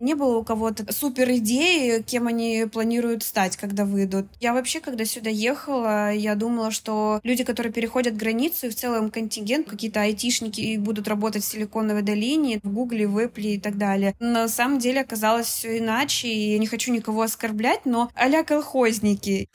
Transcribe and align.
Не 0.00 0.14
было 0.14 0.38
у 0.38 0.44
кого-то 0.44 0.90
супер 0.92 1.30
идеи, 1.32 2.02
кем 2.02 2.26
они 2.26 2.66
планируют 2.72 3.22
стать, 3.22 3.56
когда 3.58 3.84
выйдут. 3.84 4.26
Я 4.40 4.54
вообще, 4.54 4.80
когда 4.80 5.04
сюда 5.04 5.28
ехала, 5.28 6.12
я 6.12 6.34
думала, 6.34 6.70
что 6.70 7.20
люди, 7.22 7.44
которые 7.44 7.72
переходят 7.72 8.16
границу, 8.16 8.66
и 8.66 8.70
в 8.70 8.74
целом 8.74 9.10
контингент, 9.10 9.68
какие-то 9.68 10.00
айтишники 10.00 10.78
будут 10.78 11.06
работать 11.06 11.42
в 11.42 11.46
Силиконовой 11.46 12.02
долине, 12.02 12.60
в 12.62 12.72
Гугле, 12.72 13.06
в 13.06 13.18
Apple 13.18 13.54
и 13.54 13.60
так 13.60 13.76
далее. 13.76 14.14
На 14.18 14.48
самом 14.48 14.78
деле 14.78 15.02
оказалось 15.02 15.46
все 15.46 15.78
иначе, 15.78 16.28
и 16.28 16.52
я 16.52 16.58
не 16.58 16.66
хочу 16.66 16.92
никого 16.92 17.22
оскорблять, 17.22 17.84
но 17.84 18.10
а-ля 18.14 18.42
колхозники. 18.42 19.48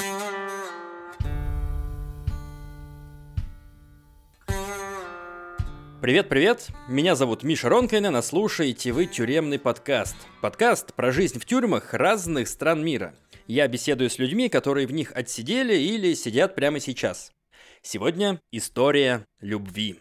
Привет-привет, 6.06 6.68
меня 6.88 7.16
зовут 7.16 7.42
Миша 7.42 7.68
Ронкайнен, 7.68 8.16
а 8.16 8.22
слушаете 8.22 8.92
вы 8.92 9.08
тюремный 9.08 9.58
подкаст. 9.58 10.16
Подкаст 10.40 10.94
про 10.94 11.12
жизнь 11.12 11.40
в 11.40 11.46
тюрьмах 11.46 11.96
разных 11.96 12.48
стран 12.48 12.86
мира. 12.86 13.16
Я 13.48 13.68
беседую 13.68 14.12
с 14.12 14.20
людьми, 14.20 14.48
которые 14.48 14.86
в 14.86 14.92
них 14.92 15.12
отсидели 15.16 15.76
или 15.76 16.14
сидят 16.14 16.54
прямо 16.54 16.80
сейчас. 16.80 17.32
Сегодня 17.82 18.40
история 18.52 19.26
любви. 19.42 20.00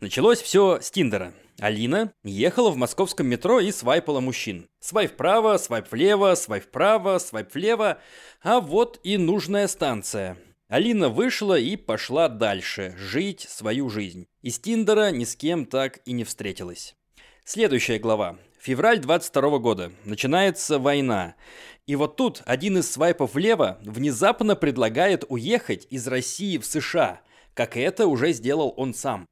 Началось 0.00 0.42
все 0.42 0.78
с 0.78 0.90
Тиндера. 0.90 1.32
Алина 1.58 2.12
ехала 2.22 2.68
в 2.68 2.76
московском 2.76 3.26
метро 3.26 3.60
и 3.60 3.72
свайпала 3.72 4.20
мужчин. 4.20 4.68
Свайп 4.80 5.12
вправо, 5.12 5.56
свайп 5.56 5.90
влево, 5.90 6.34
свайп 6.34 6.64
вправо, 6.64 7.16
свайп 7.16 7.54
влево. 7.54 7.98
А 8.42 8.60
вот 8.60 9.00
и 9.04 9.16
нужная 9.16 9.68
станция. 9.68 10.36
Алина 10.70 11.08
вышла 11.08 11.58
и 11.58 11.74
пошла 11.74 12.28
дальше, 12.28 12.94
жить 12.96 13.40
свою 13.40 13.90
жизнь. 13.90 14.28
Из 14.40 14.60
Тиндера 14.60 15.10
ни 15.10 15.24
с 15.24 15.34
кем 15.34 15.66
так 15.66 15.98
и 16.04 16.12
не 16.12 16.22
встретилась. 16.22 16.94
Следующая 17.44 17.98
глава. 17.98 18.38
Февраль 18.60 19.00
22 19.00 19.58
года. 19.58 19.90
Начинается 20.04 20.78
война. 20.78 21.34
И 21.88 21.96
вот 21.96 22.14
тут 22.14 22.42
один 22.46 22.78
из 22.78 22.88
свайпов 22.88 23.34
влево 23.34 23.80
внезапно 23.82 24.54
предлагает 24.54 25.24
уехать 25.28 25.88
из 25.90 26.06
России 26.06 26.56
в 26.56 26.64
США, 26.64 27.20
как 27.54 27.76
это 27.76 28.06
уже 28.06 28.32
сделал 28.32 28.72
он 28.76 28.94
сам. 28.94 29.26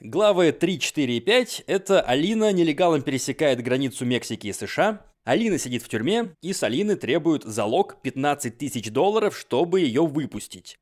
Главы 0.00 0.50
3, 0.50 0.80
4 0.80 1.14
и 1.14 1.20
5– 1.20 1.64
это 1.66 2.00
Алина 2.00 2.52
нелегалом 2.52 3.02
пересекает 3.02 3.62
границу 3.62 4.06
Мексики 4.06 4.46
и 4.46 4.52
США, 4.54 5.04
Алина 5.24 5.58
сидит 5.58 5.82
в 5.82 5.88
тюрьме, 5.88 6.34
и 6.40 6.52
с 6.52 6.62
Алины 6.62 6.96
требуют 6.96 7.44
залог 7.44 8.00
15 8.02 8.56
тысяч 8.56 8.90
долларов, 8.90 9.36
чтобы 9.36 9.80
ее 9.80 10.06
выпустить. 10.06 10.78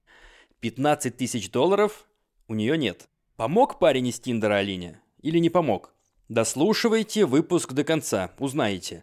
15 0.61 1.17
тысяч 1.17 1.51
долларов 1.51 2.07
у 2.47 2.55
нее 2.55 2.79
нет. 2.79 3.09
Помог 3.37 3.79
парень 3.79 4.09
из 4.09 4.21
Тиндера 4.21 4.55
Алине? 4.55 5.01
Или 5.23 5.39
не 5.39 5.51
помог? 5.51 5.93
Дослушивайте 6.29 7.25
выпуск 7.25 7.73
до 7.73 7.85
конца, 7.85 8.33
узнаете. 8.39 9.03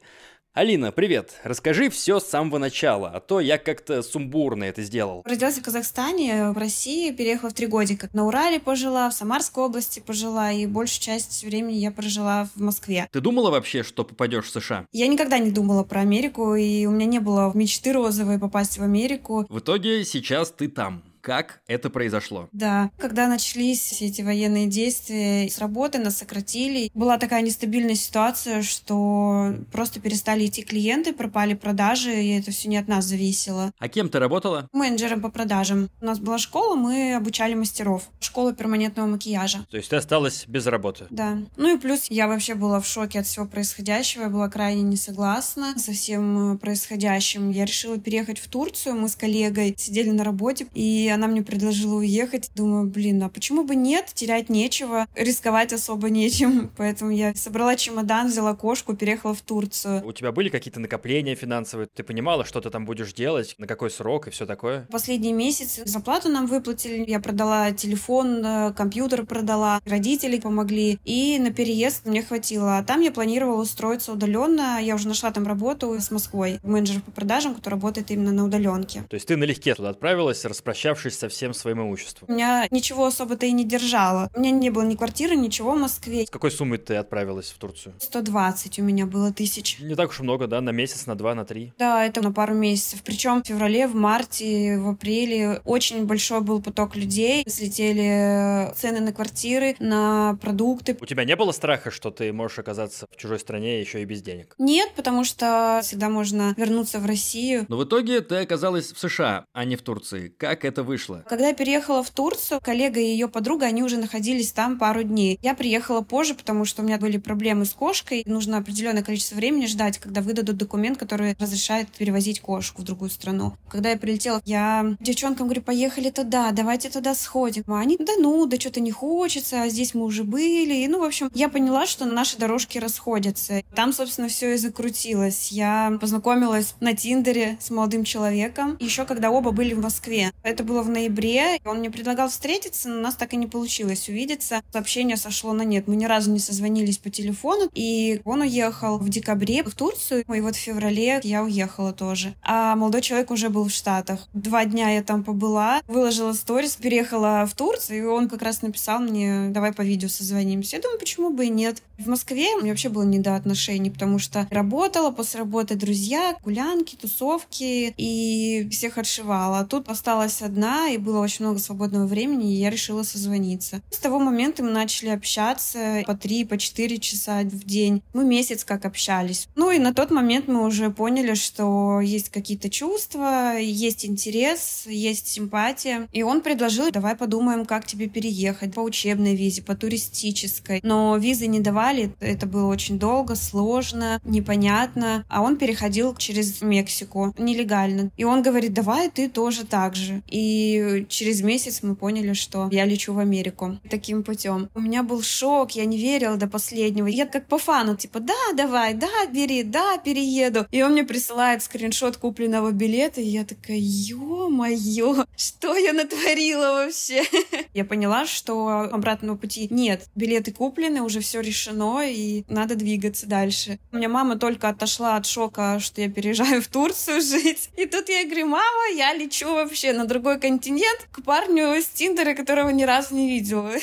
Алина, 0.56 0.94
привет. 0.94 1.34
Расскажи 1.44 1.90
все 1.90 2.22
с 2.22 2.30
самого 2.30 2.60
начала, 2.60 3.10
а 3.10 3.20
то 3.20 3.42
я 3.42 3.58
как-то 3.58 4.02
сумбурно 4.02 4.64
это 4.64 4.84
сделал. 4.84 5.22
Родилась 5.26 5.58
в 5.58 5.62
Казахстане, 5.62 6.52
в 6.52 6.58
России, 6.58 7.12
переехала 7.12 7.50
в 7.50 7.54
три 7.54 7.68
годика. 7.68 8.10
На 8.14 8.26
Урале 8.26 8.62
пожила, 8.62 9.10
в 9.10 9.14
Самарской 9.14 9.66
области 9.66 10.00
пожила, 10.00 10.54
и 10.54 10.66
большую 10.66 11.02
часть 11.02 11.44
времени 11.44 11.76
я 11.80 11.92
прожила 11.92 12.48
в 12.56 12.62
Москве. 12.62 13.10
Ты 13.12 13.20
думала 13.20 13.52
вообще, 13.52 13.84
что 13.84 14.06
попадешь 14.06 14.46
в 14.46 14.52
США? 14.52 14.86
Я 14.94 15.08
никогда 15.08 15.40
не 15.40 15.52
думала 15.52 15.84
про 15.84 16.00
Америку, 16.00 16.56
и 16.56 16.86
у 16.86 16.92
меня 16.92 17.06
не 17.06 17.20
было 17.20 17.52
мечты 17.54 17.92
розовой 17.92 18.40
попасть 18.40 18.78
в 18.78 18.82
Америку. 18.82 19.46
В 19.50 19.60
итоге 19.60 20.06
сейчас 20.06 20.52
ты 20.52 20.70
там 20.70 21.04
как 21.26 21.62
это 21.66 21.90
произошло. 21.90 22.48
Да, 22.52 22.92
когда 23.00 23.28
начались 23.28 23.80
все 23.80 24.06
эти 24.06 24.22
военные 24.22 24.68
действия, 24.68 25.50
с 25.50 25.58
работы 25.58 25.98
нас 25.98 26.18
сократили. 26.18 26.92
Была 26.94 27.18
такая 27.18 27.42
нестабильная 27.42 27.96
ситуация, 27.96 28.62
что 28.62 29.56
просто 29.72 30.00
перестали 30.00 30.46
идти 30.46 30.62
клиенты, 30.62 31.14
пропали 31.14 31.56
продажи, 31.56 32.14
и 32.14 32.38
это 32.38 32.52
все 32.52 32.70
не 32.70 32.78
от 32.78 32.88
нас 32.88 33.06
зависело. 33.06 33.72
А 33.80 33.90
кем 33.90 34.10
ты 34.10 34.20
работала? 34.20 34.70
Менеджером 34.72 35.20
по 35.20 35.30
продажам. 35.30 35.90
У 36.00 36.06
нас 36.06 36.20
была 36.20 36.38
школа, 36.38 36.76
мы 36.76 37.16
обучали 37.16 37.56
мастеров. 37.56 38.04
Школа 38.20 38.54
перманентного 38.54 39.08
макияжа. 39.08 39.66
То 39.72 39.78
есть 39.78 39.90
ты 39.90 39.96
осталась 39.96 40.46
без 40.48 40.68
работы? 40.68 41.08
Да. 41.10 41.40
Ну 41.58 41.76
и 41.76 41.80
плюс 41.80 42.06
я 42.10 42.28
вообще 42.28 42.54
была 42.54 42.80
в 42.80 42.86
шоке 42.86 43.22
от 43.22 43.26
всего 43.26 43.48
происходящего, 43.48 44.24
я 44.24 44.30
была 44.30 44.48
крайне 44.48 44.84
не 44.84 44.96
согласна 44.96 45.74
со 45.80 45.92
всем 45.92 46.54
э, 46.54 46.58
происходящим. 46.60 47.50
Я 47.50 47.66
решила 47.66 47.98
переехать 47.98 48.38
в 48.38 48.48
Турцию, 48.48 48.94
мы 48.94 49.10
с 49.10 49.16
коллегой 49.16 49.74
сидели 49.76 50.12
на 50.12 50.24
работе, 50.24 50.68
и 50.76 51.14
она 51.16 51.28
мне 51.28 51.42
предложила 51.42 51.96
уехать. 51.96 52.52
Думаю, 52.56 52.88
блин, 52.88 53.24
а 53.24 53.30
почему 53.30 53.64
бы 53.64 53.76
нет? 53.76 54.12
Терять 54.14 54.50
нечего, 54.50 55.08
рисковать 55.16 55.74
особо 55.74 56.10
нечем. 56.10 56.72
Поэтому 56.78 57.12
я 57.12 57.34
собрала 57.36 57.76
чемодан, 57.76 58.28
взяла 58.28 58.56
кошку, 58.56 58.96
переехала 58.96 59.34
в 59.34 59.42
Турцию. 59.42 60.06
У 60.06 60.14
тебя 60.14 60.32
были 60.32 60.50
какие-то 60.50 60.80
накопления 60.80 61.36
финансовые? 61.36 61.88
Ты 61.94 62.04
понимала, 62.04 62.46
что 62.46 62.62
ты 62.62 62.70
там 62.70 62.86
будешь 62.86 63.14
делать, 63.14 63.56
на 63.58 63.68
какой 63.68 63.90
срок 63.90 64.28
и 64.28 64.32
все 64.32 64.46
такое? 64.46 64.88
Последние 64.92 65.34
месяцы 65.34 65.84
зарплату 65.86 66.30
нам 66.30 66.48
выплатили. 66.48 67.06
Я 67.10 67.20
продала 67.20 67.72
телефон, 67.72 68.46
э, 68.46 68.74
компьютер 68.74 69.26
продала, 69.26 69.82
родители 69.86 70.40
помогли. 70.40 71.00
И 71.06 71.40
на 71.40 71.52
переезд 71.52 72.06
мне 72.06 72.22
хватило. 72.22 72.78
А 72.78 72.84
там 72.84 73.02
я 73.02 73.12
планировала 73.12 73.62
устроиться 73.62 74.12
удаленно. 74.12 74.80
Я 74.82 74.96
уже 74.96 75.08
нашла 75.08 75.32
там 75.32 75.48
работу 75.48 75.94
с 76.00 76.12
Москвой. 76.12 76.60
Менеджер 76.64 77.02
по 77.02 77.12
продажам, 77.12 77.56
который 77.56 77.76
работает 77.76 78.12
именно 78.12 78.32
на 78.32 78.46
удаленке. 78.46 79.04
То 79.10 79.16
есть 79.16 79.28
ты 79.28 79.38
налегке 79.38 79.76
туда 79.76 79.90
отправилась, 79.90 80.44
распрощавшись 80.46 81.05
расставшись 81.06 81.20
со 81.20 81.30
всем 81.30 81.54
своим 81.54 81.82
имуществом? 81.82 82.28
У 82.30 82.34
меня 82.34 82.68
ничего 82.72 83.06
особо-то 83.06 83.46
и 83.46 83.52
не 83.52 83.66
держало. 83.66 84.30
У 84.36 84.40
меня 84.40 84.52
не 84.52 84.70
было 84.70 84.84
ни 84.84 84.96
квартиры, 84.96 85.36
ничего 85.36 85.74
в 85.74 85.80
Москве. 85.80 86.26
С 86.26 86.30
какой 86.30 86.52
суммой 86.52 86.78
ты 86.78 86.96
отправилась 86.96 87.52
в 87.52 87.58
Турцию? 87.58 87.96
120 88.00 88.80
у 88.80 88.84
меня 88.84 89.06
было 89.06 89.32
тысяч. 89.32 89.80
Не 89.80 89.96
так 89.96 90.10
уж 90.10 90.20
много, 90.20 90.48
да? 90.48 90.62
На 90.62 90.72
месяц, 90.72 91.06
на 91.06 91.16
два, 91.16 91.36
на 91.36 91.46
три? 91.46 91.74
Да, 91.78 92.06
это 92.06 92.22
на 92.22 92.32
пару 92.32 92.54
месяцев. 92.54 93.02
Причем 93.04 93.44
в 93.44 93.48
феврале, 93.48 93.88
в 93.88 93.96
марте, 93.96 94.78
в 94.80 94.90
апреле 94.90 95.62
очень 95.66 96.06
большой 96.06 96.42
был 96.42 96.62
поток 96.62 96.96
людей. 96.96 97.44
Слетели 97.48 98.74
цены 98.76 99.00
на 99.00 99.14
квартиры, 99.14 99.76
на 99.80 100.38
продукты. 100.42 100.98
У 101.00 101.06
тебя 101.06 101.24
не 101.26 101.36
было 101.36 101.52
страха, 101.52 101.92
что 101.92 102.12
ты 102.12 102.32
можешь 102.34 102.60
оказаться 102.60 103.08
в 103.12 103.18
чужой 103.18 103.40
стране 103.40 103.80
еще 103.80 104.02
и 104.02 104.06
без 104.06 104.22
денег? 104.22 104.56
Нет, 104.58 104.92
потому 104.96 105.24
что 105.24 105.80
всегда 105.84 106.10
можно 106.10 106.54
вернуться 106.58 107.00
в 107.00 107.06
Россию. 107.06 107.66
Но 107.70 107.78
в 107.78 107.84
итоге 107.84 108.22
ты 108.22 108.38
оказалась 108.38 108.92
в 108.92 109.00
США, 109.00 109.46
а 109.54 109.66
не 109.66 109.76
в 109.76 109.82
Турции. 109.82 110.30
Как 110.30 110.66
это 110.66 110.84
вышло? 110.84 110.95
Вышло? 110.96 111.24
Когда 111.28 111.50
я 111.50 111.54
переехала 111.54 112.04
в 112.04 112.10
Турцию, 112.10 112.62
коллега 112.62 113.00
и 113.00 113.06
ее 113.06 113.28
подруга, 113.28 113.66
они 113.66 113.84
уже 113.84 113.98
находились 113.98 114.52
там 114.52 114.80
пару 114.80 115.04
дней. 115.04 115.38
Я 115.42 115.54
приехала 115.54 116.02
позже, 116.02 116.36
потому 116.36 116.64
что 116.66 116.82
у 116.82 116.86
меня 116.86 116.98
были 116.98 117.18
проблемы 117.18 117.66
с 117.66 117.72
кошкой. 117.72 118.24
Нужно 118.26 118.58
определенное 118.58 119.04
количество 119.04 119.36
времени 119.36 119.66
ждать, 119.66 119.98
когда 119.98 120.22
выдадут 120.22 120.58
документ, 120.58 120.98
который 120.98 121.36
разрешает 121.38 121.90
перевозить 121.90 122.40
кошку 122.40 122.82
в 122.82 122.86
другую 122.86 123.10
страну. 123.10 123.58
Когда 123.70 123.90
я 123.90 123.98
прилетела, 123.98 124.42
я 124.46 124.96
девчонкам 125.02 125.48
говорю, 125.48 125.62
поехали 125.62 126.10
туда, 126.10 126.52
давайте 126.52 126.90
туда 126.90 127.14
сходим. 127.14 127.64
А 127.68 127.80
они, 127.80 127.98
да 127.98 128.14
ну, 128.18 128.46
да 128.46 128.58
что-то 128.58 128.80
не 128.80 128.92
хочется, 128.92 129.64
а 129.64 129.70
здесь 129.70 129.94
мы 129.94 130.06
уже 130.06 130.24
были. 130.24 130.76
И, 130.76 130.88
ну, 130.88 131.00
в 131.00 131.04
общем, 131.04 131.30
я 131.34 131.50
поняла, 131.50 131.86
что 131.86 132.06
наши 132.06 132.38
дорожки 132.38 132.78
расходятся. 132.78 133.64
Там, 133.76 133.92
собственно, 133.92 134.30
все 134.30 134.54
и 134.54 134.58
закрутилось. 134.58 135.52
Я 135.52 135.98
познакомилась 136.00 136.76
на 136.80 136.96
Тиндере 136.96 137.58
с 137.60 137.70
молодым 137.70 138.06
человеком, 138.06 138.78
еще 138.80 139.06
когда 139.06 139.32
оба 139.32 139.52
были 139.52 139.74
в 139.74 139.82
Москве. 139.82 140.32
Это 140.44 140.64
было 140.76 140.84
в 140.84 140.90
ноябре. 140.90 141.60
Он 141.64 141.78
мне 141.80 141.90
предлагал 141.90 142.28
встретиться, 142.28 142.90
но 142.90 142.98
у 142.98 143.02
нас 143.02 143.16
так 143.16 143.34
и 143.34 143.38
не 143.38 143.48
получилось 143.48 144.10
увидеться. 144.10 144.62
Сообщение 144.74 145.16
сошло 145.16 145.54
на 145.54 145.62
нет. 145.62 145.88
Мы 145.88 145.96
ни 145.96 146.06
разу 146.06 146.32
не 146.32 146.40
созвонились 146.40 146.98
по 146.98 147.10
телефону. 147.10 147.70
И 147.74 148.20
он 148.26 148.42
уехал 148.42 148.98
в 148.98 149.08
декабре 149.08 149.64
в 149.64 149.74
Турцию. 149.74 150.26
И 150.34 150.42
вот 150.42 150.56
в 150.56 150.60
феврале 150.60 151.22
я 151.24 151.44
уехала 151.44 151.94
тоже. 151.94 152.34
А 152.42 152.76
молодой 152.76 153.02
человек 153.02 153.32
уже 153.32 153.50
был 153.50 153.64
в 153.64 153.72
Штатах. 153.72 154.28
Два 154.34 154.66
дня 154.66 154.90
я 154.90 155.02
там 155.02 155.24
побыла, 155.24 155.82
выложила 155.88 156.34
сторис, 156.34 156.76
переехала 156.76 157.46
в 157.46 157.56
Турцию, 157.56 157.98
и 157.98 158.06
он 158.06 158.28
как 158.28 158.42
раз 158.42 158.62
написал 158.62 159.00
мне, 159.00 159.48
давай 159.52 159.72
по 159.72 159.82
видео 159.82 160.10
созвонимся. 160.10 160.76
Я 160.76 160.82
думаю, 160.82 161.00
почему 161.00 161.30
бы 161.30 161.46
и 161.46 161.50
нет. 161.50 161.82
В 161.98 162.08
Москве 162.10 162.54
мне 162.58 162.72
вообще 162.72 162.90
было 162.90 163.04
не 163.04 163.20
до 163.20 163.36
отношений, 163.38 163.90
потому 163.90 164.20
что 164.20 164.46
работала, 164.52 165.12
после 165.12 165.40
работы 165.40 165.76
друзья, 165.76 166.36
гулянки, 166.44 166.96
тусовки, 166.96 167.94
и 167.96 168.68
всех 168.70 168.98
отшивала. 168.98 169.60
А 169.60 169.66
тут 169.66 169.88
осталась 169.88 170.42
одна, 170.42 170.65
и 170.90 170.98
было 170.98 171.20
очень 171.20 171.46
много 171.46 171.60
свободного 171.60 172.08
времени, 172.08 172.54
и 172.54 172.60
я 172.60 172.70
решила 172.70 173.04
созвониться. 173.04 173.82
С 173.90 173.98
того 173.98 174.20
момента 174.20 174.64
мы 174.64 174.72
начали 174.72 175.10
общаться 175.10 176.04
по 176.06 176.16
три, 176.16 176.46
по 176.46 176.58
четыре 176.58 176.98
часа 176.98 177.42
в 177.42 177.64
день. 177.64 178.02
Мы 178.14 178.24
месяц 178.24 178.64
как 178.64 178.86
общались. 178.86 179.48
Ну 179.56 179.72
и 179.72 179.80
на 179.80 179.94
тот 179.94 180.12
момент 180.12 180.48
мы 180.48 180.66
уже 180.66 180.90
поняли, 180.90 181.34
что 181.34 182.02
есть 182.02 182.30
какие-то 182.30 182.70
чувства, 182.70 183.58
есть 183.58 184.06
интерес, 184.06 184.84
есть 184.88 185.28
симпатия. 185.28 186.08
И 186.12 186.24
он 186.24 186.42
предложил, 186.42 186.92
давай 186.92 187.16
подумаем, 187.16 187.66
как 187.66 187.86
тебе 187.86 188.08
переехать 188.08 188.74
по 188.74 188.82
учебной 188.82 189.36
визе, 189.36 189.62
по 189.62 189.76
туристической. 189.76 190.80
Но 190.84 191.18
визы 191.18 191.48
не 191.48 191.60
давали, 191.60 192.14
это 192.20 192.46
было 192.46 192.68
очень 192.68 193.00
долго, 193.00 193.36
сложно, 193.36 194.22
непонятно. 194.24 195.26
А 195.30 195.42
он 195.42 195.58
переходил 195.58 196.16
через 196.16 196.62
Мексику 196.62 197.34
нелегально. 197.38 198.12
И 198.18 198.24
он 198.24 198.42
говорит, 198.42 198.74
давай 198.74 199.10
ты 199.10 199.30
тоже 199.30 199.66
так 199.66 199.96
же. 199.96 200.22
И 200.28 200.55
И 200.56 201.06
через 201.10 201.42
месяц 201.42 201.84
мы 201.84 201.96
поняли, 201.96 202.34
что 202.34 202.70
я 202.72 202.86
лечу 202.86 203.14
в 203.14 203.20
Америку 203.20 203.78
таким 203.90 204.24
путем. 204.24 204.70
У 204.74 204.80
меня 204.80 205.04
был 205.04 205.22
шок, 205.22 205.72
я 205.72 205.86
не 205.86 205.98
верила 205.98 206.38
до 206.38 206.48
последнего. 206.48 207.08
Я 207.08 207.26
как 207.26 207.48
по 207.48 207.58
фану, 207.58 207.98
типа, 207.98 208.22
да, 208.22 208.54
давай, 208.56 208.94
да, 208.94 209.26
бери, 209.30 209.64
да, 209.64 209.98
перееду. 209.98 210.66
И 210.72 210.82
он 210.82 210.94
мне 210.94 211.04
присылает 211.04 211.62
скриншот 211.62 212.16
купленного 212.18 212.72
билета, 212.72 213.20
и 213.20 213.26
я 213.26 213.44
такая, 213.44 213.78
ё-моё, 213.78 215.26
что 215.36 215.76
я 215.76 215.92
натворила 215.92 216.86
вообще? 216.86 217.24
Я 217.74 217.84
поняла, 217.84 218.26
что 218.26 218.88
обратного 218.92 219.36
пути 219.36 219.68
нет. 219.70 220.06
Билеты 220.16 220.54
куплены, 220.54 221.02
уже 221.02 221.20
все 221.20 221.42
решено, 221.42 222.04
и 222.06 222.46
надо 222.48 222.76
двигаться 222.76 223.28
дальше. 223.28 223.80
У 223.92 223.98
меня 223.98 224.08
мама 224.08 224.38
только 224.38 224.70
отошла 224.70 225.18
от 225.18 225.26
шока, 225.26 225.80
что 225.82 226.02
я 226.02 226.10
переезжаю 226.10 226.62
в 226.62 226.68
Турцию 226.68 227.22
жить. 227.32 227.70
И 227.76 227.86
тут 227.86 228.08
я 228.08 228.24
говорю, 228.24 228.48
мама, 228.48 228.96
я 228.96 229.14
лечу 229.14 229.52
вообще 229.52 229.92
на 229.92 230.06
другой 230.06 230.40
континент 230.46 231.08
к 231.12 231.24
парню 231.24 231.82
с 231.82 231.88
Тиндера, 231.88 232.36
которого 232.36 232.70
ни 232.70 232.84
разу 232.84 233.16
не 233.16 233.28
видела. 233.28 233.72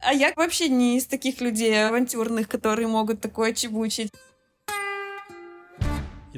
А 0.00 0.14
я 0.14 0.32
вообще 0.36 0.68
не 0.68 0.96
из 0.96 1.06
таких 1.06 1.40
людей 1.40 1.86
авантюрных, 1.86 2.48
которые 2.48 2.86
могут 2.86 3.20
такое 3.20 3.52
чебучить. 3.52 4.12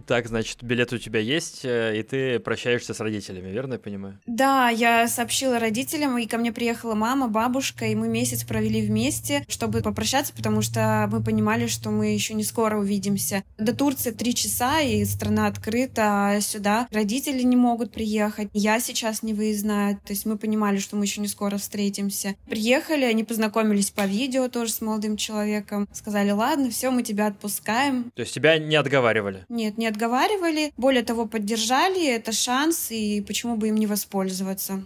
Итак, 0.00 0.28
значит, 0.28 0.62
билет 0.62 0.92
у 0.94 0.98
тебя 0.98 1.20
есть, 1.20 1.60
э, 1.64 1.98
и 1.98 2.02
ты 2.02 2.38
прощаешься 2.38 2.94
с 2.94 3.00
родителями, 3.00 3.50
верно 3.50 3.74
я 3.74 3.78
понимаю? 3.78 4.18
Да, 4.26 4.70
я 4.70 5.06
сообщила 5.08 5.58
родителям, 5.58 6.16
и 6.16 6.26
ко 6.26 6.38
мне 6.38 6.52
приехала 6.52 6.94
мама, 6.94 7.28
бабушка, 7.28 7.84
и 7.84 7.94
мы 7.94 8.08
месяц 8.08 8.44
провели 8.44 8.80
вместе, 8.80 9.44
чтобы 9.46 9.82
попрощаться, 9.82 10.32
потому 10.32 10.62
что 10.62 11.06
мы 11.12 11.22
понимали, 11.22 11.66
что 11.66 11.90
мы 11.90 12.14
еще 12.14 12.32
не 12.32 12.44
скоро 12.44 12.78
увидимся. 12.78 13.44
До 13.58 13.76
Турции 13.76 14.10
три 14.10 14.34
часа, 14.34 14.80
и 14.80 15.04
страна 15.04 15.46
открыта, 15.46 16.30
а 16.30 16.40
сюда 16.40 16.88
родители 16.90 17.42
не 17.42 17.56
могут 17.56 17.92
приехать. 17.92 18.48
Я 18.54 18.80
сейчас 18.80 19.22
не 19.22 19.34
выездная, 19.34 19.94
то 19.96 20.12
есть 20.12 20.24
мы 20.24 20.38
понимали, 20.38 20.78
что 20.78 20.96
мы 20.96 21.04
еще 21.04 21.20
не 21.20 21.28
скоро 21.28 21.58
встретимся. 21.58 22.36
Приехали, 22.48 23.04
они 23.04 23.22
познакомились 23.22 23.90
по 23.90 24.06
видео 24.06 24.48
тоже 24.48 24.72
с 24.72 24.80
молодым 24.80 25.18
человеком, 25.18 25.88
сказали, 25.92 26.30
ладно, 26.30 26.70
все, 26.70 26.90
мы 26.90 27.02
тебя 27.02 27.26
отпускаем. 27.26 28.10
То 28.14 28.22
есть 28.22 28.32
тебя 28.32 28.58
не 28.58 28.76
отговаривали? 28.76 29.44
Нет, 29.50 29.76
не 29.76 29.89
отговаривали, 29.90 30.72
более 30.76 31.02
того, 31.02 31.26
поддержали, 31.26 32.06
это 32.06 32.32
шанс, 32.32 32.90
и 32.90 33.20
почему 33.20 33.56
бы 33.56 33.68
им 33.68 33.76
не 33.76 33.86
воспользоваться. 33.86 34.84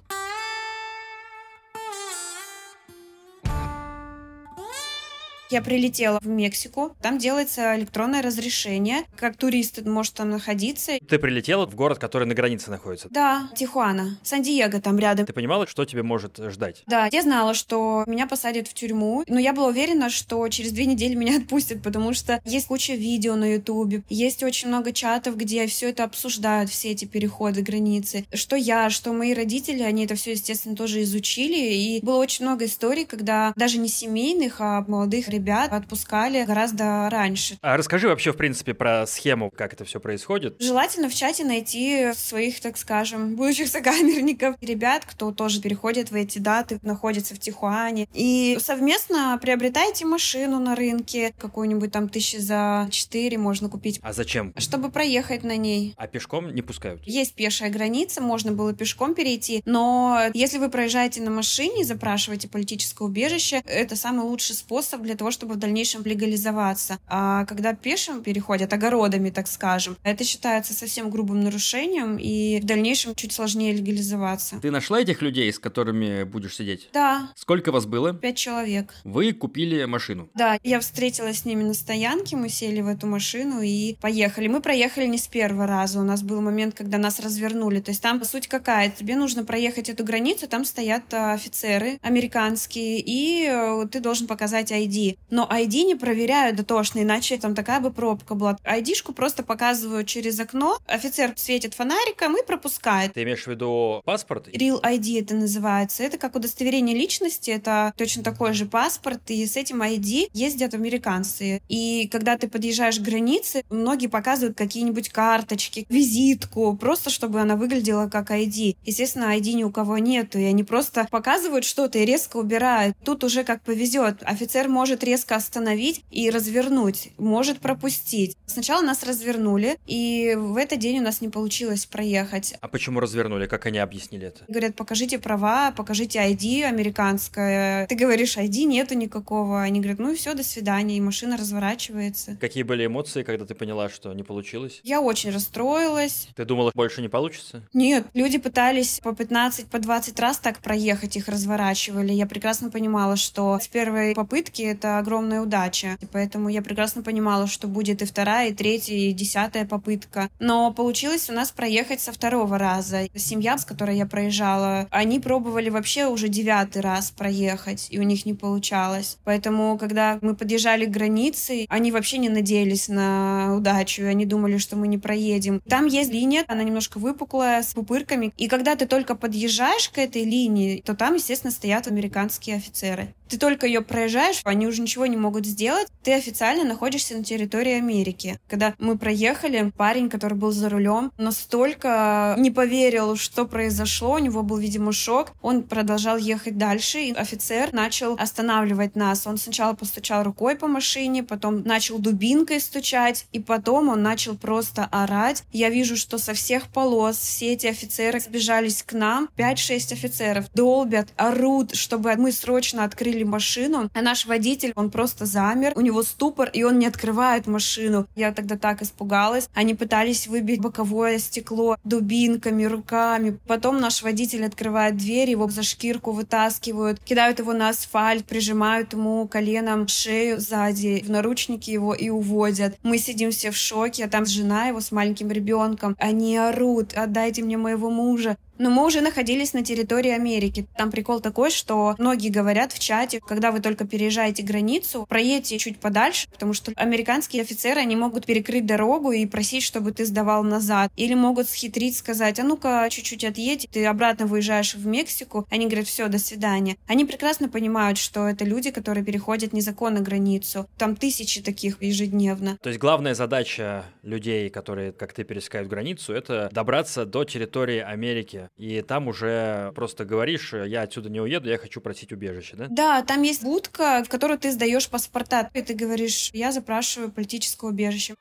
Я 5.54 5.62
прилетела 5.62 6.18
в 6.20 6.26
Мексику. 6.26 6.96
Там 7.00 7.16
делается 7.16 7.76
электронное 7.76 8.22
разрешение. 8.22 9.04
Как 9.16 9.36
турист 9.36 9.80
может 9.86 10.14
там 10.14 10.30
находиться. 10.30 10.98
Ты 11.08 11.16
прилетела 11.20 11.64
в 11.64 11.76
город, 11.76 12.00
который 12.00 12.26
на 12.26 12.34
границе 12.34 12.72
находится? 12.72 13.06
Да, 13.12 13.48
Тихуана. 13.54 14.18
Сан-Диего 14.24 14.80
там 14.80 14.98
рядом. 14.98 15.26
Ты 15.26 15.32
понимала, 15.32 15.68
что 15.68 15.84
тебе 15.84 16.02
может 16.02 16.38
ждать? 16.50 16.82
Да, 16.88 17.08
я 17.12 17.22
знала, 17.22 17.54
что 17.54 18.02
меня 18.08 18.26
посадят 18.26 18.66
в 18.66 18.74
тюрьму, 18.74 19.22
но 19.28 19.38
я 19.38 19.52
была 19.52 19.68
уверена, 19.68 20.10
что 20.10 20.48
через 20.48 20.72
две 20.72 20.86
недели 20.86 21.14
меня 21.14 21.36
отпустят, 21.38 21.84
потому 21.84 22.14
что 22.14 22.40
есть 22.44 22.66
куча 22.66 22.94
видео 22.94 23.36
на 23.36 23.52
Ютубе, 23.54 24.02
есть 24.08 24.42
очень 24.42 24.66
много 24.66 24.90
чатов, 24.90 25.36
где 25.36 25.68
все 25.68 25.90
это 25.90 26.02
обсуждают, 26.02 26.68
все 26.68 26.90
эти 26.90 27.04
переходы 27.04 27.62
границы. 27.62 28.26
Что 28.32 28.56
я, 28.56 28.90
что 28.90 29.12
мои 29.12 29.32
родители, 29.32 29.84
они 29.84 30.04
это 30.04 30.16
все, 30.16 30.32
естественно, 30.32 30.74
тоже 30.74 31.02
изучили, 31.02 31.74
и 31.74 32.00
было 32.04 32.16
очень 32.16 32.44
много 32.44 32.64
историй, 32.64 33.04
когда 33.04 33.52
даже 33.54 33.78
не 33.78 33.88
семейных, 33.88 34.60
а 34.60 34.84
молодых 34.88 35.28
ребят 35.28 35.43
ребят 35.44 35.72
отпускали 35.72 36.42
гораздо 36.44 37.10
раньше. 37.10 37.58
А 37.60 37.76
расскажи 37.76 38.08
вообще, 38.08 38.32
в 38.32 38.36
принципе, 38.36 38.72
про 38.72 39.06
схему, 39.06 39.50
как 39.54 39.74
это 39.74 39.84
все 39.84 40.00
происходит. 40.00 40.56
Желательно 40.58 41.10
в 41.10 41.14
чате 41.14 41.44
найти 41.44 42.12
своих, 42.14 42.60
так 42.60 42.78
скажем, 42.78 43.36
будущих 43.36 43.68
сокамерников, 43.68 44.56
ребят, 44.62 45.04
кто 45.04 45.32
тоже 45.32 45.60
переходит 45.60 46.10
в 46.10 46.14
эти 46.14 46.38
даты, 46.38 46.78
находится 46.82 47.34
в 47.34 47.38
Тихуане. 47.38 48.08
И 48.14 48.56
совместно 48.58 49.38
приобретайте 49.40 50.06
машину 50.06 50.58
на 50.60 50.74
рынке, 50.74 51.34
какую-нибудь 51.38 51.92
там 51.92 52.08
тысячи 52.08 52.36
за 52.36 52.88
четыре 52.90 53.36
можно 53.36 53.68
купить. 53.68 54.00
А 54.02 54.14
зачем? 54.14 54.54
Чтобы 54.56 54.90
проехать 54.90 55.44
на 55.44 55.56
ней. 55.58 55.94
А 55.98 56.06
пешком 56.06 56.54
не 56.54 56.62
пускают? 56.62 57.02
Есть 57.04 57.34
пешая 57.34 57.70
граница, 57.70 58.22
можно 58.22 58.52
было 58.52 58.72
пешком 58.72 59.14
перейти, 59.14 59.62
но 59.66 60.22
если 60.32 60.56
вы 60.56 60.70
проезжаете 60.70 61.20
на 61.20 61.30
машине 61.30 61.82
и 61.82 61.84
запрашиваете 61.84 62.48
политическое 62.48 63.04
убежище, 63.04 63.62
это 63.66 63.94
самый 63.94 64.24
лучший 64.24 64.54
способ 64.54 65.02
для 65.02 65.16
того, 65.16 65.30
чтобы 65.34 65.54
в 65.54 65.58
дальнейшем 65.58 66.02
легализоваться. 66.04 66.98
А 67.06 67.44
когда 67.44 67.74
пешим 67.74 68.22
переходят 68.22 68.72
огородами, 68.72 69.30
так 69.30 69.46
скажем, 69.48 69.96
это 70.02 70.24
считается 70.24 70.72
совсем 70.72 71.10
грубым 71.10 71.40
нарушением, 71.42 72.16
и 72.16 72.60
в 72.60 72.64
дальнейшем 72.64 73.14
чуть 73.14 73.32
сложнее 73.32 73.74
легализоваться. 73.74 74.58
Ты 74.62 74.70
нашла 74.70 75.00
этих 75.00 75.20
людей, 75.20 75.52
с 75.52 75.58
которыми 75.58 76.24
будешь 76.24 76.56
сидеть? 76.56 76.88
Да. 76.92 77.30
Сколько 77.34 77.72
вас 77.72 77.86
было? 77.86 78.14
Пять 78.14 78.36
человек. 78.36 78.94
Вы 79.04 79.32
купили 79.32 79.84
машину? 79.84 80.30
Да, 80.34 80.58
я 80.62 80.80
встретилась 80.80 81.40
с 81.40 81.44
ними 81.44 81.62
на 81.62 81.74
стоянке, 81.74 82.36
мы 82.36 82.48
сели 82.48 82.80
в 82.80 82.88
эту 82.88 83.06
машину 83.06 83.60
и 83.60 83.96
поехали. 84.00 84.48
Мы 84.48 84.60
проехали 84.60 85.06
не 85.06 85.18
с 85.18 85.26
первого 85.26 85.66
раза, 85.66 86.00
у 86.00 86.04
нас 86.04 86.22
был 86.22 86.40
момент, 86.40 86.74
когда 86.74 86.98
нас 86.98 87.20
развернули. 87.20 87.80
То 87.80 87.90
есть 87.90 88.02
там 88.02 88.22
суть 88.24 88.48
какая? 88.48 88.90
Тебе 88.90 89.16
нужно 89.16 89.44
проехать 89.44 89.88
эту 89.88 90.04
границу, 90.04 90.48
там 90.48 90.64
стоят 90.64 91.12
а, 91.12 91.34
офицеры 91.34 91.98
американские, 92.02 93.00
и 93.00 93.46
э, 93.46 93.86
ты 93.90 94.00
должен 94.00 94.26
показать 94.26 94.72
ID 94.72 95.13
но 95.30 95.48
ID 95.50 95.84
не 95.84 95.94
проверяют 95.94 96.56
дотошно, 96.56 97.00
иначе 97.00 97.36
там 97.38 97.54
такая 97.54 97.80
бы 97.80 97.90
пробка 97.90 98.34
была. 98.34 98.58
ID-шку 98.64 99.12
просто 99.12 99.42
показывают 99.42 100.06
через 100.06 100.38
окно, 100.40 100.78
офицер 100.86 101.32
светит 101.36 101.74
фонариком 101.74 102.36
и 102.36 102.44
пропускает. 102.44 103.14
Ты 103.14 103.22
имеешь 103.22 103.44
в 103.44 103.48
виду 103.48 104.02
паспорт? 104.04 104.48
Real 104.48 104.80
ID 104.82 105.20
это 105.20 105.34
называется. 105.34 106.02
Это 106.02 106.18
как 106.18 106.34
удостоверение 106.34 106.96
личности, 106.96 107.50
это 107.50 107.92
точно 107.96 108.22
такой 108.22 108.54
же 108.54 108.66
паспорт, 108.66 109.22
и 109.28 109.46
с 109.46 109.56
этим 109.56 109.82
ID 109.82 110.30
ездят 110.32 110.74
американцы. 110.74 111.62
И 111.68 112.08
когда 112.10 112.36
ты 112.36 112.48
подъезжаешь 112.48 112.98
к 112.98 113.02
границе, 113.02 113.64
многие 113.70 114.08
показывают 114.08 114.56
какие-нибудь 114.56 115.10
карточки, 115.10 115.86
визитку, 115.88 116.76
просто 116.76 117.10
чтобы 117.10 117.40
она 117.40 117.56
выглядела 117.56 118.08
как 118.08 118.30
ID. 118.30 118.76
Естественно, 118.84 119.36
ID 119.36 119.52
ни 119.52 119.64
у 119.64 119.70
кого 119.70 119.98
нету, 119.98 120.38
и 120.38 120.44
они 120.44 120.64
просто 120.64 121.06
показывают 121.10 121.64
что-то 121.64 121.98
и 121.98 122.04
резко 122.04 122.38
убирают. 122.38 122.96
Тут 123.04 123.24
уже 123.24 123.44
как 123.44 123.62
повезет. 123.62 124.22
Офицер 124.22 124.68
может 124.68 125.03
резко 125.04 125.36
остановить 125.36 126.04
и 126.10 126.30
развернуть, 126.30 127.10
может 127.18 127.60
пропустить. 127.60 128.36
Сначала 128.46 128.82
нас 128.82 129.02
развернули, 129.02 129.78
и 129.86 130.34
в 130.36 130.56
этот 130.56 130.78
день 130.78 130.98
у 130.98 131.02
нас 131.02 131.20
не 131.20 131.28
получилось 131.28 131.86
проехать. 131.86 132.54
А 132.60 132.68
почему 132.68 133.00
развернули? 133.00 133.46
Как 133.46 133.66
они 133.66 133.78
объяснили 133.78 134.28
это? 134.28 134.44
Говорят, 134.48 134.74
покажите 134.76 135.18
права, 135.18 135.72
покажите 135.72 136.18
ID 136.18 136.64
американское. 136.64 137.86
Ты 137.86 137.94
говоришь, 137.94 138.36
ID 138.36 138.64
нету 138.64 138.94
никакого. 138.94 139.62
Они 139.62 139.80
говорят, 139.80 139.98
ну 139.98 140.12
и 140.12 140.16
все, 140.16 140.34
до 140.34 140.42
свидания, 140.42 140.96
и 140.96 141.00
машина 141.00 141.36
разворачивается. 141.36 142.36
Какие 142.40 142.62
были 142.62 142.86
эмоции, 142.86 143.22
когда 143.22 143.44
ты 143.46 143.54
поняла, 143.54 143.88
что 143.88 144.12
не 144.12 144.22
получилось? 144.22 144.80
Я 144.82 145.00
очень 145.00 145.30
расстроилась. 145.30 146.28
Ты 146.34 146.44
думала, 146.44 146.72
больше 146.74 147.02
не 147.02 147.08
получится? 147.08 147.62
Нет, 147.72 148.06
люди 148.14 148.38
пытались 148.38 149.00
по 149.00 149.14
15, 149.14 149.66
по 149.66 149.78
20 149.78 150.18
раз 150.20 150.38
так 150.38 150.58
проехать, 150.58 151.16
их 151.16 151.28
разворачивали. 151.28 152.12
Я 152.12 152.26
прекрасно 152.26 152.70
понимала, 152.70 153.16
что 153.16 153.58
с 153.58 153.68
первой 153.68 154.14
попытки 154.14 154.62
это 154.62 154.93
огромная 154.98 155.40
удача. 155.40 155.96
И 156.00 156.06
поэтому 156.06 156.48
я 156.48 156.62
прекрасно 156.62 157.02
понимала, 157.02 157.46
что 157.46 157.68
будет 157.68 158.02
и 158.02 158.04
вторая, 158.04 158.50
и 158.50 158.54
третья, 158.54 158.94
и 158.94 159.12
десятая 159.12 159.64
попытка. 159.64 160.28
Но 160.38 160.72
получилось 160.72 161.28
у 161.30 161.32
нас 161.32 161.50
проехать 161.50 162.00
со 162.00 162.12
второго 162.12 162.58
раза. 162.58 163.08
Семья, 163.14 163.58
с 163.58 163.64
которой 163.64 163.96
я 163.96 164.06
проезжала, 164.06 164.86
они 164.90 165.20
пробовали 165.20 165.70
вообще 165.70 166.06
уже 166.06 166.28
девятый 166.28 166.82
раз 166.82 167.10
проехать, 167.10 167.88
и 167.90 167.98
у 167.98 168.02
них 168.02 168.26
не 168.26 168.34
получалось. 168.34 169.18
Поэтому, 169.24 169.78
когда 169.78 170.18
мы 170.20 170.34
подъезжали 170.34 170.86
к 170.86 170.90
границе, 170.90 171.66
они 171.68 171.92
вообще 171.92 172.18
не 172.18 172.28
надеялись 172.28 172.88
на 172.88 173.54
удачу, 173.56 174.02
и 174.02 174.06
они 174.06 174.26
думали, 174.26 174.58
что 174.58 174.76
мы 174.76 174.88
не 174.88 174.98
проедем. 174.98 175.60
Там 175.68 175.86
есть 175.86 176.10
линия, 176.10 176.44
она 176.48 176.62
немножко 176.62 176.98
выпуклая, 176.98 177.62
с 177.62 177.74
пупырками. 177.74 178.32
И 178.36 178.48
когда 178.48 178.76
ты 178.76 178.86
только 178.86 179.14
подъезжаешь 179.14 179.88
к 179.88 179.98
этой 179.98 180.24
линии, 180.24 180.80
то 180.84 180.94
там, 180.94 181.14
естественно, 181.14 181.50
стоят 181.50 181.86
американские 181.86 182.56
офицеры. 182.56 183.14
Ты 183.28 183.38
только 183.38 183.66
ее 183.66 183.80
проезжаешь, 183.80 184.40
они 184.44 184.66
уже 184.66 184.82
ничего 184.84 185.06
не 185.06 185.16
могут 185.16 185.46
сделать. 185.46 185.88
Ты 186.02 186.12
официально 186.12 186.64
находишься 186.64 187.16
на 187.16 187.24
территории 187.24 187.72
Америки. 187.72 188.38
Когда 188.48 188.74
мы 188.78 188.96
проехали, 188.96 189.72
парень, 189.76 190.08
который 190.08 190.36
был 190.38 190.52
за 190.52 190.68
рулем, 190.68 191.10
настолько 191.16 192.34
не 192.38 192.50
поверил, 192.50 193.16
что 193.16 193.46
произошло, 193.46 194.12
у 194.12 194.18
него 194.18 194.42
был, 194.42 194.58
видимо, 194.58 194.92
шок. 194.92 195.32
Он 195.42 195.62
продолжал 195.62 196.16
ехать 196.18 196.58
дальше, 196.58 197.00
и 197.00 197.12
офицер 197.12 197.72
начал 197.72 198.14
останавливать 198.14 198.94
нас. 198.94 199.26
Он 199.26 199.38
сначала 199.38 199.72
постучал 199.72 200.22
рукой 200.22 200.56
по 200.56 200.66
машине, 200.66 201.22
потом 201.22 201.62
начал 201.62 201.98
дубинкой 201.98 202.60
стучать, 202.60 203.26
и 203.32 203.40
потом 203.40 203.88
он 203.88 204.02
начал 204.02 204.36
просто 204.36 204.84
орать. 204.90 205.42
Я 205.52 205.70
вижу, 205.70 205.96
что 205.96 206.18
со 206.18 206.34
всех 206.34 206.68
полос 206.68 207.16
все 207.16 207.54
эти 207.54 207.66
офицеры 207.66 208.20
сбежались 208.20 208.82
к 208.82 208.92
нам. 208.92 209.28
5-6 209.36 209.92
офицеров 209.92 210.52
долбят, 210.52 211.08
орут, 211.16 211.74
чтобы 211.74 212.14
мы 212.16 212.32
срочно 212.32 212.84
открыли 212.84 213.24
машину, 213.24 213.90
а 213.94 214.02
наш 214.02 214.26
водитель 214.26 214.73
он 214.74 214.90
просто 214.90 215.26
замер, 215.26 215.72
у 215.76 215.80
него 215.80 216.02
ступор, 216.02 216.48
и 216.52 216.62
он 216.62 216.78
не 216.78 216.86
открывает 216.86 217.46
машину. 217.46 218.06
Я 218.16 218.32
тогда 218.32 218.56
так 218.56 218.82
испугалась. 218.82 219.48
Они 219.54 219.74
пытались 219.74 220.26
выбить 220.26 220.60
боковое 220.60 221.18
стекло 221.18 221.76
дубинками, 221.84 222.64
руками. 222.64 223.38
Потом 223.46 223.80
наш 223.80 224.02
водитель 224.02 224.44
открывает 224.44 224.96
дверь, 224.96 225.30
его 225.30 225.48
за 225.48 225.62
шкирку 225.62 226.12
вытаскивают, 226.12 227.00
кидают 227.00 227.38
его 227.38 227.52
на 227.52 227.68
асфальт, 227.70 228.24
прижимают 228.24 228.92
ему 228.92 229.26
коленом 229.28 229.88
шею 229.88 230.40
сзади, 230.40 231.02
в 231.04 231.10
наручники 231.10 231.70
его 231.70 231.94
и 231.94 232.08
уводят. 232.08 232.76
Мы 232.82 232.98
сидим 232.98 233.30
все 233.30 233.50
в 233.50 233.56
шоке, 233.56 234.04
а 234.04 234.08
там 234.08 234.26
жена 234.26 234.66
его 234.66 234.80
с 234.80 234.92
маленьким 234.92 235.30
ребенком. 235.30 235.96
Они 235.98 236.36
орут, 236.36 236.94
отдайте 236.94 237.42
мне 237.42 237.56
моего 237.56 237.90
мужа. 237.90 238.36
Но 238.58 238.70
мы 238.70 238.84
уже 238.84 239.00
находились 239.00 239.52
на 239.52 239.64
территории 239.64 240.10
Америки. 240.10 240.66
Там 240.76 240.90
прикол 240.90 241.20
такой, 241.20 241.50
что 241.50 241.94
многие 241.98 242.28
говорят 242.28 242.72
в 242.72 242.78
чате, 242.78 243.20
когда 243.20 243.50
вы 243.50 243.60
только 243.60 243.86
переезжаете 243.86 244.42
границу, 244.42 245.06
проедьте 245.08 245.58
чуть 245.58 245.78
подальше, 245.78 246.28
потому 246.30 246.52
что 246.52 246.72
американские 246.76 247.42
офицеры, 247.42 247.80
они 247.80 247.96
могут 247.96 248.26
перекрыть 248.26 248.66
дорогу 248.66 249.12
и 249.12 249.26
просить, 249.26 249.62
чтобы 249.62 249.92
ты 249.92 250.04
сдавал 250.06 250.44
назад. 250.44 250.92
Или 250.96 251.14
могут 251.14 251.48
схитрить, 251.48 251.96
сказать, 251.96 252.38
а 252.38 252.44
ну-ка 252.44 252.88
чуть-чуть 252.90 253.24
отъедь, 253.24 253.68
ты 253.72 253.84
обратно 253.86 254.26
выезжаешь 254.26 254.74
в 254.74 254.86
Мексику. 254.86 255.46
Они 255.50 255.66
говорят, 255.66 255.86
все, 255.86 256.08
до 256.08 256.18
свидания. 256.18 256.76
Они 256.86 257.04
прекрасно 257.04 257.48
понимают, 257.48 257.98
что 257.98 258.28
это 258.28 258.44
люди, 258.44 258.70
которые 258.70 259.04
переходят 259.04 259.52
незаконно 259.52 260.00
границу. 260.00 260.68
Там 260.78 260.96
тысячи 260.96 261.42
таких 261.42 261.82
ежедневно. 261.82 262.58
То 262.62 262.68
есть 262.68 262.80
главная 262.80 263.14
задача 263.14 263.84
людей, 264.04 264.50
которые, 264.50 264.92
как 264.92 265.12
ты, 265.12 265.24
пересекают 265.24 265.68
границу, 265.68 266.12
это 266.12 266.48
добраться 266.52 267.04
до 267.04 267.24
территории 267.24 267.78
Америки 267.78 268.50
и 268.56 268.82
там 268.82 269.08
уже 269.08 269.72
просто 269.74 270.04
говоришь, 270.04 270.52
я 270.52 270.82
отсюда 270.82 271.10
не 271.10 271.20
уеду, 271.20 271.48
я 271.48 271.58
хочу 271.58 271.80
просить 271.80 272.12
убежище, 272.12 272.56
да? 272.56 272.66
Да, 272.70 273.02
там 273.02 273.22
есть 273.22 273.42
будка, 273.42 274.02
в 274.04 274.08
которую 274.08 274.38
ты 274.38 274.52
сдаешь 274.52 274.88
паспорта, 274.88 275.50
и 275.54 275.62
ты 275.62 275.74
говоришь, 275.74 276.30
я 276.32 276.52
запрашиваю 276.52 277.10
политическое 277.10 277.70
убежище. 277.70 278.14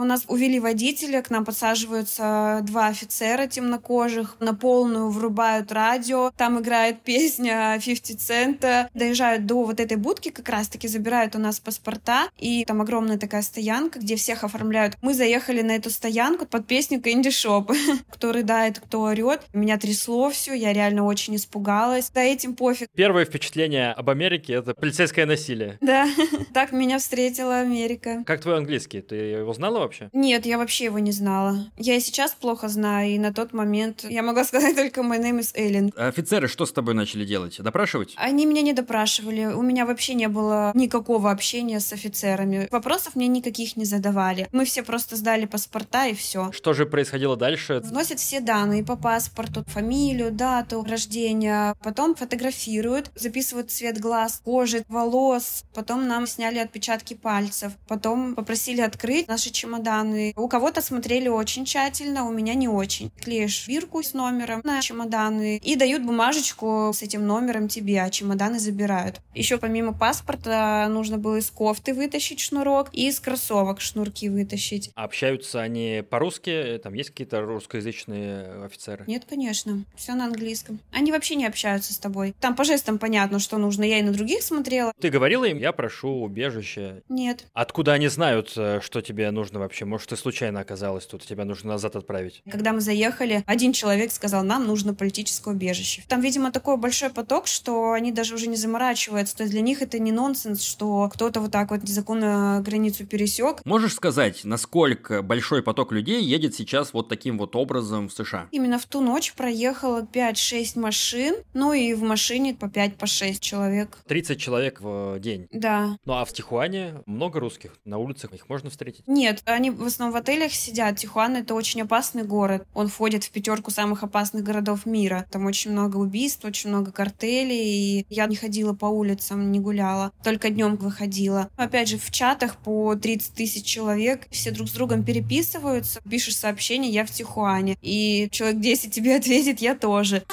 У 0.00 0.04
нас 0.04 0.24
увели 0.28 0.58
водителя, 0.58 1.20
к 1.20 1.28
нам 1.28 1.44
подсаживаются 1.44 2.60
два 2.62 2.86
офицера 2.86 3.46
темнокожих, 3.46 4.36
на 4.40 4.54
полную 4.54 5.10
врубают 5.10 5.70
радио, 5.72 6.32
там 6.38 6.58
играет 6.58 7.00
песня 7.04 7.78
50 7.84 8.18
цента, 8.18 8.88
доезжают 8.94 9.44
до 9.44 9.62
вот 9.62 9.78
этой 9.78 9.98
будки 9.98 10.30
как 10.30 10.48
раз-таки, 10.48 10.88
забирают 10.88 11.36
у 11.36 11.38
нас 11.38 11.60
паспорта, 11.60 12.30
и 12.38 12.64
там 12.64 12.80
огромная 12.80 13.18
такая 13.18 13.42
стоянка, 13.42 13.98
где 13.98 14.16
всех 14.16 14.42
оформляют. 14.42 14.96
Мы 15.02 15.12
заехали 15.12 15.60
на 15.60 15.72
эту 15.72 15.90
стоянку 15.90 16.46
под 16.46 16.66
песню 16.66 16.98
Кэнди 17.02 17.30
Шоп, 17.30 17.70
кто 18.08 18.32
рыдает, 18.32 18.80
кто 18.80 19.02
орет. 19.02 19.42
Меня 19.52 19.76
трясло 19.76 20.30
все, 20.30 20.54
я 20.54 20.72
реально 20.72 21.04
очень 21.04 21.36
испугалась. 21.36 22.08
Да 22.08 22.22
этим 22.22 22.56
пофиг. 22.56 22.88
Первое 22.94 23.26
впечатление 23.26 23.92
об 23.92 24.08
Америке— 24.08 24.54
это 24.54 24.72
полицейское 24.72 25.26
насилие. 25.26 25.76
Да, 25.82 26.08
так 26.54 26.72
меня 26.72 26.98
встретила 26.98 27.58
Америка. 27.58 28.22
Как 28.24 28.40
твой 28.40 28.56
английский? 28.56 29.02
Ты 29.02 29.16
его 29.16 29.52
знала 29.52 29.89
вообще? 29.90 30.08
Нет, 30.12 30.46
я 30.46 30.56
вообще 30.56 30.84
его 30.84 30.98
не 30.98 31.12
знала. 31.12 31.66
Я 31.76 31.96
и 31.96 32.00
сейчас 32.00 32.32
плохо 32.32 32.68
знаю, 32.68 33.10
и 33.10 33.18
на 33.18 33.32
тот 33.32 33.52
момент 33.52 34.04
я 34.08 34.22
могла 34.22 34.44
сказать 34.50 34.76
только 34.76 35.00
«My 35.00 35.20
name 35.20 35.40
is 35.40 35.50
Эллен». 35.54 35.92
Офицеры 35.96 36.48
что 36.48 36.64
с 36.64 36.72
тобой 36.72 36.94
начали 36.94 37.24
делать? 37.24 37.60
Допрашивать? 37.60 38.14
Они 38.16 38.46
меня 38.46 38.62
не 38.62 38.72
допрашивали. 38.72 39.46
У 39.46 39.62
меня 39.62 39.84
вообще 39.84 40.14
не 40.14 40.28
было 40.28 40.70
никакого 40.74 41.30
общения 41.30 41.80
с 41.80 41.92
офицерами. 41.92 42.68
Вопросов 42.70 43.16
мне 43.16 43.26
никаких 43.26 43.76
не 43.76 43.84
задавали. 43.84 44.48
Мы 44.52 44.64
все 44.64 44.82
просто 44.82 45.16
сдали 45.16 45.46
паспорта 45.46 46.06
и 46.06 46.14
все. 46.14 46.52
Что 46.52 46.72
же 46.72 46.86
происходило 46.86 47.36
дальше? 47.36 47.80
Вносят 47.84 48.20
все 48.20 48.40
данные 48.40 48.84
по 48.84 48.96
паспорту, 48.96 49.64
фамилию, 49.66 50.30
дату 50.30 50.84
рождения, 50.88 51.74
потом 51.82 52.14
фотографируют, 52.14 53.10
записывают 53.14 53.70
цвет 53.70 53.98
глаз, 53.98 54.40
кожи, 54.44 54.84
волос, 54.88 55.64
потом 55.74 56.06
нам 56.06 56.26
сняли 56.26 56.58
отпечатки 56.58 57.14
пальцев, 57.14 57.72
потом 57.88 58.34
попросили 58.34 58.80
открыть 58.80 59.26
наши 59.26 59.50
чемоданы 59.50 59.79
чемоданы. 59.80 60.32
У 60.36 60.48
кого-то 60.48 60.80
смотрели 60.80 61.28
очень 61.28 61.64
тщательно, 61.64 62.26
у 62.26 62.32
меня 62.32 62.54
не 62.54 62.68
очень. 62.68 63.10
Клеишь 63.20 63.66
бирку 63.66 64.02
с 64.02 64.14
номером 64.14 64.60
на 64.64 64.80
чемоданы 64.80 65.58
и 65.58 65.76
дают 65.76 66.02
бумажечку 66.02 66.92
с 66.94 67.02
этим 67.02 67.26
номером 67.26 67.68
тебе, 67.68 68.02
а 68.02 68.10
чемоданы 68.10 68.58
забирают. 68.58 69.20
Еще 69.34 69.58
помимо 69.58 69.92
паспорта 69.92 70.86
нужно 70.88 71.18
было 71.18 71.36
из 71.36 71.50
кофты 71.50 71.94
вытащить 71.94 72.40
шнурок 72.40 72.88
и 72.92 73.08
из 73.08 73.20
кроссовок 73.20 73.80
шнурки 73.80 74.28
вытащить. 74.28 74.90
А 74.94 75.04
общаются 75.04 75.60
они 75.60 76.02
по-русски? 76.08 76.80
Там 76.82 76.94
есть 76.94 77.10
какие-то 77.10 77.40
русскоязычные 77.40 78.64
офицеры? 78.64 79.04
Нет, 79.06 79.24
конечно. 79.28 79.84
Все 79.96 80.14
на 80.14 80.26
английском. 80.26 80.80
Они 80.92 81.12
вообще 81.12 81.34
не 81.34 81.46
общаются 81.46 81.92
с 81.92 81.98
тобой. 81.98 82.34
Там 82.40 82.54
по 82.54 82.64
жестам 82.64 82.98
понятно, 82.98 83.38
что 83.38 83.58
нужно. 83.58 83.84
Я 83.84 83.98
и 83.98 84.02
на 84.02 84.12
других 84.12 84.42
смотрела. 84.42 84.92
Ты 85.00 85.10
говорила 85.10 85.44
им, 85.44 85.58
я 85.58 85.72
прошу 85.72 86.22
убежище? 86.22 87.02
Нет. 87.08 87.46
Откуда 87.52 87.92
они 87.92 88.08
знают, 88.08 88.52
э, 88.56 88.80
что 88.82 89.00
тебе 89.00 89.30
нужно 89.30 89.58
вообще? 89.58 89.69
Вообще? 89.70 89.84
Может, 89.84 90.08
ты 90.08 90.16
случайно 90.16 90.60
оказалась 90.60 91.06
тут, 91.06 91.24
тебя 91.24 91.44
нужно 91.44 91.70
назад 91.70 91.94
отправить? 91.94 92.42
Когда 92.50 92.72
мы 92.72 92.80
заехали, 92.80 93.44
один 93.46 93.72
человек 93.72 94.10
сказал, 94.10 94.42
нам 94.42 94.66
нужно 94.66 94.94
политическое 94.94 95.54
убежище. 95.54 96.02
Там, 96.08 96.20
видимо, 96.20 96.50
такой 96.50 96.76
большой 96.76 97.10
поток, 97.10 97.46
что 97.46 97.92
они 97.92 98.10
даже 98.10 98.34
уже 98.34 98.48
не 98.48 98.56
заморачиваются. 98.56 99.36
То 99.36 99.44
есть 99.44 99.52
для 99.52 99.62
них 99.62 99.80
это 99.80 100.00
не 100.00 100.10
нонсенс, 100.10 100.62
что 100.62 101.08
кто-то 101.12 101.40
вот 101.40 101.52
так 101.52 101.70
вот 101.70 101.84
незаконно 101.84 102.60
границу 102.64 103.06
пересек. 103.06 103.64
Можешь 103.64 103.94
сказать, 103.94 104.40
насколько 104.44 105.22
большой 105.22 105.62
поток 105.62 105.92
людей 105.92 106.20
едет 106.22 106.54
сейчас 106.56 106.92
вот 106.92 107.08
таким 107.08 107.38
вот 107.38 107.54
образом 107.54 108.08
в 108.08 108.12
США? 108.12 108.48
Именно 108.50 108.80
в 108.80 108.86
ту 108.86 109.00
ночь 109.00 109.32
проехало 109.34 110.02
5-6 110.02 110.78
машин, 110.80 111.36
ну 111.54 111.72
и 111.72 111.94
в 111.94 112.02
машине 112.02 112.54
по 112.54 112.68
5 112.68 112.96
по 112.96 113.06
6 113.06 113.40
человек. 113.40 113.98
30 114.08 114.40
человек 114.40 114.80
в 114.80 115.20
день? 115.20 115.46
Да. 115.52 115.96
Ну 116.04 116.14
а 116.14 116.24
в 116.24 116.32
Тихуане 116.32 117.02
много 117.06 117.38
русских? 117.38 117.76
На 117.84 117.98
улицах 117.98 118.32
их 118.32 118.48
можно 118.48 118.68
встретить? 118.70 119.06
Нет, 119.06 119.42
они 119.52 119.70
в 119.70 119.84
основном 119.84 120.14
в 120.14 120.16
отелях 120.16 120.52
сидят. 120.52 120.96
Тихуана— 120.96 121.36
это 121.38 121.54
очень 121.54 121.82
опасный 121.82 122.22
город. 122.22 122.66
Он 122.74 122.88
входит 122.88 123.24
в 123.24 123.30
пятерку 123.30 123.70
самых 123.70 124.02
опасных 124.02 124.42
городов 124.44 124.86
мира. 124.86 125.26
Там 125.30 125.46
очень 125.46 125.72
много 125.72 125.96
убийств, 125.96 126.44
очень 126.44 126.70
много 126.70 126.92
картелей. 126.92 128.00
И 128.00 128.06
я 128.08 128.26
не 128.26 128.36
ходила 128.36 128.72
по 128.72 128.86
улицам, 128.86 129.50
не 129.52 129.60
гуляла. 129.60 130.12
Только 130.24 130.50
днем 130.50 130.76
выходила. 130.76 131.50
Опять 131.56 131.88
же, 131.88 131.98
в 131.98 132.10
чатах 132.10 132.56
по 132.56 132.94
30 132.94 133.34
тысяч 133.34 133.64
человек. 133.64 134.26
Все 134.30 134.50
друг 134.50 134.68
с 134.68 134.72
другом 134.72 135.04
переписываются. 135.04 136.00
Пишешь 136.08 136.36
сообщение 136.36 136.90
«Я 136.90 137.04
в 137.04 137.10
Тихуане». 137.10 137.76
И 137.82 138.28
человек 138.30 138.60
10 138.60 138.92
тебе 138.92 139.16
ответит 139.16 139.60
«Я 139.60 139.74
тоже». 139.74 140.24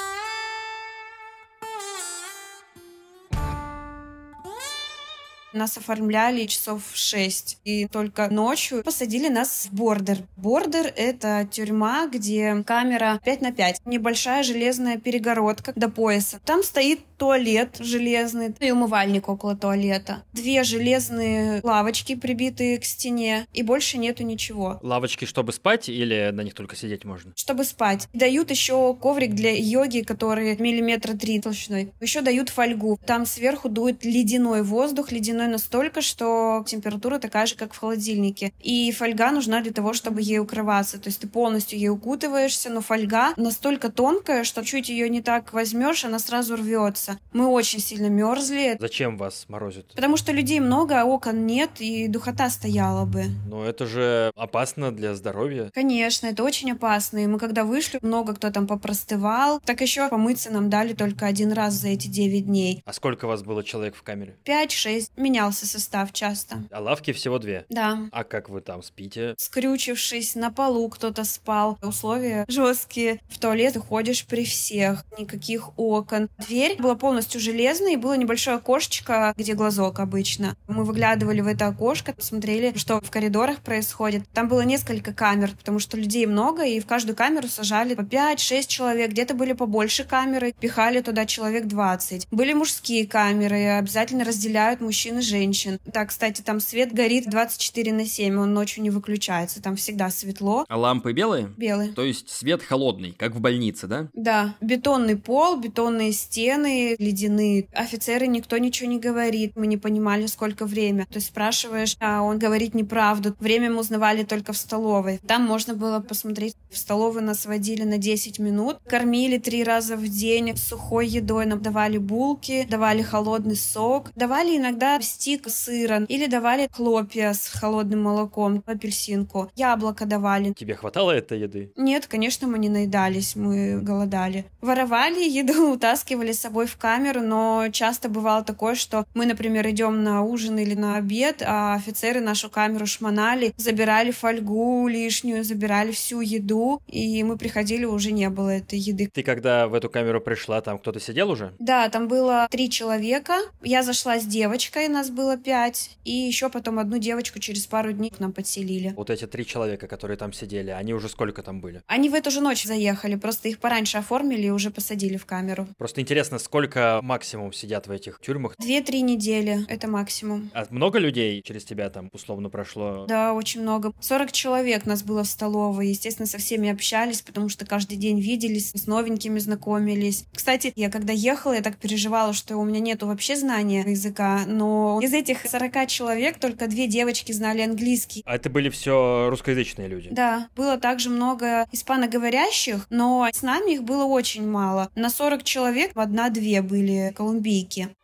Нас 5.58 5.76
оформляли 5.76 6.46
часов 6.46 6.82
в 6.92 6.96
6. 6.96 7.58
И 7.64 7.86
только 7.88 8.28
ночью 8.28 8.82
посадили 8.84 9.28
нас 9.28 9.66
в 9.70 9.74
бордер. 9.74 10.18
Бордер— 10.36 10.92
это 10.96 11.48
тюрьма, 11.50 12.06
где 12.06 12.62
камера 12.64 13.20
5 13.24 13.40
на 13.42 13.52
5. 13.52 13.80
Небольшая 13.84 14.44
железная 14.44 14.98
перегородка 14.98 15.72
до 15.74 15.88
пояса. 15.88 16.40
Там 16.44 16.62
стоит 16.62 17.00
туалет 17.18 17.76
железный 17.80 18.54
и 18.60 18.70
умывальник 18.70 19.28
около 19.28 19.56
туалета. 19.56 20.22
Две 20.32 20.62
железные 20.62 21.60
лавочки, 21.62 22.14
прибитые 22.14 22.78
к 22.78 22.84
стене, 22.84 23.46
и 23.52 23.62
больше 23.62 23.98
нету 23.98 24.22
ничего. 24.22 24.78
Лавочки, 24.82 25.24
чтобы 25.24 25.52
спать, 25.52 25.88
или 25.88 26.30
на 26.32 26.42
них 26.42 26.54
только 26.54 26.76
сидеть 26.76 27.04
можно? 27.04 27.32
Чтобы 27.36 27.64
спать. 27.64 28.08
Дают 28.12 28.50
еще 28.50 28.94
коврик 28.94 29.34
для 29.34 29.52
йоги, 29.54 30.00
который 30.00 30.56
миллиметра 30.56 31.14
три 31.14 31.40
толщиной. 31.40 31.92
Еще 32.00 32.20
дают 32.20 32.48
фольгу. 32.48 32.98
Там 33.04 33.26
сверху 33.26 33.68
дует 33.68 34.04
ледяной 34.04 34.62
воздух, 34.62 35.10
ледяной 35.10 35.48
настолько, 35.48 36.00
что 36.00 36.64
температура 36.66 37.18
такая 37.18 37.46
же, 37.46 37.56
как 37.56 37.74
в 37.74 37.78
холодильнике. 37.78 38.52
И 38.60 38.92
фольга 38.92 39.32
нужна 39.32 39.60
для 39.60 39.72
того, 39.72 39.92
чтобы 39.92 40.22
ей 40.22 40.38
укрываться. 40.38 40.98
То 40.98 41.08
есть 41.08 41.20
ты 41.20 41.26
полностью 41.26 41.78
ей 41.78 41.88
укутываешься, 41.88 42.70
но 42.70 42.80
фольга 42.80 43.32
настолько 43.36 43.90
тонкая, 43.90 44.44
что 44.44 44.64
чуть 44.64 44.88
ее 44.88 45.08
не 45.08 45.20
так 45.20 45.52
возьмешь, 45.52 46.04
она 46.04 46.18
сразу 46.18 46.56
рвется 46.56 47.07
морозиться. 47.08 47.18
Мы 47.32 47.46
очень 47.48 47.80
сильно 47.80 48.08
мерзли. 48.08 48.76
Зачем 48.78 49.16
вас 49.16 49.46
морозит? 49.48 49.92
Потому 49.94 50.16
что 50.16 50.32
людей 50.32 50.60
много, 50.60 51.00
а 51.00 51.04
окон 51.04 51.46
нет, 51.46 51.70
и 51.78 52.08
духота 52.08 52.50
стояла 52.50 53.04
бы. 53.04 53.24
Но 53.46 53.64
это 53.64 53.86
же 53.86 54.32
опасно 54.36 54.92
для 54.92 55.14
здоровья. 55.14 55.70
Конечно, 55.74 56.26
это 56.26 56.42
очень 56.42 56.72
опасно. 56.72 57.18
И 57.18 57.26
мы 57.26 57.38
когда 57.38 57.64
вышли, 57.64 57.98
много 58.02 58.34
кто 58.34 58.50
там 58.50 58.66
попростывал. 58.66 59.60
Так 59.60 59.80
еще 59.80 60.08
помыться 60.08 60.50
нам 60.50 60.70
дали 60.70 60.94
только 60.94 61.26
один 61.26 61.52
раз 61.52 61.74
за 61.74 61.88
эти 61.88 62.08
9 62.08 62.46
дней. 62.46 62.82
А 62.84 62.92
сколько 62.92 63.26
вас 63.26 63.42
было 63.42 63.62
человек 63.62 63.94
в 63.94 64.02
камере? 64.02 64.36
5-6. 64.44 65.10
Менялся 65.16 65.66
состав 65.66 66.12
часто. 66.12 66.64
А 66.70 66.80
лавки 66.80 67.12
всего 67.12 67.38
две? 67.38 67.64
Да. 67.68 68.08
А 68.12 68.24
как 68.24 68.48
вы 68.48 68.60
там 68.60 68.82
спите? 68.82 69.34
Скрючившись, 69.38 70.34
на 70.34 70.50
полу 70.50 70.88
кто-то 70.88 71.24
спал. 71.24 71.78
Условия 71.82 72.44
жесткие. 72.48 73.20
В 73.28 73.38
туалет 73.38 73.76
ходишь 73.76 74.26
при 74.26 74.44
всех. 74.44 75.04
Никаких 75.18 75.78
окон. 75.78 76.28
Дверь 76.38 76.80
была 76.80 76.94
полностью 76.98 77.40
железное, 77.40 77.92
и 77.92 77.96
было 77.96 78.14
небольшое 78.14 78.56
окошечко, 78.56 79.32
где 79.36 79.54
глазок 79.54 80.00
обычно. 80.00 80.56
Мы 80.66 80.84
выглядывали 80.84 81.40
в 81.40 81.46
это 81.46 81.68
окошко, 81.68 82.14
смотрели, 82.18 82.76
что 82.76 83.00
в 83.00 83.10
коридорах 83.10 83.58
происходит. 83.58 84.24
Там 84.34 84.48
было 84.48 84.62
несколько 84.62 85.12
камер, 85.12 85.52
потому 85.58 85.78
что 85.78 85.96
людей 85.96 86.26
много, 86.26 86.64
и 86.64 86.80
в 86.80 86.86
каждую 86.86 87.16
камеру 87.16 87.48
сажали 87.48 87.94
по 87.94 88.02
5-6 88.02 88.66
человек. 88.66 89.10
Где-то 89.10 89.34
были 89.34 89.52
побольше 89.52 90.04
камеры, 90.04 90.54
пихали 90.58 91.00
туда 91.00 91.26
человек 91.26 91.66
20. 91.66 92.28
Были 92.30 92.52
мужские 92.52 93.06
камеры, 93.06 93.78
обязательно 93.78 94.24
разделяют 94.24 94.80
мужчин 94.80 95.18
и 95.18 95.22
женщин. 95.22 95.78
Так, 95.92 96.08
кстати, 96.08 96.42
там 96.42 96.60
свет 96.60 96.92
горит 96.92 97.28
24 97.28 97.92
на 97.92 98.06
7, 98.06 98.38
он 98.38 98.54
ночью 98.54 98.82
не 98.82 98.90
выключается, 98.90 99.62
там 99.62 99.76
всегда 99.76 100.10
светло. 100.10 100.64
А 100.68 100.76
лампы 100.76 101.12
белые? 101.12 101.52
Белые. 101.56 101.92
То 101.92 102.04
есть 102.04 102.30
свет 102.30 102.62
холодный, 102.62 103.12
как 103.12 103.34
в 103.34 103.40
больнице, 103.40 103.86
да? 103.86 104.08
Да. 104.14 104.54
Бетонный 104.60 105.16
пол, 105.16 105.56
бетонные 105.56 106.12
стены, 106.12 106.87
ледяные. 106.98 107.68
Офицеры 107.72 108.26
никто 108.26 108.58
ничего 108.58 108.90
не 108.90 108.98
говорит. 108.98 109.52
Мы 109.56 109.66
не 109.66 109.76
понимали, 109.76 110.26
сколько 110.26 110.64
время. 110.64 111.06
То 111.06 111.16
есть 111.16 111.28
спрашиваешь, 111.28 111.96
а 112.00 112.22
он 112.22 112.38
говорит 112.38 112.74
неправду. 112.74 113.34
Время 113.40 113.70
мы 113.70 113.80
узнавали 113.80 114.24
только 114.24 114.52
в 114.52 114.56
столовой. 114.56 115.18
Там 115.26 115.44
можно 115.44 115.74
было 115.74 116.00
посмотреть. 116.00 116.54
В 116.70 116.78
столовой 116.78 117.22
нас 117.22 117.46
водили 117.46 117.84
на 117.84 117.98
10 117.98 118.38
минут. 118.38 118.78
Кормили 118.86 119.38
три 119.38 119.64
раза 119.64 119.96
в 119.96 120.06
день 120.08 120.56
сухой 120.56 121.06
едой. 121.06 121.46
Нам 121.46 121.60
давали 121.60 121.98
булки, 121.98 122.66
давали 122.68 123.02
холодный 123.02 123.56
сок. 123.56 124.10
Давали 124.14 124.56
иногда 124.56 125.00
стик 125.00 125.48
сыра 125.48 126.04
или 126.08 126.26
давали 126.26 126.68
хлопья 126.72 127.32
с 127.32 127.48
холодным 127.48 128.02
молоком, 128.02 128.62
апельсинку. 128.66 129.50
Яблоко 129.56 130.06
давали. 130.06 130.52
Тебе 130.52 130.74
хватало 130.74 131.12
этой 131.12 131.40
еды? 131.40 131.72
Нет, 131.76 132.06
конечно, 132.06 132.46
мы 132.46 132.58
не 132.58 132.68
наедались, 132.68 133.36
мы 133.36 133.80
голодали. 133.80 134.46
Воровали 134.60 135.22
еду, 135.28 135.72
утаскивали 135.74 136.32
с 136.32 136.40
собой 136.40 136.66
в 136.66 136.76
камеру, 136.78 137.20
но 137.20 137.66
часто 137.72 138.08
бывало 138.08 138.42
такое, 138.44 138.74
что 138.74 139.06
мы, 139.14 139.26
например, 139.26 139.68
идем 139.68 140.02
на 140.02 140.22
ужин 140.22 140.58
или 140.58 140.74
на 140.74 140.96
обед, 140.96 141.42
а 141.44 141.74
офицеры 141.74 142.20
нашу 142.20 142.48
камеру 142.48 142.86
шмонали, 142.86 143.52
забирали 143.56 144.10
фольгу 144.10 144.88
лишнюю, 144.88 145.44
забирали 145.44 145.92
всю 145.92 146.20
еду, 146.20 146.80
и 146.86 147.22
мы 147.22 147.36
приходили, 147.36 147.84
уже 147.84 148.12
не 148.12 148.30
было 148.30 148.50
этой 148.50 148.78
еды. 148.78 149.10
Ты 149.12 149.22
когда 149.22 149.66
в 149.68 149.74
эту 149.74 149.90
камеру 149.90 150.20
пришла, 150.20 150.60
там 150.60 150.78
кто-то 150.78 151.00
сидел 151.00 151.30
уже? 151.30 151.52
Да, 151.58 151.88
там 151.88 152.08
было 152.08 152.46
три 152.50 152.70
человека. 152.70 153.38
Я 153.62 153.82
зашла 153.82 154.18
с 154.18 154.24
девочкой, 154.24 154.88
нас 154.88 155.10
было 155.10 155.36
пять, 155.36 155.98
и 156.04 156.12
еще 156.12 156.48
потом 156.48 156.78
одну 156.78 156.98
девочку 156.98 157.38
через 157.38 157.66
пару 157.66 157.92
дней 157.92 158.10
к 158.10 158.20
нам 158.20 158.32
подселили. 158.32 158.94
Вот 158.96 159.10
эти 159.10 159.26
три 159.26 159.44
человека, 159.44 159.86
которые 159.86 160.16
там 160.16 160.32
сидели, 160.32 160.70
они 160.70 160.94
уже 160.94 161.08
сколько 161.08 161.42
там 161.42 161.60
были? 161.60 161.82
Они 161.86 162.08
в 162.08 162.14
эту 162.14 162.30
же 162.30 162.40
ночь 162.40 162.64
заехали, 162.64 163.16
просто 163.16 163.48
их 163.48 163.58
пораньше 163.58 163.98
оформили 163.98 164.46
и 164.46 164.50
уже 164.50 164.70
посадили 164.70 165.16
в 165.16 165.26
камеру. 165.26 165.66
Просто 165.76 166.00
интересно, 166.00 166.38
сколько 166.38 166.67
максимум 167.02 167.52
сидят 167.52 167.86
в 167.86 167.90
этих 167.90 168.20
тюрьмах? 168.20 168.54
Две-три 168.58 169.02
недели, 169.02 169.64
это 169.68 169.88
максимум. 169.88 170.50
А 170.54 170.66
много 170.70 170.98
людей 170.98 171.42
через 171.42 171.64
тебя 171.64 171.90
там 171.90 172.08
условно 172.12 172.50
прошло? 172.50 173.06
Да, 173.06 173.32
очень 173.32 173.62
много. 173.62 173.92
40 174.00 174.32
человек 174.32 174.86
нас 174.86 175.02
было 175.02 175.24
в 175.24 175.28
столовой. 175.28 175.88
Естественно, 175.88 176.26
со 176.26 176.38
всеми 176.38 176.68
общались, 176.68 177.22
потому 177.22 177.48
что 177.48 177.66
каждый 177.66 177.96
день 177.96 178.20
виделись, 178.20 178.72
с 178.74 178.86
новенькими 178.86 179.38
знакомились. 179.38 180.24
Кстати, 180.34 180.72
я 180.76 180.90
когда 180.90 181.12
ехала, 181.12 181.54
я 181.54 181.62
так 181.62 181.76
переживала, 181.76 182.32
что 182.32 182.56
у 182.56 182.64
меня 182.64 182.80
нету 182.80 183.06
вообще 183.06 183.36
знания 183.36 183.84
языка, 183.86 184.42
но 184.46 185.00
из 185.02 185.12
этих 185.12 185.46
40 185.46 185.86
человек 185.88 186.38
только 186.38 186.66
две 186.66 186.86
девочки 186.86 187.32
знали 187.32 187.62
английский. 187.62 188.22
А 188.26 188.36
это 188.36 188.50
были 188.50 188.68
все 188.70 189.28
русскоязычные 189.30 189.88
люди? 189.88 190.08
Да, 190.10 190.48
было 190.56 190.76
также 190.78 191.10
много 191.10 191.66
испаноговорящих, 191.72 192.86
но 192.90 193.28
с 193.32 193.42
нами 193.42 193.74
их 193.74 193.82
было 193.82 194.04
очень 194.04 194.48
мало. 194.48 194.90
На 194.94 195.10
40 195.10 195.42
человек 195.44 195.92
одна-две 195.94 196.57
были 196.62 197.12
колумбийки. 197.14 197.96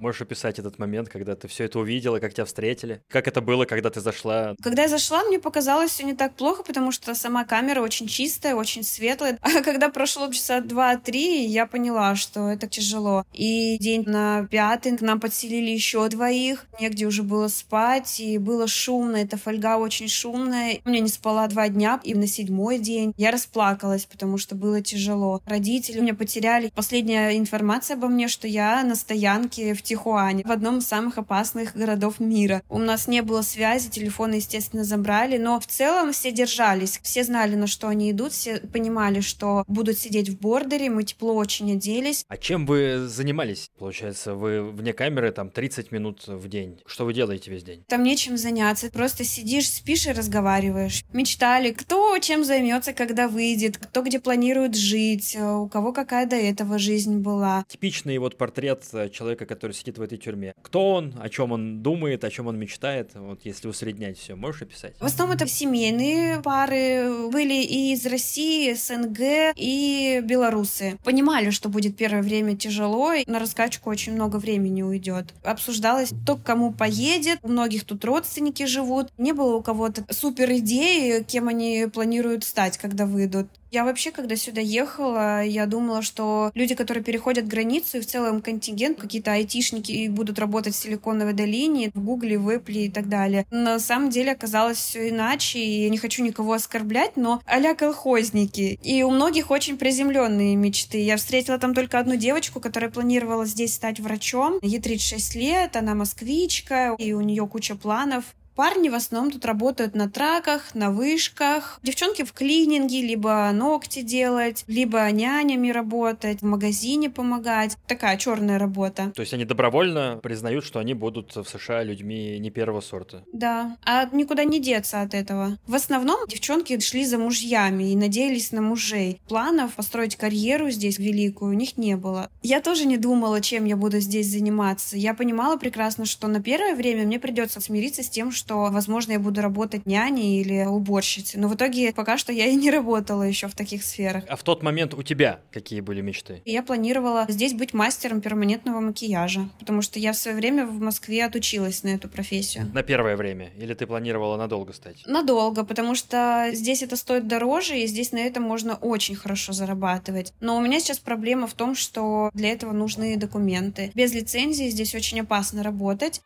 Можешь 0.00 0.22
описать 0.22 0.58
этот 0.58 0.78
момент, 0.78 1.10
когда 1.10 1.36
ты 1.36 1.46
все 1.46 1.64
это 1.64 1.78
увидела, 1.78 2.20
как 2.20 2.32
тебя 2.32 2.46
встретили? 2.46 3.02
Как 3.08 3.28
это 3.28 3.42
было, 3.42 3.66
когда 3.66 3.90
ты 3.90 4.00
зашла? 4.00 4.54
Когда 4.62 4.82
я 4.82 4.88
зашла, 4.88 5.22
мне 5.24 5.38
показалось 5.38 5.90
все 5.90 6.04
не 6.04 6.14
так 6.14 6.34
плохо, 6.34 6.62
потому 6.62 6.90
что 6.90 7.14
сама 7.14 7.44
камера 7.44 7.82
очень 7.82 8.08
чистая, 8.08 8.54
очень 8.54 8.82
светлая. 8.82 9.38
А 9.60 9.62
когда 9.62 9.90
прошло 9.90 10.32
часа 10.32 10.60
два-три, 10.60 11.44
я 11.44 11.66
поняла, 11.66 12.14
что 12.14 12.48
это 12.48 12.66
тяжело. 12.66 13.26
И 13.34 13.76
день 13.78 14.04
на 14.06 14.46
пятый 14.50 14.96
к 14.96 15.02
нам 15.02 15.20
подселили 15.20 15.70
еще 15.70 16.08
двоих. 16.08 16.66
Негде 16.80 17.06
уже 17.06 17.22
было 17.22 17.48
спать, 17.48 18.20
и 18.20 18.38
было 18.38 18.66
шумно. 18.66 19.16
Эта 19.16 19.36
фольга 19.36 19.76
очень 19.76 20.08
шумная. 20.08 20.80
Я 20.84 21.00
не 21.00 21.08
спала 21.08 21.46
два 21.48 21.68
дня, 21.68 22.00
и 22.04 22.14
на 22.14 22.26
седьмой 22.26 22.78
день 22.78 23.12
я 23.18 23.32
расплакалась, 23.32 24.06
потому 24.06 24.38
что 24.38 24.54
было 24.54 24.80
тяжело. 24.80 25.42
Родители 25.44 26.00
меня 26.00 26.14
потеряли. 26.14 26.72
Последняя 26.74 27.36
информация 27.36 27.96
обо 27.96 28.08
мне, 28.08 28.28
что 28.28 28.48
я 28.48 28.82
на 28.82 28.94
стоянке 28.94 29.74
в 29.74 29.82
Тихуане, 29.90 30.44
в 30.44 30.52
одном 30.52 30.78
из 30.78 30.86
самых 30.86 31.18
опасных 31.18 31.74
городов 31.74 32.20
мира. 32.20 32.62
У 32.68 32.78
нас 32.78 33.08
не 33.08 33.22
было 33.22 33.42
связи, 33.42 33.90
телефоны, 33.90 34.34
естественно, 34.34 34.84
забрали, 34.84 35.36
но 35.36 35.58
в 35.58 35.66
целом 35.66 36.12
все 36.12 36.30
держались. 36.30 37.00
Все 37.02 37.24
знали, 37.24 37.56
на 37.56 37.66
что 37.66 37.88
они 37.88 38.12
идут, 38.12 38.30
все 38.30 38.58
понимали, 38.58 39.20
что 39.20 39.64
будут 39.66 39.98
сидеть 39.98 40.28
в 40.28 40.38
бордере, 40.38 40.90
мы 40.90 41.02
тепло 41.02 41.34
очень 41.34 41.72
оделись. 41.72 42.24
А 42.28 42.36
чем 42.36 42.66
вы 42.66 43.08
занимались? 43.08 43.68
Получается, 43.80 44.36
вы 44.36 44.62
вне 44.70 44.92
камеры 44.92 45.32
там 45.32 45.50
30 45.50 45.90
минут 45.90 46.22
в 46.28 46.48
день. 46.48 46.80
Что 46.86 47.04
вы 47.04 47.12
делаете 47.12 47.50
весь 47.50 47.64
день? 47.64 47.82
Там 47.88 48.04
нечем 48.04 48.36
заняться. 48.36 48.90
Просто 48.92 49.24
сидишь, 49.24 49.68
спишь 49.68 50.06
и 50.06 50.12
разговариваешь. 50.12 51.02
Мечтали, 51.12 51.72
кто 51.72 52.16
чем 52.18 52.44
займется, 52.44 52.92
когда 52.92 53.26
выйдет, 53.26 53.76
кто 53.76 54.02
где 54.02 54.20
планирует 54.20 54.76
жить, 54.76 55.36
у 55.36 55.66
кого 55.66 55.92
какая 55.92 56.26
до 56.26 56.36
этого 56.36 56.78
жизнь 56.78 57.18
была. 57.18 57.64
Типичный 57.66 58.18
вот 58.18 58.38
портрет 58.38 58.84
человека, 59.12 59.46
который 59.46 59.72
сидит 59.80 59.98
в 59.98 60.02
этой 60.02 60.18
тюрьме. 60.18 60.54
Кто 60.62 60.90
он, 60.90 61.14
о 61.20 61.28
чем 61.28 61.52
он 61.52 61.82
думает, 61.82 62.24
о 62.24 62.30
чем 62.30 62.46
он 62.46 62.58
мечтает, 62.58 63.12
вот 63.14 63.40
если 63.44 63.68
усреднять 63.68 64.18
все, 64.18 64.36
можешь 64.36 64.62
описать? 64.62 64.94
В 65.00 65.04
основном 65.04 65.36
это 65.36 65.46
семейные 65.46 66.40
пары, 66.42 67.28
были 67.30 67.54
и 67.54 67.92
из 67.92 68.06
России, 68.06 68.72
СНГ, 68.72 69.54
и 69.56 70.20
белорусы. 70.24 70.98
Понимали, 71.04 71.50
что 71.50 71.68
будет 71.68 71.96
первое 71.96 72.22
время 72.22 72.56
тяжело, 72.56 73.12
и 73.12 73.28
на 73.28 73.38
раскачку 73.38 73.90
очень 73.90 74.14
много 74.14 74.36
времени 74.36 74.82
уйдет. 74.82 75.34
Обсуждалось, 75.42 76.10
кто 76.22 76.36
к 76.36 76.42
кому 76.42 76.72
поедет, 76.72 77.38
у 77.42 77.48
многих 77.48 77.84
тут 77.84 78.04
родственники 78.04 78.66
живут. 78.66 79.08
Не 79.18 79.32
было 79.32 79.56
у 79.56 79.62
кого-то 79.62 80.04
супер 80.10 80.50
идеи, 80.52 81.22
кем 81.22 81.48
они 81.48 81.86
планируют 81.92 82.44
стать, 82.44 82.78
когда 82.78 83.06
выйдут. 83.06 83.48
Я 83.70 83.84
вообще, 83.84 84.10
когда 84.10 84.34
сюда 84.36 84.60
ехала, 84.60 85.44
я 85.44 85.66
думала, 85.66 86.02
что 86.02 86.50
люди, 86.54 86.74
которые 86.74 87.04
переходят 87.04 87.46
границу, 87.46 87.98
и 87.98 88.00
в 88.00 88.06
целом 88.06 88.42
контингент, 88.42 88.98
какие-то 88.98 89.32
айтишники 89.32 89.92
и 89.92 90.08
будут 90.08 90.38
работать 90.38 90.74
в 90.74 90.78
Силиконовой 90.78 91.34
долине, 91.34 91.90
в 91.94 92.02
Гугле, 92.02 92.36
в 92.36 92.48
Apple 92.48 92.86
и 92.86 92.90
так 92.90 93.08
далее. 93.08 93.46
На 93.50 93.78
самом 93.78 94.10
деле 94.10 94.32
оказалось 94.32 94.78
все 94.78 95.10
иначе, 95.10 95.60
и 95.60 95.84
я 95.84 95.88
не 95.88 95.98
хочу 95.98 96.24
никого 96.24 96.52
оскорблять, 96.52 97.16
но 97.16 97.40
а 97.46 97.60
колхозники. 97.74 98.78
И 98.82 99.02
у 99.04 99.10
многих 99.10 99.50
очень 99.50 99.78
приземленные 99.78 100.56
мечты. 100.56 100.98
Я 100.98 101.16
встретила 101.16 101.58
там 101.58 101.74
только 101.74 101.98
одну 102.00 102.16
девочку, 102.16 102.60
которая 102.60 102.90
планировала 102.90 103.46
здесь 103.46 103.74
стать 103.74 104.00
врачом. 104.00 104.58
Ей 104.62 104.80
36 104.80 105.36
лет, 105.36 105.76
она 105.76 105.94
москвичка, 105.94 106.96
и 106.98 107.12
у 107.12 107.20
нее 107.20 107.46
куча 107.46 107.76
планов. 107.76 108.24
Парни 108.60 108.90
в 108.90 108.94
основном 108.94 109.32
тут 109.32 109.46
работают 109.46 109.94
на 109.94 110.10
траках, 110.10 110.74
на 110.74 110.90
вышках. 110.90 111.80
Девчонки 111.82 112.24
в 112.24 112.34
клининге, 112.34 113.00
либо 113.00 113.50
ногти 113.54 114.02
делать, 114.02 114.64
либо 114.66 115.10
нянями 115.10 115.70
работать, 115.70 116.42
в 116.42 116.44
магазине 116.44 117.08
помогать. 117.08 117.78
Такая 117.86 118.18
черная 118.18 118.58
работа. 118.58 119.12
То 119.16 119.22
есть 119.22 119.32
они 119.32 119.46
добровольно 119.46 120.20
признают, 120.22 120.66
что 120.66 120.78
они 120.78 120.92
будут 120.92 121.34
в 121.36 121.44
США 121.44 121.82
людьми 121.82 122.38
не 122.38 122.50
первого 122.50 122.82
сорта. 122.82 123.24
Да. 123.32 123.78
А 123.82 124.04
никуда 124.12 124.44
не 124.44 124.60
деться 124.60 125.00
от 125.00 125.14
этого. 125.14 125.56
В 125.66 125.74
основном 125.74 126.28
девчонки 126.28 126.78
шли 126.80 127.06
за 127.06 127.16
мужьями 127.16 127.92
и 127.92 127.96
надеялись 127.96 128.52
на 128.52 128.60
мужей. 128.60 129.22
Планов 129.26 129.72
построить 129.72 130.16
карьеру 130.16 130.68
здесь 130.68 130.98
великую 130.98 131.52
у 131.52 131.54
них 131.54 131.78
не 131.78 131.96
было. 131.96 132.28
Я 132.42 132.60
тоже 132.60 132.84
не 132.84 132.98
думала, 132.98 133.40
чем 133.40 133.64
я 133.64 133.78
буду 133.78 134.00
здесь 134.00 134.30
заниматься. 134.30 134.98
Я 134.98 135.14
понимала 135.14 135.56
прекрасно, 135.56 136.04
что 136.04 136.28
на 136.28 136.42
первое 136.42 136.74
время 136.74 137.04
мне 137.04 137.18
придется 137.18 137.62
смириться 137.62 138.02
с 138.02 138.10
тем, 138.10 138.30
что 138.30 138.49
что, 138.50 138.68
возможно, 138.72 139.12
я 139.12 139.20
буду 139.20 139.42
работать 139.42 139.86
няней 139.86 140.40
или 140.40 140.64
уборщицей. 140.64 141.38
Но 141.38 141.46
в 141.46 141.54
итоге 141.54 141.92
пока 141.92 142.18
что 142.18 142.32
я 142.32 142.46
и 142.46 142.56
не 142.56 142.72
работала 142.72 143.22
еще 143.22 143.46
в 143.46 143.54
таких 143.54 143.84
сферах. 143.84 144.24
А 144.26 144.34
в 144.34 144.42
тот 144.42 144.64
момент 144.64 144.92
у 144.92 145.04
тебя 145.04 145.38
какие 145.52 145.80
были 145.80 146.00
мечты? 146.00 146.42
Я 146.44 146.64
планировала 146.64 147.26
здесь 147.28 147.54
быть 147.54 147.74
мастером 147.74 148.20
перманентного 148.20 148.80
макияжа, 148.80 149.48
потому 149.60 149.82
что 149.82 150.00
я 150.00 150.12
в 150.12 150.16
свое 150.16 150.36
время 150.36 150.66
в 150.66 150.80
Москве 150.80 151.24
отучилась 151.24 151.84
на 151.84 151.90
эту 151.90 152.08
профессию. 152.08 152.68
На 152.74 152.82
первое 152.82 153.16
время? 153.16 153.50
Или 153.56 153.72
ты 153.74 153.86
планировала 153.86 154.36
надолго 154.36 154.72
стать? 154.72 155.04
Надолго, 155.06 155.64
потому 155.64 155.94
что 155.94 156.50
здесь 156.52 156.82
это 156.82 156.96
стоит 156.96 157.28
дороже, 157.28 157.78
и 157.78 157.86
здесь 157.86 158.10
на 158.10 158.18
этом 158.18 158.42
можно 158.42 158.74
очень 158.74 159.14
хорошо 159.14 159.52
зарабатывать. 159.52 160.32
Но 160.40 160.56
у 160.56 160.60
меня 160.60 160.80
сейчас 160.80 160.98
проблема 160.98 161.46
в 161.46 161.54
том, 161.54 161.76
что 161.76 162.30
для 162.34 162.50
этого 162.50 162.72
нужны 162.72 163.16
документы. 163.16 163.92
Без 163.94 164.12
лицензии 164.12 164.70
здесь 164.70 164.92
очень 164.96 165.20
опасно 165.20 165.62
работать. 165.62 166.20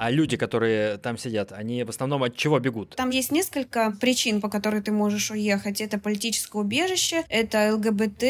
А 0.00 0.10
люди, 0.10 0.38
которые 0.38 0.96
там 0.96 1.18
сидят, 1.18 1.52
они 1.52 1.84
в 1.84 1.90
основном 1.90 2.22
от 2.22 2.34
чего 2.34 2.58
бегут? 2.58 2.96
Там 2.96 3.10
есть 3.10 3.30
несколько 3.30 3.94
причин, 4.00 4.40
по 4.40 4.48
которым 4.48 4.82
ты 4.82 4.92
можешь 4.92 5.30
уехать. 5.30 5.82
Это 5.82 5.98
политическое 5.98 6.62
убежище, 6.62 7.22
это 7.28 7.74
ЛГБТ, 7.74 8.22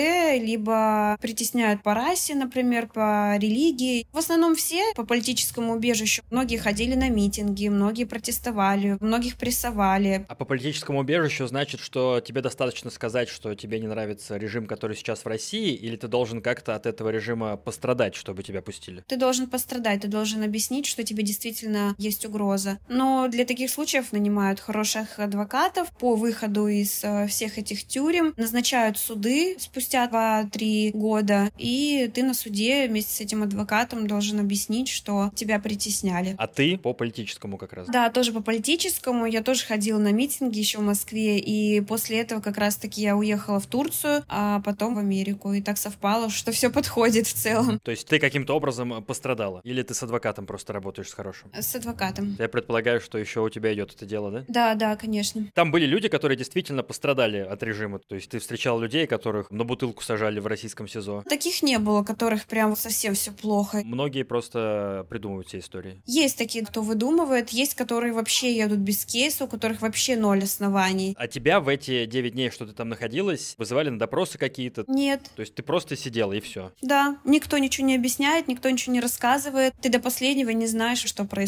либо 0.42 1.16
притесняют 1.20 1.84
по 1.84 1.94
расе, 1.94 2.34
например, 2.34 2.88
по 2.88 3.36
религии. 3.36 4.04
В 4.10 4.18
основном 4.18 4.56
все 4.56 4.82
по 4.96 5.06
политическому 5.06 5.74
убежищу. 5.74 6.24
Многие 6.32 6.56
ходили 6.56 6.96
на 6.96 7.08
митинги, 7.08 7.68
многие 7.68 8.02
протестовали, 8.02 8.96
многих 8.98 9.36
прессовали. 9.36 10.26
А 10.26 10.34
по 10.34 10.44
политическому 10.44 10.98
убежищу 10.98 11.46
значит, 11.46 11.78
что 11.78 12.20
тебе 12.20 12.42
достаточно 12.42 12.90
сказать, 12.90 13.28
что 13.28 13.54
тебе 13.54 13.78
не 13.78 13.86
нравится 13.86 14.36
режим, 14.36 14.66
который 14.66 14.96
сейчас 14.96 15.24
в 15.24 15.28
России, 15.28 15.72
или 15.74 15.94
ты 15.94 16.08
должен 16.08 16.42
как-то 16.42 16.74
от 16.74 16.86
этого 16.86 17.10
режима 17.10 17.56
пострадать, 17.56 18.16
чтобы 18.16 18.42
тебя 18.42 18.60
пустили? 18.60 19.04
Ты 19.06 19.16
должен 19.16 19.48
пострадать, 19.48 20.00
ты 20.00 20.08
должен 20.08 20.42
объяснить, 20.42 20.86
что 20.86 21.04
тебе 21.04 21.22
действительно 21.22 21.59
есть 21.98 22.24
угроза. 22.24 22.78
Но 22.88 23.28
для 23.28 23.44
таких 23.44 23.70
случаев 23.70 24.12
нанимают 24.12 24.60
хороших 24.60 25.18
адвокатов 25.18 25.90
по 25.98 26.14
выходу 26.14 26.68
из 26.68 27.02
э, 27.02 27.26
всех 27.26 27.58
этих 27.58 27.86
тюрем, 27.86 28.34
назначают 28.36 28.98
суды 28.98 29.56
спустя 29.58 30.06
2-3 30.06 30.90
года, 30.92 31.50
и 31.58 32.10
ты 32.14 32.22
на 32.22 32.34
суде 32.34 32.86
вместе 32.88 33.14
с 33.14 33.20
этим 33.20 33.42
адвокатом 33.42 34.06
должен 34.06 34.40
объяснить, 34.40 34.88
что 34.88 35.30
тебя 35.34 35.58
притесняли. 35.58 36.34
А 36.38 36.46
ты 36.46 36.78
по 36.78 36.92
политическому 36.92 37.56
как 37.56 37.72
раз? 37.72 37.88
Да, 37.88 38.10
тоже 38.10 38.32
по 38.32 38.40
политическому. 38.40 39.26
Я 39.26 39.42
тоже 39.42 39.64
ходила 39.64 39.98
на 39.98 40.12
митинги 40.12 40.58
еще 40.58 40.78
в 40.78 40.82
Москве, 40.82 41.38
и 41.38 41.80
после 41.80 42.20
этого 42.20 42.40
как 42.40 42.58
раз-таки 42.58 43.00
я 43.00 43.16
уехала 43.16 43.60
в 43.60 43.66
Турцию, 43.66 44.24
а 44.28 44.60
потом 44.60 44.94
в 44.94 44.98
Америку. 44.98 45.52
И 45.52 45.62
так 45.62 45.78
совпало, 45.78 46.30
что 46.30 46.52
все 46.52 46.70
подходит 46.70 47.26
в 47.26 47.34
целом. 47.34 47.78
То 47.80 47.90
есть 47.90 48.06
ты 48.06 48.18
каким-то 48.18 48.54
образом 48.54 49.02
пострадала? 49.04 49.60
Или 49.64 49.82
ты 49.82 49.94
с 49.94 50.02
адвокатом 50.02 50.46
просто 50.46 50.72
работаешь 50.72 51.08
с 51.08 51.14
хорошим? 51.14 51.49
С 51.52 51.74
адвокатом. 51.74 52.36
Я 52.38 52.48
предполагаю, 52.48 53.00
что 53.00 53.18
еще 53.18 53.40
у 53.40 53.48
тебя 53.48 53.72
идет 53.74 53.94
это 53.94 54.06
дело, 54.06 54.30
да? 54.30 54.44
Да, 54.48 54.74
да, 54.74 54.96
конечно. 54.96 55.46
Там 55.54 55.70
были 55.70 55.86
люди, 55.86 56.08
которые 56.08 56.36
действительно 56.36 56.82
пострадали 56.82 57.38
от 57.38 57.62
режима. 57.62 57.98
То 57.98 58.14
есть 58.14 58.30
ты 58.30 58.38
встречал 58.38 58.80
людей, 58.80 59.06
которых 59.06 59.50
на 59.50 59.64
бутылку 59.64 60.02
сажали 60.02 60.40
в 60.40 60.46
российском 60.46 60.88
СИЗО. 60.88 61.24
Таких 61.28 61.62
не 61.62 61.78
было, 61.78 62.02
которых 62.02 62.46
прям 62.46 62.76
совсем 62.76 63.14
все 63.14 63.32
плохо. 63.32 63.82
Многие 63.84 64.22
просто 64.22 65.06
придумывают 65.08 65.48
все 65.48 65.58
истории. 65.58 66.02
Есть 66.06 66.38
такие, 66.38 66.64
кто 66.64 66.82
выдумывает, 66.82 67.50
есть, 67.50 67.74
которые 67.74 68.12
вообще 68.12 68.56
едут 68.56 68.78
без 68.78 69.04
кейса, 69.04 69.44
у 69.44 69.48
которых 69.48 69.82
вообще 69.82 70.16
ноль 70.16 70.44
оснований. 70.44 71.14
А 71.18 71.26
тебя 71.26 71.60
в 71.60 71.68
эти 71.68 72.06
9 72.06 72.32
дней, 72.32 72.50
что 72.50 72.66
ты 72.66 72.72
там 72.72 72.88
находилась, 72.88 73.54
вызывали 73.58 73.90
на 73.90 73.98
допросы 73.98 74.38
какие-то? 74.38 74.84
Нет. 74.86 75.22
То 75.36 75.40
есть 75.40 75.54
ты 75.54 75.62
просто 75.62 75.96
сидела 75.96 76.32
и 76.32 76.40
все? 76.40 76.72
Да, 76.82 77.18
никто 77.24 77.58
ничего 77.58 77.86
не 77.86 77.96
объясняет, 77.96 78.48
никто 78.48 78.70
ничего 78.70 78.94
не 78.94 79.00
рассказывает. 79.00 79.74
Ты 79.80 79.88
до 79.88 79.98
последнего 79.98 80.50
не 80.50 80.66
знаешь, 80.66 81.02
что 81.04 81.24
происходит. 81.24 81.39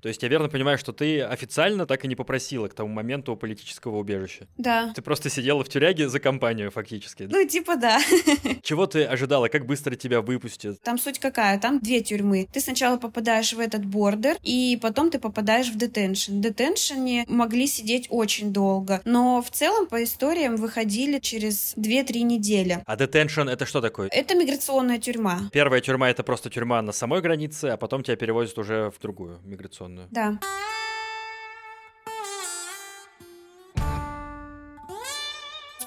То 0.00 0.08
есть 0.08 0.22
я 0.22 0.28
верно 0.28 0.48
понимаю, 0.48 0.78
что 0.78 0.92
ты 0.92 1.20
официально 1.22 1.86
так 1.86 2.04
и 2.04 2.08
не 2.08 2.16
попросила 2.16 2.68
к 2.68 2.74
тому 2.74 2.88
моменту 2.88 3.36
политического 3.36 3.98
убежища? 3.98 4.46
Да. 4.56 4.92
Ты 4.94 5.02
просто 5.02 5.30
сидела 5.30 5.62
в 5.64 5.68
тюряге 5.68 6.08
за 6.08 6.20
компанию 6.20 6.70
фактически? 6.70 7.24
Ну, 7.30 7.46
типа 7.46 7.76
да. 7.76 8.00
Чего 8.62 8.86
ты 8.86 9.04
ожидала? 9.04 9.48
Как 9.48 9.66
быстро 9.66 9.94
тебя 9.94 10.20
выпустят? 10.20 10.80
Там 10.82 10.98
суть 10.98 11.18
какая? 11.18 11.58
Там 11.58 11.80
две 11.80 12.00
тюрьмы. 12.00 12.48
Ты 12.52 12.60
сначала 12.60 12.96
попадаешь 12.96 13.52
в 13.52 13.60
этот 13.60 13.84
бордер, 13.84 14.36
и 14.42 14.78
потом 14.80 15.10
ты 15.10 15.18
попадаешь 15.18 15.68
в 15.68 15.76
детеншн. 15.76 16.38
В 16.38 16.40
детеншене 16.40 17.24
могли 17.28 17.66
сидеть 17.66 18.06
очень 18.10 18.52
долго, 18.52 19.00
но 19.04 19.42
в 19.42 19.50
целом 19.50 19.86
по 19.86 20.02
историям 20.02 20.56
выходили 20.56 21.18
через 21.18 21.74
2-3 21.76 22.22
недели. 22.22 22.82
А 22.86 22.96
детеншн 22.96 23.48
это 23.48 23.66
что 23.66 23.80
такое? 23.80 24.08
Это 24.12 24.34
миграционная 24.34 24.98
тюрьма. 24.98 25.40
Первая 25.52 25.80
тюрьма 25.80 26.10
это 26.10 26.22
просто 26.22 26.50
тюрьма 26.50 26.82
на 26.82 26.92
самой 26.92 27.20
границе, 27.20 27.66
а 27.66 27.76
потом 27.76 28.02
тебя 28.02 28.16
перевозят 28.16 28.58
уже 28.58 28.90
в 28.90 29.00
другую 29.00 29.27
миграционную. 29.44 30.08
Да. 30.10 30.38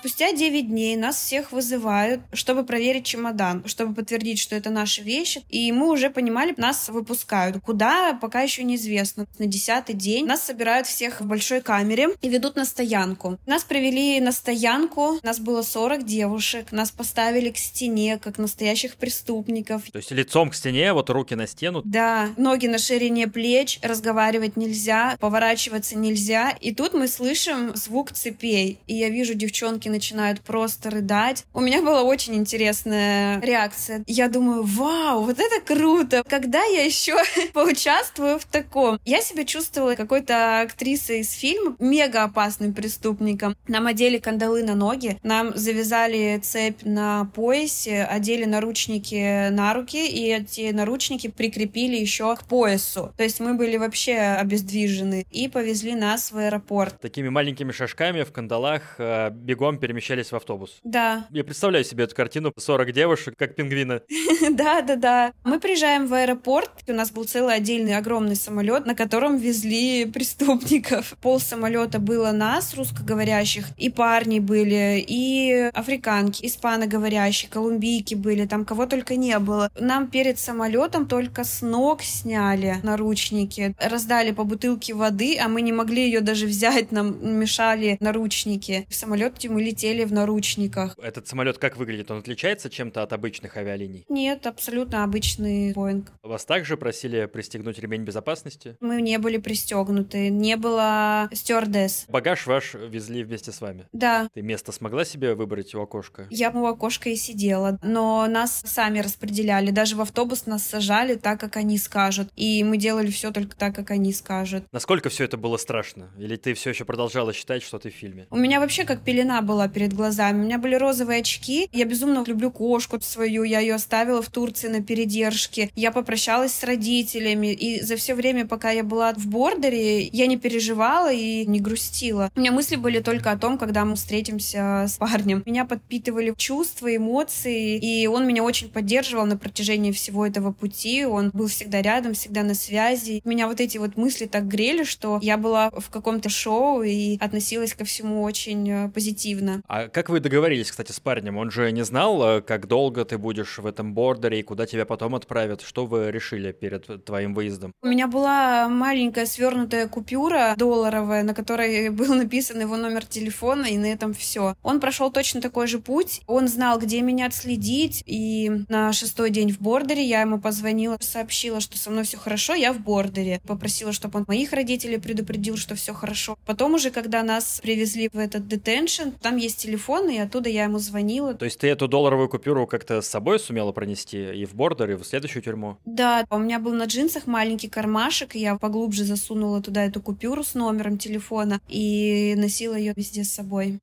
Спустя 0.02 0.34
9 0.34 0.68
дней 0.68 0.96
нас 0.96 1.16
всех 1.16 1.52
вызывают, 1.52 2.22
чтобы 2.34 2.64
проверить 2.64 3.06
чемодан, 3.06 3.62
чтобы 3.68 3.94
подтвердить, 3.94 4.40
что 4.40 4.56
это 4.56 4.72
наши 4.72 5.04
вещи. 5.04 5.44
И 5.48 5.72
мы 5.72 5.92
уже 5.92 6.10
понимали, 6.10 6.56
нас 6.58 6.90
выпускают. 6.90 7.62
Куда, 7.64 8.18
пока 8.20 8.42
еще 8.42 8.64
неизвестно. 8.64 9.28
На 9.38 9.46
десятый 9.46 9.94
день 9.94 10.26
нас 10.26 10.42
собирают 10.42 10.88
всех 10.88 11.22
в 11.22 11.28
большой 11.28 11.62
камере 11.62 12.16
и 12.20 12.30
ведут 12.30 12.56
на 12.56 12.66
стоянку. 12.66 13.38
Нас 13.46 13.64
привели 13.64 14.20
на 14.20 14.32
стоянку, 14.32 15.20
нас 15.22 15.40
было 15.40 15.62
40 15.62 16.04
девушек, 16.04 16.72
нас 16.72 16.90
поставили 16.90 17.52
к 17.52 17.58
стене, 17.60 18.18
как 18.18 18.40
настоящих 18.40 18.96
преступников. 18.96 19.84
То 19.92 20.00
есть 20.00 20.10
лицом 20.10 20.50
к 20.50 20.56
стене, 20.56 20.94
вот 20.94 21.12
руки 21.12 21.36
на 21.36 21.46
стену? 21.46 21.84
Да, 21.86 22.32
ноги 22.38 22.66
на 22.66 22.80
ширине 22.80 23.28
плеч, 23.28 23.78
разговаривать 23.84 24.58
нельзя, 24.58 25.16
поворачиваться 25.20 25.96
нельзя. 25.96 26.58
И 26.60 26.74
тут 26.74 26.96
мы 26.96 27.08
слышим 27.08 27.76
звук 27.76 28.14
цепей. 28.14 28.80
И 28.88 28.96
я 28.96 29.10
вижу 29.10 29.36
девчонки 29.36 29.91
начинают 29.92 30.42
просто 30.42 30.90
рыдать. 30.90 31.46
У 31.54 31.60
меня 31.60 31.82
была 31.82 32.04
очень 32.04 32.36
интересная 32.36 33.40
реакция. 33.42 34.04
Я 34.08 34.28
думаю, 34.30 34.64
вау, 34.64 35.24
вот 35.24 35.40
это 35.40 35.62
круто! 35.62 36.24
Когда 36.28 36.64
я 36.64 36.84
еще 36.84 37.16
поучаствую 37.54 38.40
в 38.40 38.46
таком? 38.46 39.00
Я 39.06 39.22
себя 39.22 39.46
чувствовала 39.46 39.96
какой-то 39.96 40.62
актрисой 40.62 41.20
из 41.20 41.32
фильма, 41.32 41.76
мега 41.80 42.24
опасным 42.24 42.74
преступником. 42.74 43.56
Нам 43.68 43.88
одели 43.88 44.18
кандалы 44.18 44.64
на 44.64 44.76
ноги, 44.76 45.20
нам 45.24 45.56
завязали 45.56 46.40
цепь 46.42 46.84
на 46.84 47.26
поясе, 47.36 48.04
одели 48.04 48.46
наручники 48.46 49.50
на 49.50 49.74
руки, 49.74 50.08
и 50.08 50.28
эти 50.34 50.72
наручники 50.72 51.28
прикрепили 51.28 51.98
еще 51.98 52.36
к 52.36 52.46
поясу. 52.46 53.14
То 53.18 53.24
есть 53.24 53.40
мы 53.40 53.54
были 53.56 53.78
вообще 53.78 54.18
обездвижены 54.18 55.26
и 55.32 55.48
повезли 55.48 55.96
нас 55.96 56.32
в 56.32 56.38
аэропорт. 56.38 57.00
Такими 57.02 57.30
маленькими 57.30 57.72
шажками 57.72 58.24
в 58.24 58.32
кандалах 58.32 58.96
э, 58.98 59.30
бегом 59.32 59.78
перемещались 59.82 60.32
в 60.32 60.36
автобус. 60.36 60.80
Да. 60.84 61.28
Я 61.32 61.44
представляю 61.44 61.84
себе 61.84 62.06
эту 62.06 62.16
картину. 62.16 62.54
40 62.56 62.94
девушек, 62.94 63.36
как 63.38 63.56
пингвины. 63.56 64.02
Да, 64.52 64.82
да, 64.82 64.96
да. 64.96 65.34
Мы 65.44 65.60
приезжаем 65.60 66.08
в 66.08 66.14
аэропорт. 66.14 66.70
У 66.88 66.94
нас 66.94 67.12
был 67.12 67.26
целый 67.26 67.56
отдельный 67.56 67.96
огромный 67.96 68.36
самолет, 68.36 68.86
на 68.86 68.96
котором 68.96 69.38
везли 69.38 70.06
преступников. 70.06 71.16
Пол 71.22 71.40
самолета 71.40 72.00
было 72.00 72.32
нас, 72.32 72.74
русскоговорящих, 72.76 73.66
и 73.78 73.90
парни 73.90 74.40
были, 74.40 75.04
и 75.08 75.70
африканки, 75.74 76.46
испаноговорящие, 76.46 77.50
колумбийки 77.50 78.16
были, 78.16 78.46
там 78.46 78.66
кого 78.66 78.86
только 78.86 79.16
не 79.16 79.38
было. 79.40 79.72
Нам 79.80 80.08
перед 80.08 80.40
самолетом 80.40 81.08
только 81.08 81.44
с 81.44 81.62
ног 81.62 82.02
сняли 82.02 82.78
наручники, 82.84 83.76
раздали 83.80 84.32
по 84.32 84.44
бутылке 84.44 84.94
воды, 84.94 85.38
а 85.38 85.48
мы 85.48 85.62
не 85.62 85.72
могли 85.72 86.06
ее 86.06 86.22
даже 86.22 86.46
взять, 86.46 86.92
нам 86.92 87.40
мешали 87.40 87.98
наручники. 88.00 88.86
В 88.90 88.96
самолете 88.96 89.50
мы 89.50 89.64
летели 89.72 90.04
в 90.04 90.12
наручниках. 90.12 90.98
Этот 91.02 91.28
самолет 91.28 91.58
как 91.58 91.78
выглядит? 91.78 92.12
Он 92.12 92.20
отличается 92.20 92.70
чем-то 92.70 93.04
от 93.04 93.14
обычных 93.14 93.56
авиалиний? 93.56 94.06
Нет, 94.10 94.46
абсолютно 94.46 95.04
обычный 95.04 95.72
Боинг. 95.74 96.12
Вас 96.24 96.44
также 96.46 96.76
просили 96.76 97.26
пристегнуть 97.26 97.80
ремень 97.80 98.04
безопасности? 98.04 98.76
Мы 98.82 99.02
не 99.02 99.18
были 99.18 99.38
пристегнуты, 99.38 100.30
не 100.30 100.58
было 100.58 101.30
стюардесс. 101.34 102.06
Багаж 102.10 102.48
ваш 102.48 102.74
везли 102.74 103.24
вместе 103.24 103.54
с 103.54 103.62
вами? 103.62 103.88
Да. 103.94 104.28
Ты 104.34 104.42
место 104.42 104.74
смогла 104.74 105.06
себе 105.06 105.36
выбрать 105.36 105.74
у 105.74 105.82
окошка? 105.82 106.28
Я 106.30 106.52
у 106.52 106.66
окошка 106.66 107.10
и 107.10 107.16
сидела, 107.16 107.80
но 107.82 108.28
нас 108.28 108.62
сами 108.66 109.00
распределяли. 109.00 109.72
Даже 109.72 109.96
в 109.96 110.02
автобус 110.02 110.46
нас 110.48 110.64
сажали 110.64 111.16
так, 111.16 111.40
как 111.40 111.56
они 111.56 111.78
скажут. 111.78 112.30
И 112.36 112.64
мы 112.66 112.76
делали 112.76 113.10
все 113.10 113.32
только 113.32 113.56
так, 113.56 113.74
как 113.74 113.92
они 113.92 114.12
скажут. 114.12 114.66
Насколько 114.74 115.08
все 115.10 115.24
это 115.24 115.38
было 115.38 115.56
страшно? 115.56 116.10
Или 116.18 116.36
ты 116.36 116.54
все 116.56 116.72
еще 116.72 116.84
продолжала 116.84 117.32
считать, 117.32 117.64
что 117.64 117.80
ты 117.80 117.90
в 117.90 117.94
фильме? 117.94 118.28
У 118.32 118.38
меня 118.38 118.60
вообще 118.60 118.84
как 118.84 119.04
пелена 119.06 119.42
была 119.42 119.61
перед 119.68 119.94
глазами. 119.94 120.42
У 120.42 120.46
меня 120.46 120.58
были 120.58 120.76
розовые 120.76 121.22
очки. 121.22 121.70
Я 121.72 121.86
безумно 121.86 122.24
люблю 122.26 122.52
кошку 122.52 123.00
свою. 123.02 123.44
Я 123.44 123.60
ее 123.60 123.76
оставила 123.76 124.22
в 124.22 124.30
Турции 124.30 124.68
на 124.68 124.82
передержке. 124.82 125.70
Я 125.76 125.92
попрощалась 125.92 126.54
с 126.54 126.64
родителями. 126.64 127.54
И 127.54 127.82
за 127.82 127.96
все 127.96 128.16
время, 128.16 128.46
пока 128.46 128.72
я 128.72 128.84
была 128.84 129.14
в 129.14 129.28
бордере, 129.28 130.08
я 130.08 130.28
не 130.28 130.38
переживала 130.38 131.12
и 131.12 131.46
не 131.46 131.60
грустила. 131.60 132.32
У 132.36 132.40
меня 132.40 132.52
мысли 132.52 132.76
были 132.76 133.00
только 133.00 133.32
о 133.32 133.38
том, 133.38 133.58
когда 133.58 133.86
мы 133.86 133.96
встретимся 133.96 134.86
с 134.88 134.98
парнем. 134.98 135.44
Меня 135.46 135.66
подпитывали 135.66 136.34
чувства, 136.38 136.96
эмоции, 136.96 137.78
и 137.78 138.08
он 138.08 138.28
меня 138.28 138.44
очень 138.44 138.70
поддерживал 138.70 139.26
на 139.26 139.38
протяжении 139.38 139.92
всего 139.92 140.26
этого 140.26 140.52
пути. 140.52 141.06
Он 141.06 141.32
был 141.32 141.48
всегда 141.48 141.82
рядом, 141.82 142.14
всегда 142.14 142.44
на 142.44 142.54
связи. 142.54 143.22
Меня 143.26 143.48
вот 143.48 143.60
эти 143.60 143.78
вот 143.78 143.98
мысли 143.98 144.26
так 144.26 144.48
грели, 144.48 144.84
что 144.84 145.20
я 145.22 145.38
была 145.38 145.72
в 145.72 145.90
каком-то 145.90 146.30
шоу 146.30 146.84
и 146.84 147.18
относилась 147.20 147.74
ко 147.74 147.86
всему 147.86 148.24
очень 148.24 148.70
э, 148.70 148.90
позитивно. 148.90 149.51
Сильно. 149.52 149.64
А 149.68 149.88
как 149.88 150.10
вы 150.10 150.20
договорились, 150.20 150.72
кстати, 150.72 150.92
с 150.92 151.00
парнем? 151.00 151.38
Он 151.38 151.52
же 151.52 151.72
не 151.72 151.84
знал, 151.84 152.38
э, 152.38 152.42
как 152.42 152.68
долго 152.68 153.06
ты 153.06 153.18
будешь 153.18 153.58
в 153.58 153.66
этом 153.66 153.94
бордере 153.94 154.40
и 154.40 154.44
куда 154.44 154.66
тебя 154.66 154.86
потом 154.86 155.16
отправят. 155.16 155.62
Что 155.62 155.86
вы 155.86 156.12
решили 156.12 156.52
перед 156.52 157.06
твоим 157.06 157.34
выездом? 157.34 157.74
У 157.82 157.88
меня 157.88 158.08
была 158.08 158.68
маленькая 158.70 159.26
свернутая 159.26 159.88
купюра 159.88 160.54
долларовая, 160.58 161.24
на 161.24 161.34
которой 161.34 161.90
был 162.02 162.14
написан 162.14 162.60
его 162.60 162.78
номер 162.78 163.06
телефона, 163.06 163.66
и 163.66 163.78
на 163.78 163.88
этом 163.88 164.14
все. 164.14 164.56
Он 164.64 164.80
прошел 164.80 165.12
точно 165.12 165.42
такой 165.42 165.68
же 165.68 165.80
путь. 165.80 166.22
Он 166.28 166.48
знал, 166.48 166.80
где 166.80 167.02
меня 167.02 167.28
отследить, 167.28 168.04
и 168.06 168.52
на 168.70 168.94
шестой 168.94 169.30
день 169.30 169.52
в 169.52 169.60
бордере 169.60 170.04
я 170.04 170.22
ему 170.22 170.40
позвонила, 170.40 170.98
сообщила, 171.00 171.60
что 171.60 171.78
со 171.78 171.90
мной 171.90 172.04
все 172.04 172.18
хорошо, 172.18 172.54
я 172.54 172.74
в 172.74 172.80
бордере. 172.80 173.42
Попросила, 173.48 173.92
чтобы 173.92 174.20
он 174.20 174.26
моих 174.28 174.54
родителей 174.54 174.98
предупредил, 174.98 175.58
что 175.58 175.76
все 175.76 175.94
хорошо. 175.94 176.38
Потом 176.46 176.74
уже, 176.74 176.92
когда 176.92 177.24
нас 177.24 177.60
привезли 177.62 178.10
в 178.12 178.18
этот 178.18 178.48
детеншн, 178.48 179.10
там 179.22 179.38
есть 179.42 179.60
телефон, 179.60 180.10
и 180.10 180.18
оттуда 180.18 180.50
я 180.50 180.64
ему 180.64 180.80
звонила. 180.80 181.34
То 181.34 181.46
есть 181.46 181.60
ты 181.60 181.68
эту 181.68 181.88
долларовую 181.88 182.30
купюру 182.30 182.68
как-то 182.68 183.02
с 183.02 183.08
собой 183.08 183.40
сумела 183.40 183.72
пронести 183.72 184.34
и 184.34 184.46
в 184.46 184.54
бордер, 184.54 184.92
и 184.92 184.96
в 184.96 185.04
следующую 185.04 185.42
тюрьму? 185.42 185.78
Да, 185.86 186.26
у 186.30 186.38
меня 186.38 186.60
был 186.60 186.74
на 186.74 186.86
джинсах 186.86 187.28
маленький 187.28 187.70
кармашек, 187.70 188.36
и 188.36 188.40
я 188.40 188.58
поглубже 188.58 189.04
засунула 189.04 189.62
туда 189.62 189.86
эту 189.86 190.02
купюру 190.02 190.44
с 190.44 190.54
номером 190.54 190.98
телефона 190.98 191.60
и 191.68 192.36
носила 192.38 192.76
ее 192.76 192.94
везде 192.96 193.24
с 193.24 193.34
собой. 193.34 193.80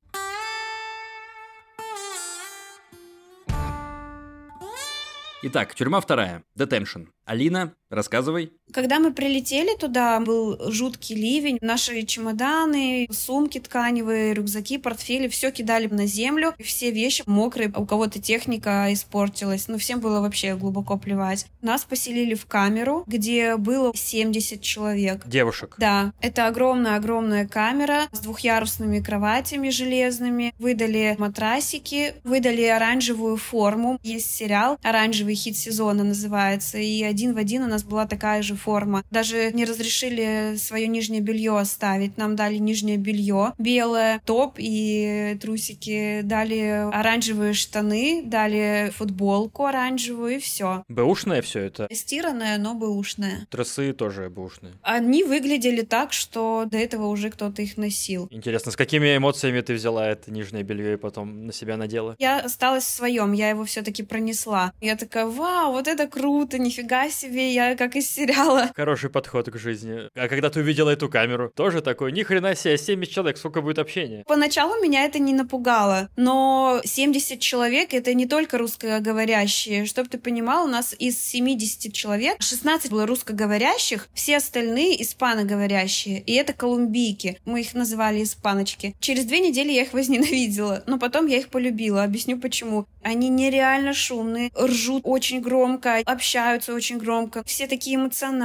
Итак, 5.41 5.73
тюрьма 5.73 6.01
вторая. 6.01 6.43
Детеншн. 6.55 7.03
Алина, 7.23 7.73
рассказывай. 7.89 8.51
Когда 8.71 8.99
мы 8.99 9.11
прилетели 9.11 9.75
туда, 9.75 10.19
был 10.19 10.71
жуткий 10.71 11.15
ливень. 11.15 11.57
Наши 11.61 12.03
чемоданы, 12.03 13.07
сумки 13.11 13.59
тканевые, 13.59 14.33
рюкзаки, 14.33 14.77
портфели, 14.77 15.27
все 15.27 15.51
кидали 15.51 15.87
на 15.87 16.05
землю. 16.05 16.53
Все 16.59 16.91
вещи 16.91 17.23
мокрые, 17.25 17.71
у 17.75 17.85
кого-то 17.85 18.19
техника 18.21 18.91
испортилась. 18.93 19.67
Ну, 19.67 19.77
всем 19.77 19.99
было 19.99 20.21
вообще 20.21 20.55
глубоко 20.55 20.97
плевать. 20.97 21.47
Нас 21.61 21.83
поселили 21.83 22.35
в 22.35 22.45
камеру, 22.45 23.03
где 23.07 23.57
было 23.57 23.91
70 23.95 24.61
человек. 24.61 25.25
Девушек? 25.25 25.75
Да. 25.77 26.13
Это 26.21 26.47
огромная-огромная 26.47 27.47
камера 27.47 28.03
с 28.11 28.19
двухъярусными 28.19 28.99
кроватями 28.99 29.69
железными. 29.69 30.53
Выдали 30.59 31.15
матрасики, 31.17 32.13
выдали 32.23 32.63
оранжевую 32.63 33.37
форму. 33.37 33.99
Есть 34.03 34.33
сериал 34.35 34.77
«Оранжевый 34.83 35.35
хит 35.35 35.57
сезона» 35.57 36.03
называется. 36.03 36.77
И 36.77 37.03
один 37.03 37.33
в 37.33 37.37
один 37.37 37.63
у 37.63 37.67
нас 37.67 37.83
была 37.83 38.05
такая 38.05 38.41
же 38.41 38.58
форма. 38.59 39.03
Даже 39.09 39.51
не 39.53 39.65
разрешили 39.65 40.55
свое 40.57 40.87
нижнее 40.87 41.21
белье 41.21 41.57
оставить. 41.57 42.17
Нам 42.17 42.35
дали 42.35 42.57
нижнее 42.57 42.97
белье, 42.97 43.53
белое, 43.57 44.21
топ 44.25 44.55
и 44.57 45.37
трусики, 45.41 46.21
дали 46.23 46.89
оранжевые 46.93 47.53
штаны, 47.53 48.21
дали 48.25 48.91
футболку 48.95 49.65
оранжевую 49.65 50.35
и 50.35 50.39
все. 50.39 50.83
Бэушное 50.87 51.41
все 51.41 51.61
это? 51.61 51.87
Стиранное, 51.91 52.57
но 52.57 52.73
бэушное. 52.75 53.47
Трусы 53.49 53.93
тоже 53.93 54.29
бэушные. 54.29 54.73
Они 54.81 55.23
выглядели 55.23 55.81
так, 55.81 56.13
что 56.13 56.65
до 56.69 56.77
этого 56.77 57.07
уже 57.07 57.29
кто-то 57.29 57.61
их 57.61 57.77
носил. 57.77 58.27
Интересно, 58.31 58.71
с 58.71 58.75
какими 58.75 59.15
эмоциями 59.15 59.61
ты 59.61 59.73
взяла 59.73 60.07
это 60.07 60.31
нижнее 60.31 60.63
белье 60.63 60.93
и 60.93 60.97
потом 60.97 61.45
на 61.47 61.53
себя 61.53 61.77
надела? 61.77 62.15
Я 62.19 62.39
осталась 62.39 62.83
в 62.83 62.89
своем, 62.89 63.31
я 63.31 63.49
его 63.49 63.65
все-таки 63.65 64.03
пронесла. 64.03 64.73
Я 64.81 64.95
такая, 64.95 65.25
вау, 65.25 65.71
вот 65.71 65.87
это 65.87 66.07
круто, 66.07 66.57
нифига 66.57 67.09
себе, 67.09 67.53
я 67.53 67.75
как 67.75 67.95
из 67.95 68.09
сериала. 68.09 68.48
Хороший 68.75 69.09
подход 69.09 69.49
к 69.49 69.57
жизни. 69.57 70.09
А 70.15 70.27
когда 70.27 70.49
ты 70.49 70.59
увидела 70.59 70.89
эту 70.89 71.09
камеру, 71.09 71.51
тоже 71.55 71.81
такой, 71.81 72.11
ни 72.11 72.23
хрена 72.23 72.55
себе, 72.55 72.77
70 72.77 73.13
человек, 73.13 73.37
сколько 73.37 73.61
будет 73.61 73.79
общения? 73.79 74.23
Поначалу 74.27 74.81
меня 74.81 75.05
это 75.05 75.19
не 75.19 75.33
напугало, 75.33 76.09
но 76.15 76.81
70 76.83 77.39
человек— 77.39 77.89
это 77.93 78.13
не 78.13 78.25
только 78.25 78.57
русскоговорящие. 78.57 79.85
Чтобы 79.85 80.09
ты 80.09 80.17
понимал, 80.17 80.65
у 80.65 80.67
нас 80.67 80.95
из 80.97 81.21
70 81.21 81.93
человек 81.93 82.37
16 82.39 82.91
было 82.91 83.05
русскоговорящих, 83.05 84.07
все 84.13 84.37
остальные 84.37 85.01
испаноговорящие, 85.03 86.21
и 86.21 86.33
это 86.33 86.53
колумбийки. 86.53 87.39
Мы 87.45 87.61
их 87.61 87.73
называли 87.73 88.23
испаночки. 88.23 88.95
Через 88.99 89.25
две 89.25 89.39
недели 89.39 89.71
я 89.71 89.83
их 89.83 89.93
возненавидела, 89.99 90.83
но 90.87 90.97
потом 90.97 91.27
я 91.27 91.37
их 91.37 91.49
полюбила. 91.49 92.03
Объясню 92.03 92.39
почему. 92.39 92.85
Они 93.01 93.29
нереально 93.29 93.93
шумные, 93.93 94.51
ржут 94.59 95.01
очень 95.05 95.41
громко, 95.41 96.01
общаются 96.05 96.73
очень 96.73 96.97
громко. 96.97 97.43
Все 97.45 97.67
такие 97.67 97.95
эмоциональные, 97.95 98.38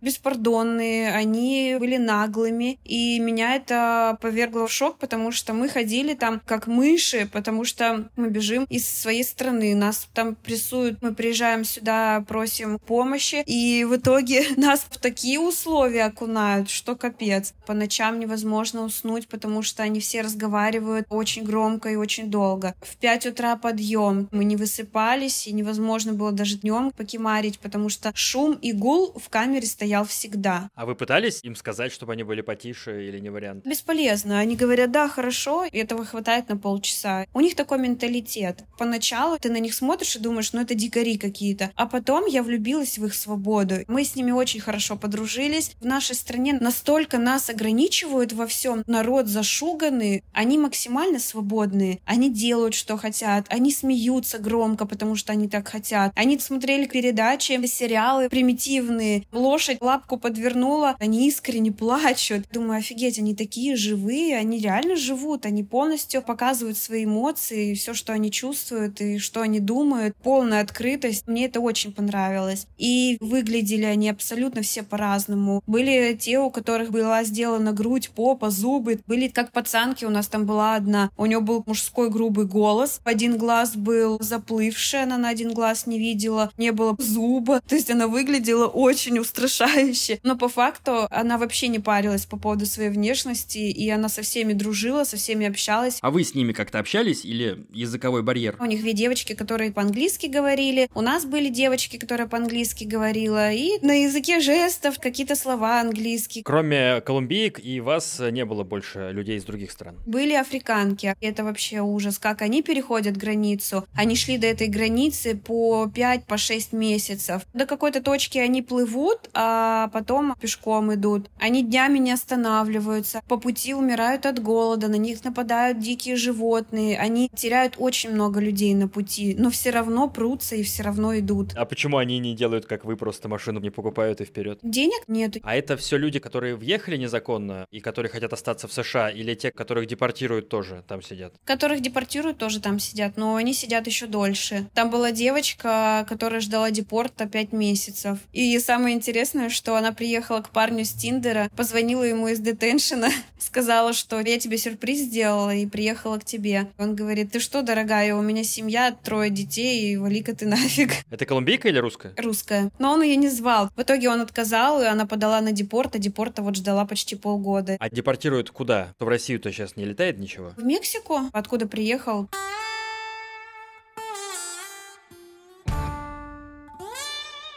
беспардонные, 0.00 1.12
они 1.12 1.76
были 1.78 1.96
наглыми. 1.96 2.78
И 2.84 3.18
меня 3.20 3.56
это 3.56 4.18
повергло 4.20 4.66
в 4.66 4.72
шок, 4.72 4.98
потому 4.98 5.32
что 5.32 5.52
мы 5.52 5.68
ходили 5.68 6.14
там 6.14 6.40
как 6.44 6.66
мыши, 6.66 7.28
потому 7.32 7.64
что 7.64 8.08
мы 8.16 8.28
бежим 8.28 8.64
из 8.64 8.88
своей 8.88 9.24
страны. 9.24 9.74
Нас 9.74 10.08
там 10.12 10.34
прессуют, 10.34 11.02
мы 11.02 11.14
приезжаем 11.14 11.64
сюда, 11.64 12.24
просим 12.28 12.78
помощи, 12.78 13.42
и 13.46 13.84
в 13.84 13.96
итоге 13.96 14.44
нас 14.56 14.86
в 14.88 14.98
такие 14.98 15.40
условия 15.40 16.04
окунают, 16.04 16.70
что 16.70 16.96
капец. 16.96 17.54
По 17.66 17.74
ночам 17.74 18.20
невозможно 18.20 18.82
уснуть, 18.82 19.28
потому 19.28 19.62
что 19.62 19.82
они 19.82 20.00
все 20.00 20.20
разговаривают 20.22 21.06
очень 21.08 21.44
громко 21.44 21.88
и 21.88 21.96
очень 21.96 22.30
долго. 22.30 22.74
В 22.80 22.96
5 22.96 23.26
утра 23.26 23.56
подъем. 23.56 24.28
Мы 24.30 24.44
не 24.44 24.56
высыпались, 24.56 25.46
и 25.46 25.52
невозможно 25.52 26.12
было 26.12 26.32
даже 26.32 26.58
днем 26.58 26.92
покемарить, 26.96 27.58
потому 27.58 27.88
что 27.88 28.12
шум 28.14 28.54
и 28.54 28.72
гул 28.72 29.12
в 29.18 29.28
камере 29.30 29.66
стоял 29.66 30.04
всегда. 30.04 30.68
А 30.74 30.84
вы 30.84 30.94
пытались 30.94 31.40
им 31.42 31.56
сказать, 31.56 31.92
чтобы 31.92 32.12
они 32.12 32.22
были 32.22 32.42
потише 32.42 33.06
или 33.06 33.18
не 33.18 33.30
вариант? 33.30 33.64
Бесполезно. 33.66 34.38
Они 34.38 34.56
говорят, 34.56 34.90
да, 34.90 35.08
хорошо, 35.08 35.64
и 35.64 35.78
этого 35.78 36.04
хватает 36.04 36.48
на 36.48 36.56
полчаса. 36.56 37.26
У 37.32 37.40
них 37.40 37.54
такой 37.54 37.78
менталитет. 37.78 38.64
Поначалу 38.78 39.38
ты 39.38 39.50
на 39.50 39.58
них 39.58 39.74
смотришь 39.74 40.16
и 40.16 40.18
думаешь, 40.18 40.52
ну 40.52 40.60
это 40.60 40.74
дикари 40.74 41.16
какие-то. 41.16 41.70
А 41.76 41.86
потом 41.86 42.26
я 42.26 42.42
влюбилась 42.42 42.98
в 42.98 43.06
их 43.06 43.14
свободу. 43.14 43.76
Мы 43.88 44.04
с 44.04 44.16
ними 44.16 44.32
очень 44.32 44.60
хорошо 44.60 44.96
подружились. 44.96 45.72
В 45.80 45.86
нашей 45.86 46.14
стране 46.14 46.58
настолько 46.60 47.18
нас 47.18 47.48
ограничивают 47.48 48.32
во 48.32 48.46
всем. 48.46 48.82
Народ 48.86 49.28
зашуганный. 49.28 50.22
Они 50.32 50.58
максимально 50.58 51.18
свободные. 51.18 52.00
Они 52.04 52.30
делают, 52.30 52.74
что 52.74 52.96
хотят. 52.96 53.46
Они 53.48 53.72
смеются 53.72 54.38
громко, 54.38 54.86
потому 54.86 55.16
что 55.16 55.32
они 55.32 55.48
так 55.48 55.68
хотят. 55.68 56.12
Они 56.14 56.38
смотрели 56.38 56.86
передачи, 56.86 57.52
сериалы 57.66 58.28
примитивные. 58.28 59.09
Лошадь 59.32 59.80
лапку 59.80 60.16
подвернула, 60.16 60.96
они 60.98 61.28
искренне 61.28 61.72
плачут. 61.72 62.44
Думаю, 62.52 62.78
офигеть, 62.78 63.18
они 63.18 63.34
такие 63.34 63.76
живые, 63.76 64.36
они 64.36 64.58
реально 64.58 64.96
живут, 64.96 65.46
они 65.46 65.62
полностью 65.62 66.22
показывают 66.22 66.76
свои 66.76 67.04
эмоции, 67.04 67.74
все, 67.74 67.94
что 67.94 68.12
они 68.12 68.30
чувствуют 68.30 69.00
и 69.00 69.18
что 69.18 69.40
они 69.40 69.60
думают. 69.60 70.14
Полная 70.22 70.62
открытость. 70.62 71.26
Мне 71.26 71.46
это 71.46 71.60
очень 71.60 71.92
понравилось. 71.92 72.66
И 72.78 73.16
выглядели 73.20 73.84
они 73.84 74.08
абсолютно 74.08 74.62
все 74.62 74.82
по-разному. 74.82 75.62
Были 75.66 76.16
те, 76.18 76.38
у 76.38 76.50
которых 76.50 76.90
была 76.90 77.24
сделана 77.24 77.72
грудь, 77.72 78.10
попа, 78.10 78.50
зубы. 78.50 79.00
Были 79.06 79.28
как 79.28 79.52
пацанки, 79.52 80.04
у 80.04 80.10
нас 80.10 80.26
там 80.26 80.46
была 80.46 80.74
одна. 80.76 81.10
У 81.16 81.26
нее 81.26 81.40
был 81.40 81.62
мужской 81.66 82.10
грубый 82.10 82.46
голос. 82.46 83.00
Один 83.04 83.38
глаз 83.38 83.76
был 83.76 84.18
заплывший, 84.20 85.02
она 85.02 85.18
на 85.18 85.28
один 85.28 85.52
глаз 85.52 85.86
не 85.86 85.98
видела. 85.98 86.52
Не 86.58 86.72
было 86.72 86.96
зуба. 86.98 87.60
То 87.66 87.74
есть 87.74 87.90
она 87.90 88.06
выглядела 88.06 88.66
очень 88.66 88.99
устрашающе. 89.08 90.20
Но 90.22 90.36
по 90.36 90.48
факту 90.48 91.06
она 91.10 91.38
вообще 91.38 91.68
не 91.68 91.78
парилась 91.78 92.26
по 92.26 92.36
поводу 92.36 92.66
своей 92.66 92.90
внешности, 92.90 93.58
и 93.58 93.88
она 93.90 94.08
со 94.08 94.22
всеми 94.22 94.52
дружила, 94.52 95.04
со 95.04 95.16
всеми 95.16 95.46
общалась. 95.46 95.98
А 96.02 96.10
вы 96.10 96.24
с 96.24 96.34
ними 96.34 96.52
как-то 96.52 96.78
общались 96.78 97.24
или 97.24 97.64
языковой 97.72 98.22
барьер? 98.22 98.56
У 98.60 98.64
них 98.64 98.80
две 98.80 98.92
девочки, 98.92 99.34
которые 99.34 99.72
по-английски 99.72 100.26
говорили. 100.26 100.88
У 100.94 101.00
нас 101.00 101.24
были 101.24 101.48
девочки, 101.48 101.96
которые 101.96 102.28
по-английски 102.28 102.84
говорила. 102.84 103.52
И 103.52 103.78
на 103.84 104.02
языке 104.02 104.40
жестов 104.40 104.98
какие-то 104.98 105.36
слова 105.36 105.80
английские. 105.80 106.44
Кроме 106.44 107.00
колумбиек 107.00 107.64
и 107.64 107.80
вас 107.80 108.20
не 108.30 108.44
было 108.44 108.64
больше 108.64 109.10
людей 109.12 109.38
из 109.38 109.44
других 109.44 109.70
стран? 109.70 109.96
Были 110.06 110.34
африканки. 110.34 111.14
Это 111.20 111.44
вообще 111.44 111.80
ужас. 111.80 112.18
Как 112.18 112.42
они 112.42 112.62
переходят 112.62 113.16
границу? 113.16 113.86
Они 113.94 114.16
шли 114.16 114.38
до 114.38 114.46
этой 114.46 114.68
границы 114.68 115.36
по 115.36 115.90
5-6 115.94 116.70
по 116.70 116.76
месяцев. 116.76 117.42
До 117.54 117.66
какой-то 117.66 118.02
точки 118.02 118.38
они 118.38 118.62
плывут, 118.62 118.89
а 119.34 119.88
потом 119.92 120.34
пешком 120.40 120.94
идут. 120.94 121.30
Они 121.38 121.62
днями 121.62 121.98
не 121.98 122.12
останавливаются. 122.12 123.22
По 123.28 123.36
пути 123.36 123.74
умирают 123.74 124.26
от 124.26 124.42
голода, 124.42 124.88
на 124.88 124.96
них 124.96 125.24
нападают 125.24 125.78
дикие 125.78 126.16
животные. 126.16 126.98
Они 126.98 127.30
теряют 127.34 127.74
очень 127.78 128.10
много 128.10 128.40
людей 128.40 128.74
на 128.74 128.88
пути, 128.88 129.34
но 129.38 129.50
все 129.50 129.70
равно 129.70 130.08
прутся 130.08 130.56
и 130.56 130.62
все 130.62 130.82
равно 130.82 131.18
идут. 131.18 131.52
А 131.54 131.64
почему 131.64 131.98
они 131.98 132.18
не 132.18 132.34
делают, 132.34 132.66
как 132.66 132.84
вы, 132.84 132.96
просто 132.96 133.28
машину 133.28 133.60
не 133.60 133.70
покупают 133.70 134.20
и 134.20 134.24
вперед? 134.24 134.58
Денег 134.62 135.02
нет. 135.08 135.36
А 135.42 135.54
это 135.54 135.76
все 135.76 135.96
люди, 135.96 136.18
которые 136.18 136.56
въехали 136.56 136.96
незаконно 136.96 137.66
и 137.70 137.80
которые 137.80 138.10
хотят 138.10 138.32
остаться 138.32 138.68
в 138.68 138.72
США, 138.72 139.10
или 139.10 139.34
те, 139.34 139.50
которых 139.50 139.86
депортируют 139.86 140.48
тоже 140.48 140.84
там 140.86 141.02
сидят? 141.02 141.34
Которых 141.44 141.80
депортируют 141.80 142.38
тоже 142.38 142.60
там 142.60 142.78
сидят, 142.78 143.16
но 143.16 143.36
они 143.36 143.52
сидят 143.54 143.86
еще 143.86 144.06
дольше. 144.06 144.68
Там 144.74 144.90
была 144.90 145.12
девочка, 145.12 146.06
которая 146.08 146.40
ждала 146.40 146.70
депорта 146.70 147.26
пять 147.26 147.52
месяцев. 147.52 148.18
И 148.32 148.58
самое 148.80 148.96
интересное, 148.96 149.50
что 149.50 149.76
она 149.76 149.92
приехала 149.92 150.40
к 150.40 150.48
парню 150.48 150.86
с 150.86 150.92
Тиндера, 150.92 151.50
позвонила 151.54 152.02
ему 152.02 152.28
из 152.28 152.38
детеншена, 152.40 153.10
сказала, 153.38 153.92
что 153.92 154.18
я 154.20 154.38
тебе 154.38 154.56
сюрприз 154.56 155.00
сделала 155.00 155.54
и 155.54 155.66
приехала 155.66 156.16
к 156.18 156.24
тебе. 156.24 156.68
Он 156.78 156.94
говорит, 156.94 157.30
ты 157.30 157.40
что, 157.40 157.60
дорогая, 157.60 158.14
у 158.14 158.22
меня 158.22 158.42
семья, 158.42 158.96
трое 159.04 159.28
детей, 159.28 159.92
и 159.92 159.98
вали-ка 159.98 160.34
ты 160.34 160.46
нафиг. 160.46 160.92
Это 161.10 161.26
колумбийка 161.26 161.68
или 161.68 161.76
русская? 161.76 162.14
Русская. 162.16 162.70
Но 162.78 162.92
он 162.92 163.02
ее 163.02 163.16
не 163.16 163.28
звал. 163.28 163.68
В 163.76 163.82
итоге 163.82 164.08
он 164.08 164.22
отказал, 164.22 164.80
и 164.80 164.86
она 164.86 165.04
подала 165.04 165.42
на 165.42 165.52
депорт, 165.52 165.94
а 165.96 165.98
депорта 165.98 166.40
вот 166.40 166.56
ждала 166.56 166.86
почти 166.86 167.16
полгода. 167.16 167.76
А 167.78 167.90
депортируют 167.90 168.50
куда? 168.50 168.94
То 168.96 169.04
в 169.04 169.08
Россию-то 169.08 169.52
сейчас 169.52 169.76
не 169.76 169.84
летает 169.84 170.18
ничего? 170.18 170.54
В 170.56 170.64
Мексику, 170.64 171.20
откуда 171.34 171.68
приехал. 171.68 172.30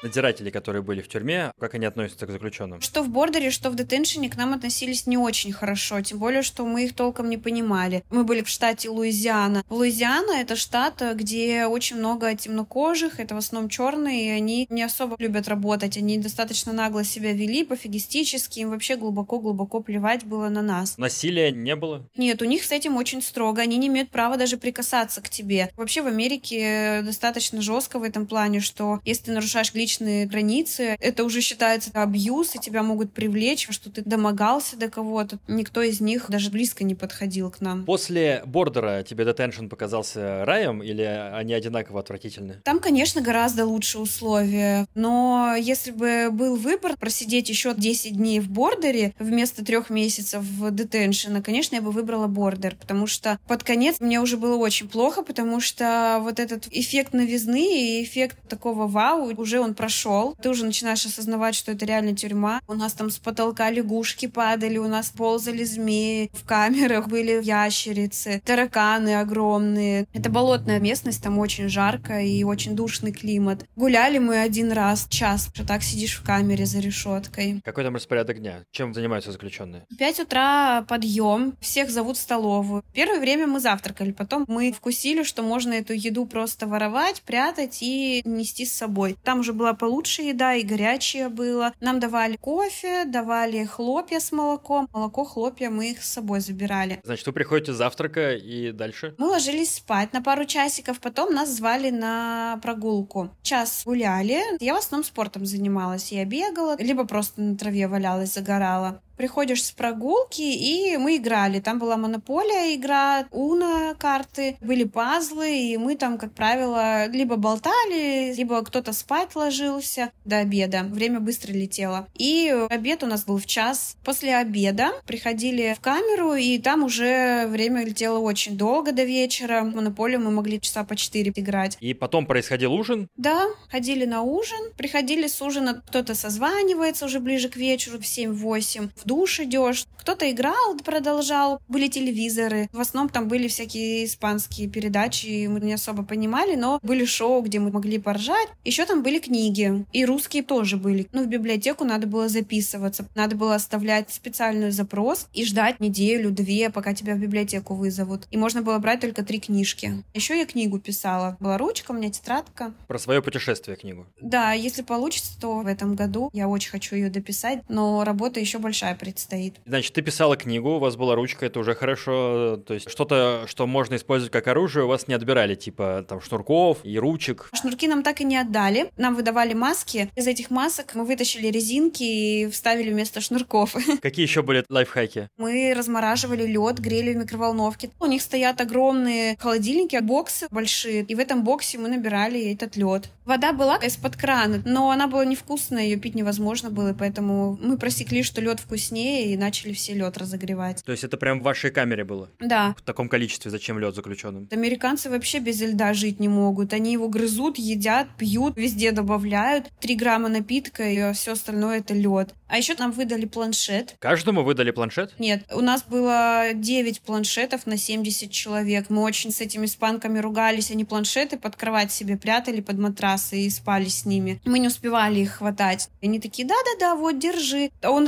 Надзиратели, 0.03 0.49
которые 0.49 0.81
были 0.81 1.01
в 1.01 1.07
тюрьме, 1.07 1.51
как 1.59 1.73
они 1.73 1.85
относятся 1.85 2.25
к 2.27 2.31
заключенным? 2.31 2.81
Что 2.81 3.01
в 3.01 3.09
бордере, 3.09 3.49
что 3.49 3.69
в 3.69 3.75
детеншене 3.75 4.29
к 4.29 4.35
нам 4.35 4.53
относились 4.53 5.07
не 5.07 5.17
очень 5.17 5.51
хорошо, 5.53 6.01
тем 6.01 6.19
более, 6.19 6.41
что 6.41 6.65
мы 6.65 6.85
их 6.85 6.93
толком 6.93 7.29
не 7.29 7.37
понимали. 7.37 8.03
Мы 8.09 8.23
были 8.23 8.41
в 8.41 8.49
штате 8.49 8.89
Луизиана. 8.89 9.63
Луизиана— 9.69 10.31
это 10.39 10.55
штат, 10.55 11.01
где 11.15 11.65
очень 11.65 11.97
много 11.97 12.35
темнокожих, 12.35 13.19
это 13.19 13.35
в 13.35 13.37
основном 13.37 13.69
черные, 13.69 14.27
и 14.27 14.29
они 14.29 14.67
не 14.69 14.83
особо 14.83 15.15
любят 15.19 15.47
работать, 15.47 15.97
они 15.97 16.17
достаточно 16.17 16.73
нагло 16.73 17.03
себя 17.03 17.33
вели, 17.33 17.63
пофигистически, 17.63 18.59
им 18.59 18.71
вообще 18.71 18.95
глубоко-глубоко 18.95 19.79
плевать 19.79 20.25
было 20.25 20.49
на 20.49 20.61
нас. 20.61 20.97
Насилия 20.97 21.51
не 21.51 21.75
было? 21.75 22.07
Нет, 22.17 22.41
у 22.41 22.45
них 22.45 22.63
с 22.63 22.71
этим 22.71 22.97
очень 22.97 23.21
строго, 23.21 23.61
они 23.61 23.77
не 23.77 23.87
имеют 23.87 24.09
права 24.09 24.37
даже 24.37 24.57
прикасаться 24.57 25.21
к 25.21 25.29
тебе. 25.29 25.71
Вообще 25.75 26.01
в 26.01 26.07
Америке 26.07 27.01
достаточно 27.03 27.61
жестко 27.61 27.99
в 27.99 28.03
этом 28.03 28.27
плане, 28.27 28.59
что 28.59 28.99
если 29.05 29.25
ты 29.25 29.31
нарушаешь 29.31 29.73
личность 29.73 29.92
личные 29.93 30.25
границы. 30.25 30.97
Это 30.99 31.23
уже 31.23 31.41
считается 31.41 31.91
абьюз, 31.93 32.55
и 32.55 32.59
тебя 32.59 32.81
могут 32.83 33.13
привлечь, 33.13 33.67
что 33.69 33.91
ты 33.91 34.01
домогался 34.01 34.75
до 34.75 34.89
кого-то. 34.89 35.37
Никто 35.47 35.81
из 35.81 36.01
них 36.01 36.25
даже 36.29 36.49
близко 36.49 36.83
не 36.83 36.95
подходил 36.95 37.51
к 37.51 37.61
нам. 37.61 37.85
После 37.85 38.41
бордера 38.45 39.03
тебе 39.03 39.25
детеншн 39.25 39.67
показался 39.67 40.45
раем 40.45 40.81
или 40.81 41.03
они 41.03 41.53
одинаково 41.53 41.99
отвратительны? 41.99 42.61
Там, 42.63 42.79
конечно, 42.79 43.21
гораздо 43.21 43.65
лучше 43.65 43.99
условия, 43.99 44.87
но 44.95 45.55
если 45.59 45.91
бы 45.91 46.29
был 46.31 46.55
выбор 46.55 46.97
просидеть 46.97 47.49
еще 47.49 47.73
10 47.75 48.17
дней 48.17 48.39
в 48.39 48.49
бордере 48.49 49.13
вместо 49.19 49.63
трех 49.63 49.89
месяцев 49.89 50.41
в 50.41 50.71
детеншена, 50.71 51.41
конечно, 51.41 51.75
я 51.75 51.81
бы 51.81 51.91
выбрала 51.91 52.27
бордер, 52.27 52.75
потому 52.79 53.05
что 53.05 53.39
под 53.47 53.63
конец 53.63 53.99
мне 53.99 54.19
уже 54.19 54.37
было 54.37 54.57
очень 54.57 54.89
плохо, 54.89 55.21
потому 55.23 55.59
что 55.59 56.19
вот 56.21 56.39
этот 56.39 56.67
эффект 56.71 57.13
новизны 57.13 57.99
и 57.99 58.03
эффект 58.03 58.37
такого 58.49 58.87
вау, 58.87 59.31
уже 59.37 59.59
он 59.59 59.75
прошел, 59.83 60.33
ты 60.41 60.49
уже 60.49 60.65
начинаешь 60.65 61.05
осознавать, 61.05 61.55
что 61.55 61.73
это 61.73 61.85
реально 61.85 62.15
тюрьма. 62.15 62.61
У 62.69 62.73
нас 62.73 62.93
там 62.93 63.09
с 63.09 63.19
потолка 63.19 63.69
лягушки 63.69 64.27
падали, 64.27 64.77
у 64.77 64.87
нас 64.87 65.09
ползали 65.09 65.65
змеи, 65.65 66.31
в 66.31 66.45
камерах 66.45 67.09
были 67.09 67.43
ящерицы, 67.43 68.41
тараканы 68.45 69.19
огромные. 69.19 70.07
Это 70.13 70.29
болотная 70.29 70.79
местность, 70.79 71.21
там 71.21 71.37
очень 71.37 71.67
жарко 71.67 72.21
и 72.21 72.45
очень 72.45 72.77
душный 72.77 73.11
климат. 73.11 73.65
Гуляли 73.75 74.19
мы 74.19 74.39
один 74.39 74.71
раз, 74.71 75.05
час, 75.09 75.49
что 75.53 75.67
так 75.67 75.83
сидишь 75.83 76.17
в 76.17 76.23
камере 76.23 76.65
за 76.65 76.79
решеткой. 76.79 77.59
Какой 77.65 77.83
там 77.83 77.95
распорядок 77.95 78.39
дня? 78.39 78.63
Чем 78.71 78.93
занимаются 78.93 79.33
заключенные? 79.33 79.85
В 79.89 79.97
5 79.97 80.21
утра 80.21 80.85
подъем, 80.87 81.57
всех 81.59 81.89
зовут 81.89 82.15
в 82.15 82.21
столовую. 82.21 82.85
Первое 82.93 83.19
время 83.19 83.47
мы 83.47 83.59
завтракали, 83.59 84.13
потом 84.13 84.45
мы 84.47 84.71
вкусили, 84.71 85.23
что 85.23 85.43
можно 85.43 85.73
эту 85.73 85.91
еду 85.91 86.25
просто 86.25 86.67
воровать, 86.67 87.21
прятать 87.23 87.79
и 87.81 88.21
нести 88.23 88.65
с 88.65 88.71
собой. 88.71 89.17
Там 89.25 89.41
уже 89.41 89.51
была 89.51 89.72
получше 89.73 90.21
еда, 90.23 90.55
и 90.55 90.63
горячее 90.63 91.29
было. 91.29 91.73
Нам 91.79 91.99
давали 91.99 92.37
кофе, 92.37 93.05
давали 93.05 93.65
хлопья 93.65 94.19
с 94.19 94.31
молоком. 94.31 94.87
Молоко, 94.91 95.23
хлопья 95.23 95.69
мы 95.69 95.91
их 95.91 96.03
с 96.03 96.11
собой 96.11 96.39
забирали. 96.39 97.01
Значит, 97.03 97.27
вы 97.27 97.33
приходите 97.33 97.73
завтрака 97.73 98.33
и 98.33 98.71
дальше? 98.71 99.15
Мы 99.17 99.27
ложились 99.27 99.75
спать 99.75 100.13
на 100.13 100.21
пару 100.21 100.45
часиков, 100.45 100.99
потом 100.99 101.33
нас 101.33 101.49
звали 101.49 101.89
на 101.89 102.59
прогулку. 102.61 103.29
Час 103.41 103.83
гуляли. 103.85 104.41
Я 104.59 104.75
в 104.75 104.77
основном 104.77 105.05
спортом 105.05 105.45
занималась. 105.45 106.11
Я 106.11 106.25
бегала, 106.25 106.75
либо 106.79 107.05
просто 107.05 107.41
на 107.41 107.57
траве 107.57 107.87
валялась, 107.87 108.33
загорала 108.33 109.01
приходишь 109.17 109.63
с 109.63 109.71
прогулки, 109.71 110.41
и 110.41 110.97
мы 110.97 111.17
играли. 111.17 111.59
Там 111.59 111.79
была 111.79 111.97
монополия 111.97 112.75
игра, 112.75 113.25
уна 113.31 113.95
карты, 113.97 114.57
были 114.61 114.83
пазлы, 114.83 115.57
и 115.57 115.77
мы 115.77 115.95
там, 115.95 116.17
как 116.17 116.33
правило, 116.33 117.07
либо 117.07 117.35
болтали, 117.35 118.33
либо 118.35 118.63
кто-то 118.63 118.93
спать 118.93 119.35
ложился 119.35 120.11
до 120.25 120.39
обеда. 120.39 120.83
Время 120.83 121.19
быстро 121.19 121.51
летело. 121.51 122.07
И 122.15 122.53
обед 122.69 123.03
у 123.03 123.07
нас 123.07 123.25
был 123.25 123.37
в 123.37 123.45
час. 123.45 123.97
После 124.03 124.35
обеда 124.35 124.91
приходили 125.05 125.75
в 125.77 125.81
камеру, 125.81 126.33
и 126.33 126.57
там 126.57 126.83
уже 126.83 127.47
время 127.47 127.85
летело 127.85 128.19
очень 128.19 128.57
долго 128.57 128.91
до 128.91 129.03
вечера. 129.03 129.61
В 129.61 129.75
монополию 129.75 130.19
мы 130.19 130.31
могли 130.31 130.59
часа 130.59 130.83
по 130.83 130.95
четыре 130.95 131.31
играть. 131.35 131.77
И 131.79 131.93
потом 131.93 132.25
происходил 132.25 132.73
ужин? 132.73 133.07
Да, 133.17 133.47
ходили 133.69 134.05
на 134.05 134.21
ужин, 134.21 134.71
приходили 134.77 135.27
с 135.27 135.41
ужина, 135.41 135.81
кто-то 135.87 136.15
созванивается 136.15 137.05
уже 137.05 137.19
ближе 137.19 137.49
к 137.49 137.55
вечеру, 137.55 137.97
в 137.97 138.01
7-8 138.01 138.89
в 138.95 139.07
душ 139.13 139.39
идешь. 139.39 139.85
Кто-то 139.97 140.29
играл, 140.29 140.77
продолжал. 140.83 141.61
Были 141.67 141.87
телевизоры. 141.87 142.67
В 142.73 142.79
основном 142.79 143.09
там 143.09 143.27
были 143.27 143.47
всякие 143.47 144.05
испанские 144.05 144.67
передачи, 144.67 145.47
мы 145.47 145.59
не 145.59 145.73
особо 145.73 146.03
понимали, 146.03 146.55
но 146.55 146.79
были 146.81 147.05
шоу, 147.05 147.41
где 147.41 147.59
мы 147.59 147.71
могли 147.71 147.99
поржать. 147.99 148.49
Еще 148.65 148.85
там 148.85 149.03
были 149.03 149.19
книги. 149.19 149.85
И 149.93 150.05
русские 150.05 150.43
тоже 150.43 150.77
были. 150.77 151.07
Ну, 151.13 151.23
в 151.23 151.27
библиотеку 151.27 151.85
надо 151.85 152.07
было 152.07 152.27
записываться. 152.27 153.07
Надо 153.15 153.35
было 153.35 153.55
оставлять 153.55 154.11
специальный 154.11 154.71
запрос 154.71 155.27
и 155.31 155.45
ждать 155.45 155.79
неделю-две, 155.79 156.69
пока 156.69 156.93
тебя 156.93 157.13
в 157.13 157.19
библиотеку 157.19 157.75
вызовут. 157.75 158.27
И 158.31 158.37
можно 158.37 158.61
было 158.61 158.79
брать 158.79 158.99
только 158.99 159.23
три 159.23 159.39
книжки. 159.39 160.03
Еще 160.13 160.37
я 160.37 160.45
книгу 160.45 160.79
писала. 160.79 161.37
Была 161.39 161.57
ручка, 161.57 161.91
у 161.91 161.93
меня 161.93 162.09
тетрадка. 162.09 162.73
Про 162.87 162.99
свое 162.99 163.21
путешествие 163.21 163.77
книгу. 163.77 164.07
Да, 164.21 164.53
если 164.53 164.81
получится, 164.81 165.39
то 165.39 165.59
в 165.59 165.67
этом 165.67 165.95
году 165.95 166.29
я 166.33 166.47
очень 166.49 166.71
хочу 166.71 166.95
ее 166.95 167.09
дописать, 167.09 167.61
но 167.69 168.03
работа 168.03 168.39
еще 168.39 168.57
большая 168.57 168.92
большая 168.93 169.13
предстоит. 169.13 169.55
Значит, 169.65 169.93
ты 169.93 170.01
писала 170.01 170.35
книгу, 170.35 170.75
у 170.75 170.79
вас 170.79 170.95
была 170.95 171.15
ручка, 171.15 171.45
это 171.45 171.59
уже 171.59 171.75
хорошо. 171.75 172.57
То 172.65 172.73
есть 172.73 172.89
что-то, 172.89 173.45
что 173.47 173.67
можно 173.67 173.95
использовать 173.95 174.31
как 174.31 174.47
оружие, 174.47 174.85
у 174.85 174.87
вас 174.87 175.07
не 175.07 175.13
отбирали, 175.13 175.55
типа 175.55 176.05
там 176.07 176.21
шнурков 176.21 176.79
и 176.83 176.97
ручек. 176.97 177.49
Шнурки 177.53 177.87
нам 177.87 178.03
так 178.03 178.21
и 178.21 178.23
не 178.23 178.37
отдали. 178.37 178.89
Нам 178.97 179.15
выдавали 179.15 179.53
маски. 179.53 180.09
Из 180.15 180.27
этих 180.27 180.49
масок 180.49 180.95
мы 180.95 181.05
вытащили 181.05 181.47
резинки 181.47 182.03
и 182.03 182.49
вставили 182.49 182.91
вместо 182.91 183.21
шнурков. 183.21 183.75
Какие 184.01 184.25
еще 184.25 184.41
были 184.41 184.63
лайфхаки? 184.69 185.29
Мы 185.37 185.73
размораживали 185.75 186.45
лед, 186.45 186.79
грели 186.79 187.13
в 187.13 187.17
микроволновке. 187.17 187.89
У 187.99 188.05
них 188.05 188.21
стоят 188.21 188.61
огромные 188.61 189.37
холодильники, 189.39 189.99
боксы 190.01 190.47
большие, 190.49 191.03
и 191.03 191.15
в 191.15 191.19
этом 191.19 191.43
боксе 191.43 191.77
мы 191.77 191.89
набирали 191.89 192.53
этот 192.53 192.75
лед. 192.75 193.09
Вода 193.25 193.53
была 193.53 193.77
из-под 193.77 194.15
крана, 194.15 194.61
но 194.65 194.91
она 194.91 195.07
была 195.07 195.25
невкусная, 195.25 195.83
ее 195.83 195.97
пить 195.97 196.15
невозможно 196.15 196.69
было, 196.69 196.93
поэтому 196.93 197.57
мы 197.61 197.77
просекли, 197.77 198.23
что 198.23 198.41
лед 198.41 198.59
вкусный 198.59 198.73
вкуснее 198.83 199.33
и 199.33 199.37
начали 199.37 199.73
все 199.73 199.93
лед 199.93 200.17
разогревать. 200.17 200.83
То 200.83 200.91
есть 200.91 201.03
это 201.03 201.17
прям 201.17 201.39
в 201.39 201.43
вашей 201.43 201.71
камере 201.71 202.03
было? 202.03 202.29
Да. 202.39 202.75
В 202.77 202.81
таком 202.81 203.09
количестве 203.09 203.49
зачем 203.49 203.79
лед 203.79 203.95
заключенным? 203.95 204.47
Американцы 204.51 205.09
вообще 205.09 205.39
без 205.39 205.61
льда 205.61 205.93
жить 205.93 206.19
не 206.19 206.27
могут. 206.27 206.73
Они 206.73 206.93
его 206.93 207.07
грызут, 207.07 207.57
едят, 207.57 208.07
пьют, 208.17 208.57
везде 208.57 208.91
добавляют. 208.91 209.71
Три 209.79 209.95
грамма 209.95 210.29
напитка 210.29 210.83
и 210.83 211.13
все 211.13 211.33
остальное 211.33 211.79
это 211.79 211.93
лед. 211.93 212.33
А 212.47 212.57
еще 212.57 212.75
нам 212.77 212.91
выдали 212.91 213.25
планшет. 213.25 213.95
Каждому 213.99 214.43
выдали 214.43 214.71
планшет? 214.71 215.15
Нет, 215.17 215.43
у 215.51 215.61
нас 215.61 215.83
было 215.83 216.53
9 216.53 217.01
планшетов 217.01 217.65
на 217.65 217.77
70 217.77 218.29
человек. 218.29 218.89
Мы 218.89 219.01
очень 219.01 219.31
с 219.31 219.41
этими 219.41 219.65
испанками 219.65 220.19
ругались. 220.19 220.69
Они 220.69 220.85
планшеты 220.85 221.37
под 221.37 221.55
кровать 221.55 221.91
себе 221.91 222.15
прятали 222.17 222.61
под 222.61 222.77
матрасы 222.77 223.39
и 223.39 223.49
спали 223.49 223.87
с 223.87 224.05
ними. 224.05 224.39
Мы 224.45 224.59
не 224.59 224.67
успевали 224.67 225.21
их 225.21 225.31
хватать. 225.37 225.89
Они 226.01 226.19
такие, 226.19 226.47
да-да-да, 226.47 226.95
вот, 226.95 227.17
держи. 227.17 227.71
А 227.81 227.89
он 227.89 228.07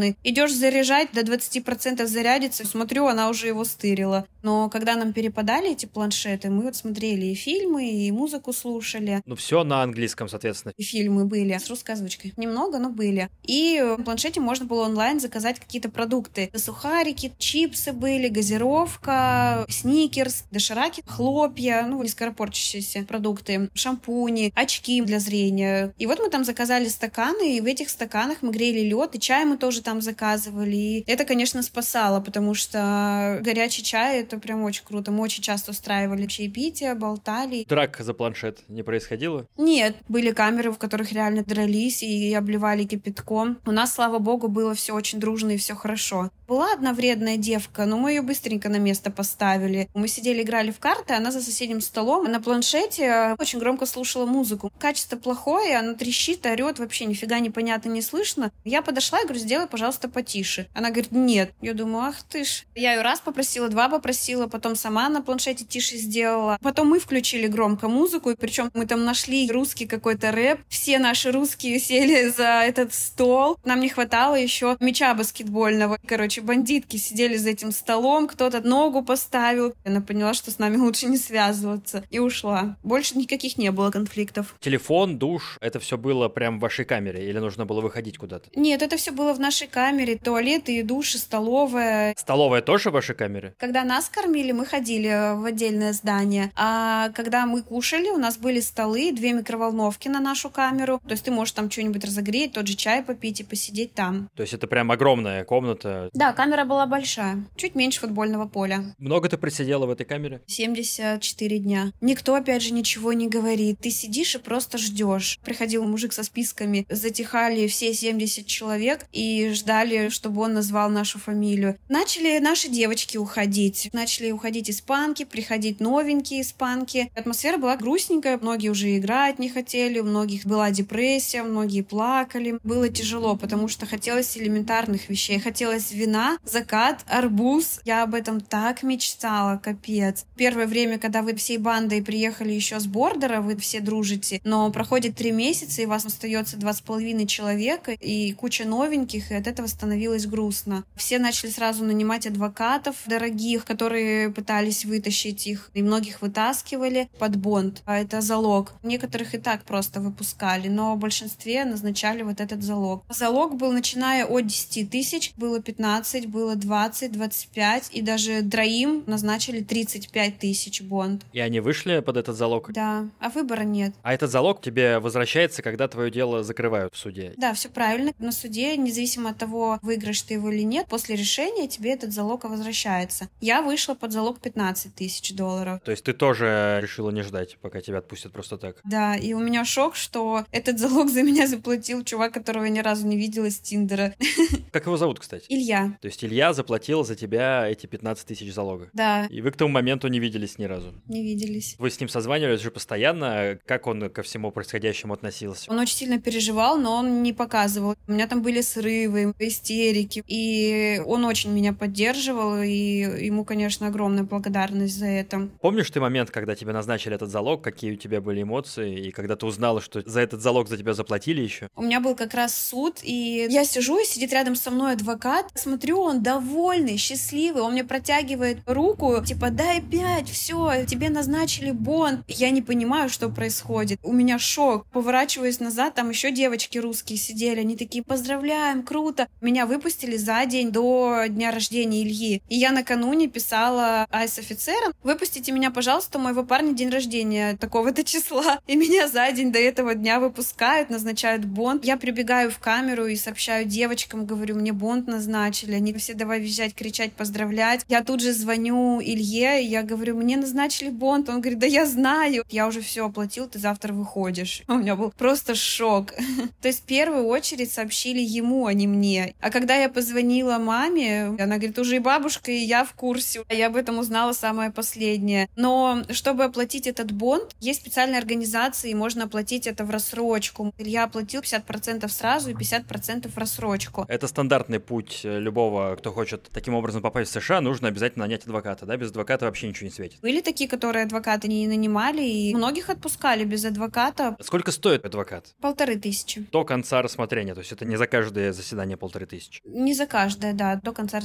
разряженный. 0.00 0.16
Идешь 0.24 0.52
заряжать, 0.52 1.12
до 1.12 1.20
20% 1.20 2.06
зарядится. 2.06 2.66
Смотрю, 2.66 3.06
она 3.06 3.28
уже 3.28 3.48
его 3.48 3.64
стырила. 3.64 4.26
Но 4.42 4.68
когда 4.70 4.96
нам 4.96 5.12
перепадали 5.12 5.72
эти 5.72 5.86
планшеты, 5.86 6.50
мы 6.50 6.62
вот 6.62 6.76
смотрели 6.76 7.26
и 7.26 7.34
фильмы, 7.34 7.90
и 7.90 8.10
музыку 8.10 8.52
слушали. 8.52 9.22
Ну, 9.26 9.36
все 9.36 9.64
на 9.64 9.82
английском, 9.82 10.28
соответственно. 10.28 10.72
И 10.76 10.82
фильмы 10.82 11.24
были 11.24 11.56
с 11.56 11.68
русской 11.68 11.92
озвучкой. 11.92 12.32
Немного, 12.36 12.78
но 12.78 12.90
были. 12.90 13.28
И 13.42 13.82
в 13.98 14.02
планшете 14.02 14.40
можно 14.40 14.64
было 14.64 14.84
онлайн 14.84 15.20
заказать 15.20 15.60
какие-то 15.60 15.90
продукты. 15.90 16.50
Сухарики, 16.54 17.32
чипсы 17.38 17.92
были, 17.92 18.28
газировка, 18.28 19.66
сникерс, 19.68 20.44
дошираки, 20.50 21.02
хлопья, 21.06 21.84
ну, 21.86 22.06
скоропорчащиеся 22.06 23.02
продукты, 23.02 23.68
шампуни, 23.74 24.52
очки 24.54 25.00
для 25.02 25.20
зрения. 25.20 25.92
И 25.98 26.06
вот 26.06 26.18
мы 26.18 26.30
там 26.30 26.44
заказали 26.44 26.88
стаканы, 26.88 27.56
и 27.56 27.60
в 27.60 27.66
этих 27.66 27.90
стаканах 27.90 28.38
мы 28.40 28.52
грели 28.52 28.80
лед, 28.80 29.14
и 29.14 29.20
чай 29.20 29.44
мы 29.44 29.56
тоже 29.58 29.82
там 29.82 29.89
там 29.90 30.00
заказывали. 30.02 30.76
И 30.76 31.04
это, 31.08 31.24
конечно, 31.24 31.62
спасало, 31.62 32.20
потому 32.20 32.54
что 32.54 33.40
горячий 33.42 33.82
чай— 33.82 34.20
это 34.22 34.38
прям 34.38 34.62
очень 34.62 34.84
круто. 34.84 35.10
Мы 35.10 35.22
очень 35.22 35.42
часто 35.42 35.72
устраивали 35.72 36.26
чаепитие, 36.26 36.94
болтали. 36.94 37.64
Драк 37.68 37.96
за 37.98 38.14
планшет 38.14 38.60
не 38.68 38.84
происходило? 38.84 39.48
Нет, 39.56 39.96
были 40.08 40.30
камеры, 40.30 40.70
в 40.70 40.78
которых 40.78 41.12
реально 41.12 41.42
дрались 41.42 42.04
и 42.04 42.32
обливали 42.34 42.84
кипятком. 42.84 43.58
У 43.66 43.72
нас, 43.72 43.92
слава 43.92 44.20
богу, 44.20 44.46
было 44.46 44.74
все 44.74 44.94
очень 44.94 45.18
дружно 45.18 45.50
и 45.50 45.56
все 45.56 45.74
хорошо. 45.74 46.30
Была 46.46 46.72
одна 46.72 46.92
вредная 46.92 47.36
девка, 47.36 47.84
но 47.86 47.96
мы 47.96 48.10
ее 48.10 48.22
быстренько 48.22 48.68
на 48.68 48.78
место 48.78 49.10
поставили. 49.10 49.88
Мы 49.94 50.06
сидели, 50.08 50.42
играли 50.42 50.70
в 50.70 50.78
карты, 50.78 51.14
она 51.14 51.32
за 51.32 51.40
соседним 51.40 51.80
столом 51.80 52.30
на 52.30 52.40
планшете 52.40 53.36
очень 53.38 53.58
громко 53.58 53.86
слушала 53.86 54.26
музыку. 54.26 54.72
Качество 54.78 55.16
плохое, 55.16 55.76
она 55.76 55.94
трещит, 55.94 56.46
орет, 56.46 56.78
вообще 56.78 57.06
нифига 57.06 57.40
непонятно, 57.40 57.90
не 57.90 58.02
слышно. 58.02 58.52
Я 58.64 58.82
подошла 58.82 59.20
и 59.20 59.24
говорю, 59.24 59.40
сделай, 59.40 59.66
пожалуйста, 59.66 59.79
потише. 60.08 60.68
Она 60.74 60.90
говорит, 60.90 61.12
нет. 61.12 61.52
Я 61.60 61.74
думаю, 61.74 62.06
ах 62.08 62.22
ты 62.22 62.44
ж. 62.44 62.64
Я 62.74 62.94
ее 62.94 63.02
раз 63.02 63.20
попросила, 63.20 63.68
два 63.68 63.88
попросила, 63.88 64.46
потом 64.46 64.76
сама 64.76 65.08
на 65.08 65.22
планшете 65.22 65.64
тише 65.64 65.96
сделала. 65.96 66.58
Потом 66.62 66.88
мы 66.88 67.00
включили 67.00 67.46
громко 67.46 67.88
музыку, 67.88 68.30
и 68.30 68.36
причем 68.36 68.70
мы 68.74 68.86
там 68.86 69.04
нашли 69.04 69.50
русский 69.50 69.86
какой-то 69.86 70.32
рэп. 70.32 70.60
Все 70.68 70.98
наши 70.98 71.32
русские 71.32 71.78
сели 71.78 72.28
за 72.28 72.62
этот 72.62 72.92
стол. 72.94 73.58
Нам 73.64 73.80
не 73.80 73.88
хватало 73.88 74.34
еще 74.34 74.76
мяча 74.80 75.14
баскетбольного. 75.14 75.98
Короче, 76.06 76.40
бандитки 76.40 76.96
сидели 76.96 77.36
за 77.36 77.50
этим 77.50 77.72
столом, 77.72 78.28
кто-то 78.28 78.60
ногу 78.60 79.02
поставил. 79.02 79.74
Она 79.84 80.00
поняла, 80.00 80.34
что 80.34 80.50
с 80.50 80.58
нами 80.58 80.76
лучше 80.76 81.06
не 81.06 81.16
связываться, 81.16 82.04
и 82.10 82.18
ушла. 82.18 82.76
Больше 82.82 83.16
никаких 83.16 83.58
не 83.58 83.70
было 83.70 83.90
конфликтов. 83.90 84.54
Телефон, 84.60 85.18
душ, 85.18 85.58
это 85.60 85.80
все 85.80 85.96
было 85.98 86.28
прям 86.28 86.58
в 86.58 86.62
вашей 86.62 86.84
камере, 86.84 87.28
или 87.28 87.38
нужно 87.38 87.66
было 87.66 87.80
выходить 87.80 88.18
куда-то? 88.18 88.48
Нет, 88.54 88.82
это 88.82 88.96
все 88.96 89.12
было 89.12 89.32
в 89.32 89.40
нашей 89.40 89.66
камере. 89.70 90.16
Туалеты 90.16 90.78
и 90.78 90.82
души, 90.82 91.18
столовая. 91.18 92.14
Столовая 92.18 92.62
тоже 92.62 92.90
в 92.90 92.92
вашей 92.92 93.14
камере? 93.14 93.54
Когда 93.58 93.84
нас 93.84 94.08
кормили, 94.08 94.52
мы 94.52 94.66
ходили 94.66 95.36
в 95.36 95.44
отдельное 95.44 95.92
здание. 95.92 96.52
А 96.56 97.10
когда 97.10 97.46
мы 97.46 97.62
кушали, 97.62 98.08
у 98.10 98.18
нас 98.18 98.36
были 98.38 98.60
столы, 98.60 99.12
две 99.12 99.32
микроволновки 99.32 100.08
на 100.08 100.20
нашу 100.20 100.50
камеру. 100.50 101.00
То 101.06 101.12
есть 101.12 101.24
ты 101.24 101.30
можешь 101.30 101.52
там 101.52 101.70
что-нибудь 101.70 102.04
разогреть, 102.04 102.52
тот 102.52 102.66
же 102.66 102.74
чай 102.74 103.02
попить 103.02 103.40
и 103.40 103.44
посидеть 103.44 103.94
там. 103.94 104.28
То 104.34 104.42
есть 104.42 104.54
это 104.54 104.66
прям 104.66 104.90
огромная 104.90 105.44
комната? 105.44 106.10
Да, 106.12 106.32
камера 106.32 106.64
была 106.64 106.86
большая, 106.86 107.44
чуть 107.56 107.74
меньше 107.74 108.00
футбольного 108.00 108.46
поля. 108.46 108.94
Много 108.98 109.28
ты 109.28 109.38
просидела 109.38 109.86
в 109.86 109.90
этой 109.90 110.04
камере? 110.04 110.42
74 110.46 111.58
дня. 111.58 111.92
Никто, 112.00 112.34
опять 112.34 112.62
же, 112.62 112.72
ничего 112.72 113.12
не 113.12 113.28
говорит. 113.28 113.78
Ты 113.80 113.90
сидишь 113.90 114.34
и 114.34 114.38
просто 114.38 114.78
ждешь. 114.78 115.38
Приходил 115.44 115.84
мужик 115.84 116.12
со 116.12 116.22
списками, 116.22 116.86
затихали 116.88 117.66
все 117.66 117.92
70 117.92 118.46
человек 118.46 119.06
и 119.12 119.50
ждали, 119.60 120.08
чтобы 120.08 120.42
он 120.42 120.54
назвал 120.54 120.90
нашу 120.90 121.18
фамилию. 121.18 121.78
Начали 121.88 122.38
наши 122.38 122.68
девочки 122.68 123.16
уходить. 123.16 123.90
Начали 123.92 124.30
уходить 124.30 124.70
испанки, 124.70 125.24
приходить 125.24 125.80
новенькие 125.80 126.42
испанки. 126.42 127.10
Атмосфера 127.14 127.58
была 127.58 127.76
грустненькая, 127.76 128.38
многие 128.38 128.68
уже 128.68 128.96
играть 128.96 129.38
не 129.38 129.48
хотели, 129.48 130.00
у 130.00 130.04
многих 130.04 130.46
была 130.46 130.70
депрессия, 130.70 131.42
многие 131.42 131.82
плакали. 131.82 132.58
Было 132.64 132.88
тяжело, 132.88 133.36
потому 133.36 133.68
что 133.68 133.86
хотелось 133.86 134.36
элементарных 134.36 135.08
вещей. 135.08 135.38
Хотелось 135.38 135.92
вина, 135.92 136.38
закат, 136.44 137.04
арбуз. 137.06 137.80
Я 137.84 138.02
об 138.02 138.14
этом 138.14 138.40
так 138.40 138.82
мечтала, 138.82 139.58
капец. 139.58 140.24
Первое 140.36 140.66
время, 140.66 140.98
когда 140.98 141.22
вы 141.22 141.34
всей 141.34 141.58
бандой 141.58 142.02
приехали 142.02 142.52
еще 142.52 142.80
с 142.80 142.86
бордера, 142.86 143.40
вы 143.40 143.56
все 143.56 143.80
дружите, 143.80 144.40
но 144.44 144.70
проходит 144.70 145.16
три 145.16 145.32
месяца, 145.32 145.82
и 145.82 145.86
вас 145.86 146.04
остается 146.04 146.56
два 146.56 146.72
с 146.72 146.80
половиной 146.80 147.26
человека, 147.26 147.92
и 147.92 148.32
куча 148.32 148.64
новеньких, 148.64 149.30
и 149.30 149.34
от 149.34 149.46
этого 149.50 149.66
становилось 149.66 150.26
грустно. 150.26 150.84
Все 150.96 151.18
начали 151.18 151.50
сразу 151.50 151.84
нанимать 151.84 152.26
адвокатов 152.26 152.96
дорогих, 153.06 153.64
которые 153.64 154.30
пытались 154.30 154.84
вытащить 154.84 155.46
их, 155.46 155.70
и 155.74 155.82
многих 155.82 156.22
вытаскивали 156.22 157.10
под 157.18 157.36
бонд. 157.36 157.82
А 157.84 157.98
это 157.98 158.20
залог. 158.20 158.72
Некоторых 158.82 159.34
и 159.34 159.38
так 159.38 159.64
просто 159.64 160.00
выпускали, 160.00 160.68
но 160.68 160.94
в 160.94 160.98
большинстве 160.98 161.64
назначали 161.64 162.22
вот 162.22 162.40
этот 162.40 162.62
залог. 162.62 163.04
Залог 163.08 163.56
был, 163.56 163.72
начиная 163.72 164.24
от 164.24 164.46
10 164.46 164.90
тысяч, 164.90 165.32
было 165.36 165.60
15 165.60 165.80
15, 165.80 166.26
было 166.26 166.56
20, 166.56 167.12
25, 167.12 167.90
и 167.92 168.02
даже 168.02 168.42
Драим 168.42 169.02
назначили 169.06 169.60
35 169.60 170.38
тысяч 170.38 170.82
бонд. 170.82 171.22
И 171.32 171.40
они 171.40 171.60
вышли 171.60 172.00
под 172.00 172.16
этот 172.16 172.36
залог? 172.36 172.72
Да, 172.72 173.08
а 173.18 173.28
выбора 173.30 173.62
нет. 173.62 173.94
А 174.02 174.12
этот 174.12 174.30
залог 174.30 174.60
тебе 174.60 174.98
возвращается, 174.98 175.62
когда 175.62 175.88
твое 175.88 176.10
дело 176.10 176.42
закрывают 176.42 176.94
в 176.94 176.98
суде? 176.98 177.34
Да, 177.36 177.54
все 177.54 177.68
правильно. 177.68 178.12
На 178.18 178.32
суде, 178.32 178.76
независимо 178.76 179.29
от 179.30 179.38
того, 179.38 179.78
выиграешь 179.82 180.22
ты 180.22 180.34
его 180.34 180.50
или 180.50 180.62
нет, 180.62 180.86
после 180.88 181.16
решения 181.16 181.68
тебе 181.68 181.92
этот 181.92 182.12
залог 182.12 182.44
возвращается. 182.44 183.28
Я 183.40 183.62
вышла 183.62 183.94
под 183.94 184.12
залог 184.12 184.40
15 184.40 184.94
тысяч 184.94 185.34
долларов. 185.34 185.80
То 185.84 185.90
есть 185.90 186.04
ты 186.04 186.12
тоже 186.12 186.78
решила 186.82 187.10
не 187.10 187.22
ждать, 187.22 187.56
пока 187.60 187.80
тебя 187.80 187.98
отпустят 187.98 188.32
просто 188.32 188.58
так? 188.58 188.76
Да, 188.84 189.16
и 189.16 189.32
у 189.32 189.40
меня 189.40 189.64
шок, 189.64 189.96
что 189.96 190.44
этот 190.50 190.78
залог 190.78 191.10
за 191.10 191.22
меня 191.22 191.46
заплатил 191.46 192.04
чувак, 192.04 192.34
которого 192.34 192.64
я 192.64 192.70
ни 192.70 192.80
разу 192.80 193.06
не 193.06 193.16
видела 193.16 193.50
с 193.50 193.58
Тиндера. 193.58 194.14
Как 194.72 194.86
его 194.86 194.96
зовут, 194.96 195.20
кстати? 195.20 195.46
Илья. 195.48 195.96
То 196.00 196.06
есть 196.06 196.24
Илья 196.24 196.52
заплатил 196.52 197.04
за 197.04 197.14
тебя 197.14 197.68
эти 197.68 197.86
15 197.86 198.26
тысяч 198.26 198.52
залога. 198.52 198.90
Да. 198.92 199.26
И 199.26 199.40
вы 199.40 199.50
к 199.50 199.56
тому 199.56 199.70
моменту 199.70 200.08
не 200.08 200.18
виделись 200.18 200.58
ни 200.58 200.64
разу. 200.64 200.94
Не 201.06 201.22
виделись. 201.22 201.76
Вы 201.78 201.90
с 201.90 202.00
ним 202.00 202.08
созванивались 202.08 202.60
же 202.60 202.70
постоянно. 202.70 203.58
Как 203.66 203.86
он 203.86 204.10
ко 204.10 204.22
всему 204.22 204.50
происходящему 204.50 205.14
относился? 205.14 205.70
Он 205.70 205.78
очень 205.78 205.96
сильно 205.96 206.20
переживал, 206.20 206.78
но 206.78 206.96
он 206.96 207.22
не 207.22 207.32
показывал. 207.32 207.94
У 208.06 208.12
меня 208.12 208.26
там 208.26 208.42
были 208.42 208.60
срывы, 208.60 209.19
истерики. 209.38 210.22
И 210.26 211.02
он 211.06 211.24
очень 211.24 211.50
меня 211.50 211.72
поддерживал, 211.72 212.62
и 212.62 213.26
ему, 213.26 213.44
конечно, 213.44 213.88
огромная 213.88 214.24
благодарность 214.24 214.98
за 214.98 215.06
это. 215.06 215.48
Помнишь 215.60 215.90
ты 215.90 216.00
момент, 216.00 216.30
когда 216.30 216.54
тебе 216.54 216.72
назначили 216.72 217.14
этот 217.14 217.30
залог, 217.30 217.62
какие 217.62 217.92
у 217.92 217.96
тебя 217.96 218.20
были 218.20 218.42
эмоции, 218.42 219.08
и 219.08 219.10
когда 219.10 219.36
ты 219.36 219.46
узнала, 219.46 219.80
что 219.80 220.02
за 220.08 220.20
этот 220.20 220.40
залог 220.40 220.68
за 220.68 220.76
тебя 220.76 220.94
заплатили 220.94 221.40
еще? 221.40 221.68
У 221.76 221.82
меня 221.82 222.00
был 222.00 222.14
как 222.14 222.34
раз 222.34 222.56
суд, 222.56 223.00
и 223.02 223.46
я 223.50 223.64
сижу, 223.64 223.98
и 223.98 224.04
сидит 224.04 224.32
рядом 224.32 224.54
со 224.56 224.70
мной 224.70 224.92
адвокат, 224.92 225.50
смотрю, 225.54 225.90
смотрю, 225.90 226.00
он 226.00 226.22
довольный, 226.22 226.96
счастливый, 226.96 227.62
он 227.62 227.72
мне 227.72 227.84
протягивает 227.84 228.58
руку, 228.66 229.22
типа, 229.24 229.50
дай 229.50 229.80
пять, 229.80 230.28
все, 230.28 230.84
тебе 230.86 231.10
назначили 231.10 231.70
бонд. 231.70 232.20
Я 232.28 232.50
не 232.50 232.62
понимаю, 232.62 233.08
что 233.08 233.28
происходит. 233.28 233.98
У 234.02 234.12
меня 234.12 234.38
шок. 234.38 234.86
Поворачиваюсь 234.92 235.60
назад, 235.60 235.94
там 235.94 236.10
еще 236.10 236.30
девочки 236.30 236.78
русские 236.78 237.18
сидели, 237.18 237.60
они 237.60 237.76
такие, 237.76 238.04
поздравляем, 238.04 238.82
круто. 238.82 239.09
Меня 239.40 239.66
выпустили 239.66 240.16
за 240.16 240.44
день 240.46 240.70
до 240.70 241.24
дня 241.28 241.50
рождения 241.50 242.02
Ильи. 242.02 242.42
И 242.48 242.56
я 242.56 242.72
накануне 242.72 243.28
писала 243.28 244.06
айс-офицерам, 244.10 244.92
выпустите 245.02 245.52
меня, 245.52 245.70
пожалуйста, 245.70 246.18
у 246.18 246.22
моего 246.22 246.44
парня 246.44 246.72
день 246.72 246.90
рождения 246.90 247.56
такого-то 247.56 248.04
числа. 248.04 248.58
И 248.66 248.76
меня 248.76 249.08
за 249.08 249.30
день 249.32 249.52
до 249.52 249.58
этого 249.58 249.94
дня 249.94 250.20
выпускают, 250.20 250.90
назначают 250.90 251.44
бонд. 251.44 251.84
Я 251.84 251.96
прибегаю 251.96 252.50
в 252.50 252.58
камеру 252.58 253.06
и 253.06 253.16
сообщаю 253.16 253.64
девочкам, 253.64 254.26
говорю, 254.26 254.56
мне 254.56 254.72
бонд 254.72 255.06
назначили 255.06 255.80
они 255.80 255.92
все 255.94 256.14
давай 256.14 256.40
визжать, 256.40 256.74
кричать, 256.74 257.12
поздравлять. 257.12 257.84
Я 257.88 258.02
тут 258.04 258.20
же 258.20 258.32
звоню 258.32 259.00
Илье, 259.00 259.62
я 259.64 259.82
говорю, 259.82 260.16
мне 260.16 260.36
назначили 260.36 260.90
бонд. 260.90 261.28
Он 261.28 261.40
говорит, 261.40 261.58
да 261.58 261.66
я 261.66 261.86
знаю. 261.86 262.44
Я 262.50 262.66
уже 262.66 262.80
все 262.80 263.06
оплатил, 263.06 263.48
ты 263.48 263.58
завтра 263.58 263.92
выходишь. 263.92 264.62
У 264.68 264.74
меня 264.74 264.96
был 264.96 265.10
просто 265.10 265.54
шок. 265.54 266.12
То 266.60 266.68
есть 266.68 266.80
в 266.80 266.84
первую 266.84 267.26
очередь 267.26 267.72
сообщили 267.72 268.20
ему, 268.20 268.66
а 268.66 268.74
не 268.74 268.86
мне. 268.86 268.99
А 269.40 269.50
когда 269.50 269.76
я 269.76 269.88
позвонила 269.88 270.58
маме, 270.58 271.36
она 271.38 271.56
говорит, 271.56 271.78
уже 271.78 271.96
и 271.96 271.98
бабушка, 271.98 272.50
и 272.50 272.58
я 272.58 272.84
в 272.84 272.92
курсе. 272.94 273.42
Я 273.48 273.68
об 273.68 273.76
этом 273.76 273.98
узнала 273.98 274.32
самое 274.32 274.70
последнее. 274.70 275.48
Но 275.56 276.02
чтобы 276.10 276.44
оплатить 276.44 276.86
этот 276.86 277.12
бонд, 277.12 277.54
есть 277.60 277.80
специальные 277.80 278.18
организации, 278.18 278.90
и 278.90 278.94
можно 278.94 279.24
оплатить 279.24 279.66
это 279.66 279.84
в 279.84 279.90
рассрочку. 279.90 280.72
Илья 280.78 281.04
оплатил 281.04 281.40
50% 281.42 282.08
сразу 282.08 282.50
и 282.50 282.54
50% 282.54 283.28
в 283.28 283.38
рассрочку. 283.38 284.04
Это 284.08 284.26
стандартный 284.26 284.80
путь 284.80 285.20
любого 285.24 285.70
любого, 285.70 285.96
кто 285.96 286.12
хочет 286.12 286.48
таким 286.52 286.74
образом 286.74 287.02
попасть 287.02 287.30
в 287.30 287.40
США, 287.40 287.60
нужно 287.60 287.88
обязательно 287.88 288.24
нанять 288.24 288.44
адвоката, 288.44 288.86
да? 288.86 288.96
Без 288.96 289.10
адвоката 289.10 289.44
вообще 289.46 289.68
ничего 289.68 289.86
не 289.86 289.92
светит. 289.92 290.20
Были 290.20 290.40
такие, 290.40 290.68
которые 290.68 291.04
адвоката 291.04 291.48
не 291.48 291.66
нанимали, 291.66 292.22
и 292.22 292.54
многих 292.54 292.90
отпускали 292.90 293.44
без 293.44 293.64
адвоката. 293.64 294.36
Сколько 294.40 294.72
стоит 294.72 295.04
адвокат? 295.04 295.54
Полторы 295.60 295.96
тысячи. 295.96 296.46
До 296.52 296.64
конца 296.64 297.02
рассмотрения, 297.02 297.54
то 297.54 297.60
есть 297.60 297.72
это 297.72 297.84
не 297.84 297.96
за 297.96 298.06
каждое 298.06 298.52
заседание 298.52 298.89
полторы 298.96 299.26
тысячи? 299.26 299.60
Не 299.64 299.94
за 299.94 300.06
каждое, 300.06 300.52
да, 300.52 300.76
до 300.76 300.92
конца 300.92 301.20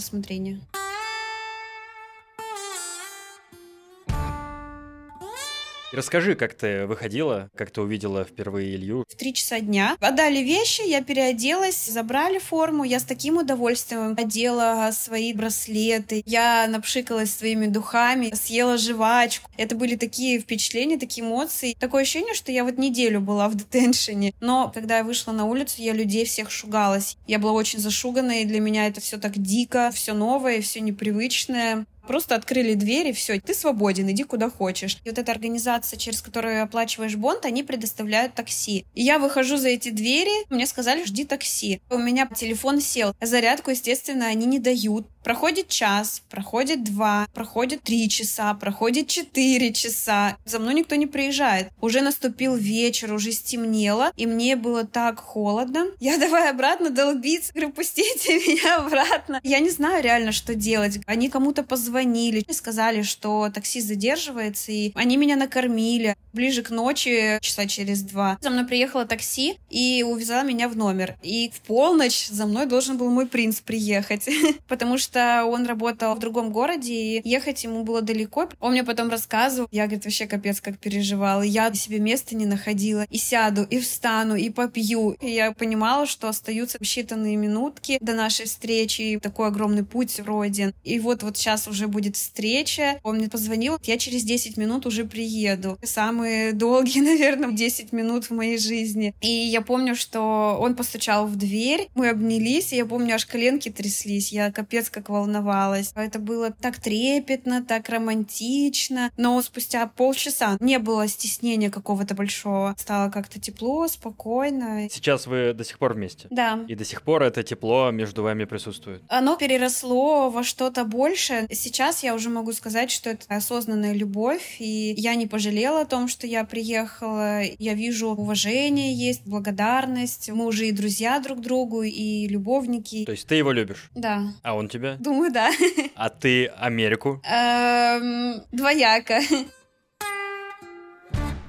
Расскажи, 5.95 6.35
как 6.35 6.53
ты 6.55 6.85
выходила, 6.87 7.49
как 7.55 7.71
ты 7.71 7.79
увидела 7.79 8.25
впервые 8.25 8.75
Илью? 8.75 9.05
В 9.07 9.15
три 9.15 9.33
часа 9.33 9.61
дня 9.61 9.95
отдали 10.01 10.39
вещи, 10.39 10.81
я 10.85 11.01
переоделась, 11.01 11.85
забрали 11.85 12.37
форму, 12.37 12.83
я 12.83 12.99
с 12.99 13.05
таким 13.05 13.37
удовольствием 13.37 14.13
одела 14.17 14.89
свои 14.91 15.31
браслеты, 15.31 16.21
я 16.25 16.67
напшикалась 16.67 17.33
своими 17.33 17.67
духами, 17.67 18.33
съела 18.35 18.77
жвачку. 18.77 19.49
Это 19.55 19.77
были 19.77 19.95
такие 19.95 20.37
впечатления, 20.39 20.99
такие 20.99 21.25
эмоции. 21.25 21.77
Такое 21.79 22.01
ощущение, 22.01 22.33
что 22.33 22.51
я 22.51 22.65
вот 22.65 22.77
неделю 22.77 23.21
была 23.21 23.47
в 23.47 23.55
детеншене. 23.55 24.33
Но 24.41 24.69
когда 24.73 24.97
я 24.97 25.05
вышла 25.05 25.31
на 25.31 25.45
улицу, 25.45 25.81
я 25.81 25.93
людей 25.93 26.25
всех 26.25 26.51
шугалась. 26.51 27.15
Я 27.25 27.39
была 27.39 27.53
очень 27.53 27.79
зашугана, 27.79 28.41
и 28.41 28.45
для 28.45 28.59
меня 28.59 28.87
это 28.87 28.99
все 28.99 29.17
так 29.17 29.37
дико, 29.37 29.91
все 29.93 30.13
новое, 30.13 30.61
все 30.61 30.81
непривычное. 30.81 31.85
Просто 32.07 32.35
открыли 32.35 32.73
двери, 32.73 33.11
все, 33.11 33.39
ты 33.39 33.53
свободен, 33.53 34.09
иди 34.11 34.23
куда 34.23 34.49
хочешь. 34.49 34.97
И 35.03 35.09
вот 35.09 35.17
эта 35.17 35.31
организация, 35.31 35.97
через 35.97 36.21
которую 36.21 36.63
оплачиваешь 36.63 37.15
бонд, 37.15 37.45
они 37.45 37.63
предоставляют 37.63 38.33
такси. 38.35 38.85
И 38.93 39.03
я 39.03 39.19
выхожу 39.19 39.57
за 39.57 39.69
эти 39.69 39.89
двери, 39.89 40.45
мне 40.49 40.67
сказали, 40.67 41.03
жди 41.03 41.25
такси. 41.25 41.81
У 41.89 41.97
меня 41.97 42.27
телефон 42.27 42.81
сел. 42.81 43.13
Зарядку, 43.21 43.71
естественно, 43.71 44.27
они 44.27 44.45
не 44.45 44.59
дают. 44.59 45.07
Проходит 45.25 45.69
час, 45.69 46.21
проходит 46.29 46.83
два, 46.83 47.27
проходит 47.33 47.81
три 47.81 48.07
часа, 48.09 48.53
проходит 48.53 49.07
четыре 49.07 49.73
часа. 49.73 50.37
За 50.45 50.59
мной 50.59 50.75
никто 50.75 50.93
не 50.93 51.07
приезжает. 51.07 51.69
Уже 51.81 52.01
наступил 52.01 52.55
вечер, 52.55 53.11
уже 53.11 53.31
стемнело, 53.31 54.11
и 54.15 54.27
мне 54.27 54.55
было 54.55 54.85
так 54.85 55.19
холодно. 55.19 55.87
Я 55.99 56.17
давай 56.19 56.51
обратно 56.51 56.91
долбиться, 56.91 57.51
говорю, 57.53 57.71
пустите 57.71 58.35
меня 58.47 58.77
обратно. 58.77 59.41
Я 59.43 59.57
не 59.61 59.71
знаю 59.71 60.03
реально, 60.03 60.31
что 60.31 60.53
делать. 60.53 60.99
Они 61.07 61.27
кому-то 61.27 61.63
позвонили, 61.63 62.45
сказали, 62.51 63.01
что 63.01 63.49
такси 63.51 63.81
задерживается, 63.81 64.71
и 64.71 64.91
они 64.93 65.17
меня 65.17 65.37
накормили. 65.37 66.15
Ближе 66.35 66.63
к 66.63 66.69
ночи, 66.69 67.39
часа 67.39 67.65
через 67.65 68.01
два, 68.01 68.37
за 68.41 68.49
мной 68.49 68.65
приехало 68.65 69.05
такси 69.05 69.57
и 69.69 70.03
увезла 70.05 70.43
меня 70.43 70.67
в 70.67 70.75
номер. 70.75 71.15
И 71.23 71.49
в 71.55 71.61
полночь 71.61 72.27
за 72.27 72.45
мной 72.45 72.65
должен 72.65 72.97
был 72.97 73.09
мой 73.09 73.25
принц 73.25 73.61
приехать, 73.61 74.27
потому 74.67 74.97
что 74.97 75.45
он 75.45 75.65
работал 75.65 76.13
в 76.13 76.19
другом 76.19 76.51
городе, 76.51 76.93
и 76.93 77.21
ехать 77.23 77.63
ему 77.63 77.85
было 77.85 78.01
далеко. 78.01 78.49
Он 78.59 78.73
мне 78.73 78.83
потом 78.83 79.09
рассказывал, 79.09 79.69
я, 79.71 79.85
говорит, 79.85 80.03
вообще 80.03 80.27
капец 80.27 80.59
как 80.59 80.77
переживала. 80.77 81.41
Я 81.41 81.73
себе 81.73 81.99
места 81.99 82.35
не 82.35 82.45
находила. 82.45 83.05
И 83.09 83.17
сяду, 83.17 83.63
и 83.63 83.79
встану, 83.79 84.35
и 84.35 84.49
попью. 84.49 85.11
И 85.21 85.29
я 85.31 85.53
понимала, 85.53 86.05
что 86.05 86.27
остаются 86.27 86.77
считанные 86.79 87.37
минутки 87.37 87.97
до 88.01 88.13
нашей 88.13 88.45
встречи, 88.45 89.19
такой 89.23 89.47
огромный 89.47 89.85
путь 89.85 90.19
пройден. 90.21 90.73
И 90.83 90.99
вот 90.99 91.23
вот 91.23 91.37
сейчас 91.37 91.69
уже 91.69 91.87
будет 91.87 92.17
встреча. 92.17 92.99
Он 93.03 93.15
мне 93.15 93.29
позвонил, 93.29 93.77
я 93.83 93.97
через 93.97 94.23
10 94.23 94.57
минут 94.57 94.85
уже 94.85 95.05
приеду. 95.05 95.77
Самые 96.25 96.53
долгие, 96.53 97.01
наверное, 97.01 97.51
10 97.51 97.93
минут 97.93 98.25
в 98.25 98.31
моей 98.31 98.57
жизни. 98.57 99.13
И 99.21 99.27
я 99.27 99.61
помню, 99.61 99.95
что 99.95 100.57
он 100.59 100.75
постучал 100.75 101.27
в 101.27 101.35
дверь, 101.35 101.87
мы 101.93 102.09
обнялись, 102.09 102.73
и 102.73 102.77
я 102.77 102.85
помню, 102.87 103.13
аж 103.13 103.27
коленки 103.27 103.69
тряслись. 103.69 104.31
Я 104.31 104.51
капец 104.51 104.89
как 104.89 105.09
волновалась. 105.09 105.91
Это 105.93 106.17
было 106.17 106.49
так 106.49 106.79
трепетно, 106.79 107.63
так 107.63 107.89
романтично. 107.89 109.11
Но 109.17 109.39
спустя 109.43 109.85
полчаса 109.85 110.57
не 110.59 110.79
было 110.79 111.07
стеснения 111.07 111.69
какого-то 111.69 112.15
большого. 112.15 112.73
Стало 112.79 113.11
как-то 113.11 113.39
тепло, 113.39 113.87
спокойно. 113.87 114.87
Сейчас 114.89 115.27
вы 115.27 115.53
до 115.53 115.63
сих 115.63 115.77
пор 115.77 115.93
вместе? 115.93 116.27
Да. 116.31 116.65
И 116.67 116.73
до 116.73 116.85
сих 116.85 117.03
пор 117.03 117.21
это 117.21 117.43
тепло 117.43 117.91
между 117.91 118.23
вами 118.23 118.45
присутствует? 118.45 119.03
Оно 119.09 119.35
переросло 119.35 120.31
во 120.31 120.43
что-то 120.43 120.85
больше. 120.85 121.45
Сейчас 121.51 122.01
я 122.01 122.15
уже 122.15 122.31
могу 122.31 122.51
сказать, 122.53 122.89
что 122.89 123.11
это 123.11 123.25
осознанная 123.27 123.93
любовь, 123.93 124.55
и 124.57 124.95
я 124.97 125.13
не 125.13 125.27
пожалела 125.27 125.81
о 125.81 125.85
том, 125.85 126.07
что 126.07 126.14
я 126.23 126.43
приехала. 126.45 127.41
Я 127.59 127.73
вижу 127.73 128.09
уважение 128.09 128.93
есть, 128.93 129.25
благодарность. 129.25 130.29
Мы 130.29 130.45
уже 130.45 130.67
и 130.67 130.71
друзья 130.71 131.19
друг 131.19 131.41
другу, 131.41 131.83
и 131.83 132.27
любовники. 132.27 133.05
То 133.05 133.11
есть 133.11 133.27
ты 133.27 133.35
его 133.35 133.51
любишь? 133.51 133.89
Да. 133.95 134.33
А 134.43 134.55
он 134.55 134.69
тебя? 134.69 134.95
Думаю, 134.99 135.31
да. 135.31 135.51
А 135.95 136.09
ты 136.09 136.47
Америку? 136.47 137.21
Эм, 137.23 138.43
двояко. 138.51 139.19